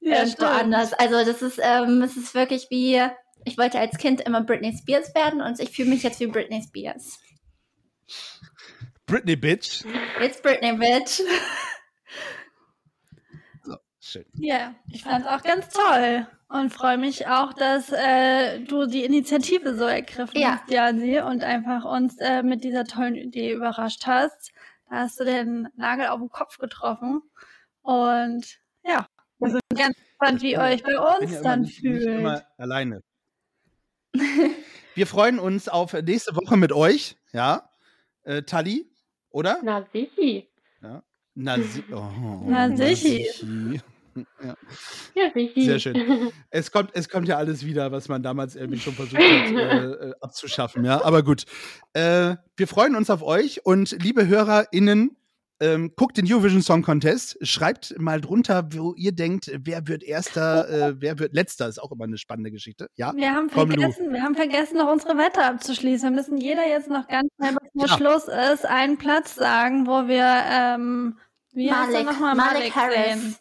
[0.00, 0.50] Ja, irgendwo stimmt.
[0.50, 0.92] anders.
[0.92, 3.02] Also das ist, ähm, es ist wirklich wie,
[3.44, 6.62] ich wollte als Kind immer Britney Spears werden und ich fühle mich jetzt wie Britney
[6.62, 7.18] Spears.
[9.06, 9.84] Britney Bitch.
[10.20, 11.20] It's Britney Bitch.
[14.14, 14.24] Schön.
[14.34, 19.02] Ja, ich fand es auch ganz toll und freue mich auch, dass äh, du die
[19.02, 20.60] Initiative so ergriffen ja.
[20.60, 24.52] hast, Jansi, und einfach uns äh, mit dieser tollen Idee überrascht hast.
[24.88, 27.22] Da hast du den Nagel auf den Kopf getroffen.
[27.82, 29.08] Und ja,
[29.40, 32.06] wir sind ganz gespannt, wie ihr euch bei uns ja dann nicht, fühlt.
[32.06, 33.02] Nicht immer alleine.
[34.94, 37.68] wir freuen uns auf nächste Woche mit euch, ja.
[38.22, 38.88] Äh, Tali,
[39.30, 39.58] oder?
[39.64, 40.48] Na, sichi.
[40.80, 41.02] Ja.
[41.34, 43.82] Na, si oh, na, sichi.
[44.42, 44.56] Ja.
[45.14, 46.32] ja, Sehr schön.
[46.50, 50.08] Es kommt, es kommt ja alles wieder, was man damals irgendwie schon versucht hat äh,
[50.08, 50.84] äh, abzuschaffen.
[50.84, 51.44] Ja, aber gut.
[51.92, 55.16] Äh, wir freuen uns auf euch und liebe HörerInnen,
[55.60, 60.68] ähm, guckt den Eurovision Song Contest, schreibt mal drunter, wo ihr denkt, wer wird Erster,
[60.68, 61.68] äh, wer wird Letzter.
[61.68, 62.88] Ist auch immer eine spannende Geschichte.
[62.96, 66.10] Ja, wir haben, vergessen, wir haben vergessen, noch unsere Wette abzuschließen.
[66.10, 67.96] Wir müssen jeder jetzt noch ganz schnell, bevor ja.
[67.96, 71.18] Schluss ist, einen Platz sagen, wo wir, ähm,
[71.52, 73.22] wie Malik, heißt nochmal, Malik, Malik Harris.
[73.22, 73.36] Sehen.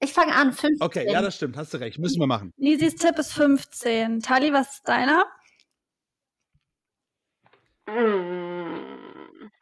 [0.00, 0.80] Ich fange an, 15.
[0.80, 1.98] Okay, ja, das stimmt, hast du recht.
[1.98, 2.52] Müssen wir machen.
[2.56, 4.20] Lisis Tipp ist 15.
[4.20, 5.24] Tali, was ist deiner?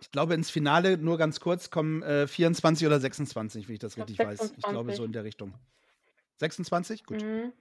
[0.01, 3.97] Ich glaube, ins Finale, nur ganz kurz, kommen äh, 24 oder 26, wenn ich das
[3.97, 4.41] richtig 26.
[4.41, 4.59] weiß.
[4.59, 5.55] Ich glaube, so in der Richtung.
[6.37, 7.05] 26?
[7.05, 7.23] Gut.
[7.23, 7.53] Mhm.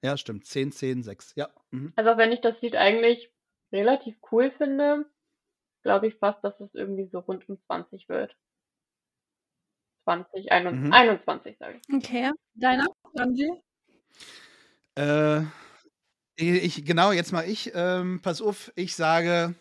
[0.00, 0.46] Ja, stimmt.
[0.46, 1.34] 10, 10, 6.
[1.36, 1.50] Ja.
[1.70, 1.92] Mhm.
[1.96, 3.30] Also, wenn ich das Lied eigentlich
[3.72, 5.06] relativ cool finde,
[5.82, 8.36] glaube ich fast, dass es irgendwie so rund um 20 wird.
[10.06, 11.56] 2021, mhm.
[11.58, 11.94] sage ich.
[11.94, 13.52] Okay, deiner, Angie?
[14.96, 15.42] Äh,
[16.36, 17.72] ich, genau, jetzt mal ich.
[17.74, 19.54] Ähm, pass auf, ich sage,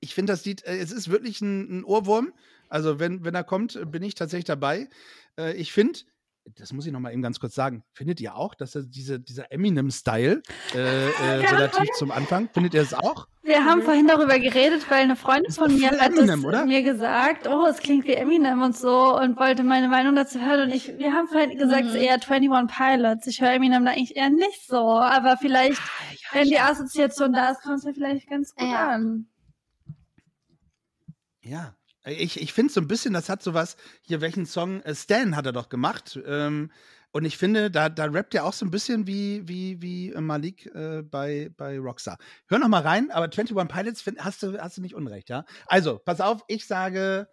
[0.00, 2.32] ich finde das Lied, äh, es ist wirklich ein, ein, Ohrwurm.
[2.68, 4.88] Also, wenn, wenn er kommt, bin ich tatsächlich dabei.
[5.36, 5.98] Äh, ich finde,
[6.44, 7.82] das muss ich noch mal eben ganz kurz sagen.
[7.92, 10.42] Findet ihr auch, dass er diese, dieser Eminem-Style
[10.74, 13.26] äh, äh, relativ zum Anfang, findet ihr es auch?
[13.42, 17.66] Wir haben vorhin darüber geredet, weil eine Freundin von mir hat Eminem, mir gesagt, oh,
[17.66, 21.12] es klingt wie Eminem und so und wollte meine Meinung dazu hören und ich, wir
[21.12, 21.96] haben vorhin gesagt, mhm.
[21.96, 23.26] eher 21 Pilots.
[23.26, 27.32] Ich höre Eminem da eigentlich eher nicht so, aber vielleicht, ja, ja, wenn die Assoziation
[27.32, 28.88] da ist, kommt es mir vielleicht ganz gut ja.
[28.88, 29.26] an.
[31.42, 35.36] Ja, ich, ich finde so ein bisschen, das hat sowas, hier welchen Song, äh, Stan
[35.36, 36.18] hat er doch gemacht.
[36.26, 36.70] Ähm,
[37.12, 40.20] und ich finde, da, da rappt er auch so ein bisschen wie, wie, wie äh,
[40.20, 42.18] Malik äh, bei, bei Rockstar.
[42.48, 45.44] Hör noch mal rein, aber 21 Pilots find, hast, du, hast du nicht unrecht, ja?
[45.66, 47.28] Also, pass auf, ich sage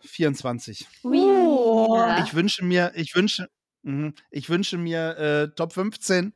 [0.00, 0.86] 24.
[1.04, 2.02] Uh.
[2.24, 3.48] Ich wünsche mir, ich wünsche,
[3.82, 6.32] mh, ich wünsche mir äh, Top 15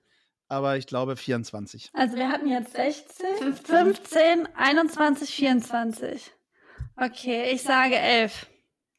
[0.48, 1.90] aber ich glaube 24.
[1.92, 6.32] Also wir hatten jetzt 16, 15, 21, 24.
[6.96, 8.46] Okay, ich sage elf.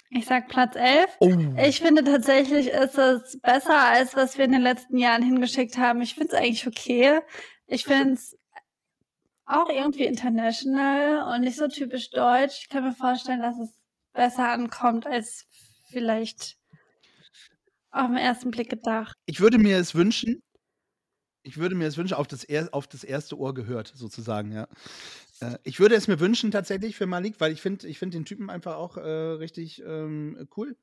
[0.10, 1.10] Ich sag Platz elf.
[1.20, 1.34] Oh.
[1.58, 6.02] Ich finde tatsächlich ist es besser, als was wir in den letzten Jahren hingeschickt haben.
[6.02, 7.20] Ich finde es eigentlich okay.
[7.66, 8.38] Ich finde es
[9.46, 12.62] auch irgendwie international und nicht so typisch deutsch.
[12.62, 13.74] Ich kann mir vorstellen, dass es
[14.14, 15.46] besser ankommt als
[15.90, 16.58] vielleicht
[17.92, 19.16] auf den ersten Blick gedacht.
[19.26, 20.42] Ich würde mir es wünschen,
[21.44, 24.68] Ich würde mir das wünschen, auf das, er auf das erste Ohr gehört, sozusagen, ja.
[25.42, 28.26] Äh, ich würde es mir wünschen tatsächlich für Malik, weil ich finde ich find den
[28.26, 30.76] Typen einfach auch äh, richtig ähm, cool.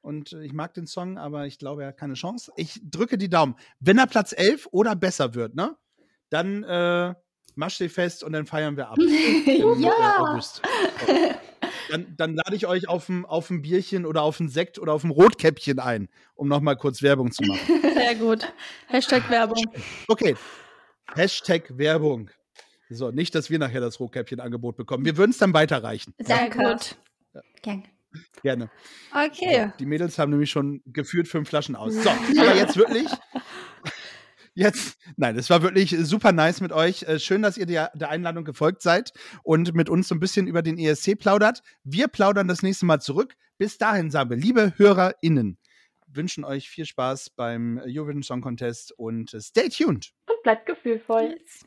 [0.00, 2.52] Und ich mag den Song, aber ich glaube, er hat keine Chance.
[2.56, 3.56] Ich drücke die Daumen.
[3.80, 5.76] Wenn er Platz 11 oder besser wird, ne?
[6.28, 7.14] Dann äh,
[7.54, 8.98] masch dich fest und dann feiern wir ab.
[8.98, 10.18] Im, ja.
[10.18, 10.60] August.
[11.88, 14.92] Dann, dann, lade ich euch auf ein, auf ein Bierchen oder auf ein Sekt oder
[14.92, 17.80] auf ein Rotkäppchen ein, um nochmal kurz Werbung zu machen.
[17.94, 18.52] Sehr gut.
[18.88, 19.64] Hashtag Werbung.
[20.08, 20.36] Okay.
[21.14, 22.30] Hashtag Werbung.
[22.90, 25.04] So, nicht, dass wir nachher das Rotkäppchen-Angebot bekommen.
[25.04, 26.14] Wir würden es dann weiterreichen.
[26.18, 26.48] Sehr ja.
[26.48, 26.96] gut.
[27.32, 27.40] Ja.
[27.62, 27.82] Gerne.
[28.42, 28.70] Gerne.
[29.12, 29.72] Okay.
[29.80, 31.94] die Mädels haben nämlich schon geführt fünf Flaschen aus.
[31.94, 33.08] So, aber jetzt wirklich.
[34.56, 37.02] Jetzt, nein, es war wirklich super nice mit euch.
[37.02, 39.12] Äh, schön, dass ihr der, der, Einladung gefolgt seid
[39.42, 41.62] und mit uns so ein bisschen über den ESC plaudert.
[41.82, 43.34] Wir plaudern das nächste Mal zurück.
[43.58, 45.58] Bis dahin sagen wir, liebe HörerInnen,
[46.06, 50.12] wünschen euch viel Spaß beim Eurovision Song Contest und stay tuned.
[50.28, 51.36] Und bleibt gefühlvoll.
[51.36, 51.66] Yes.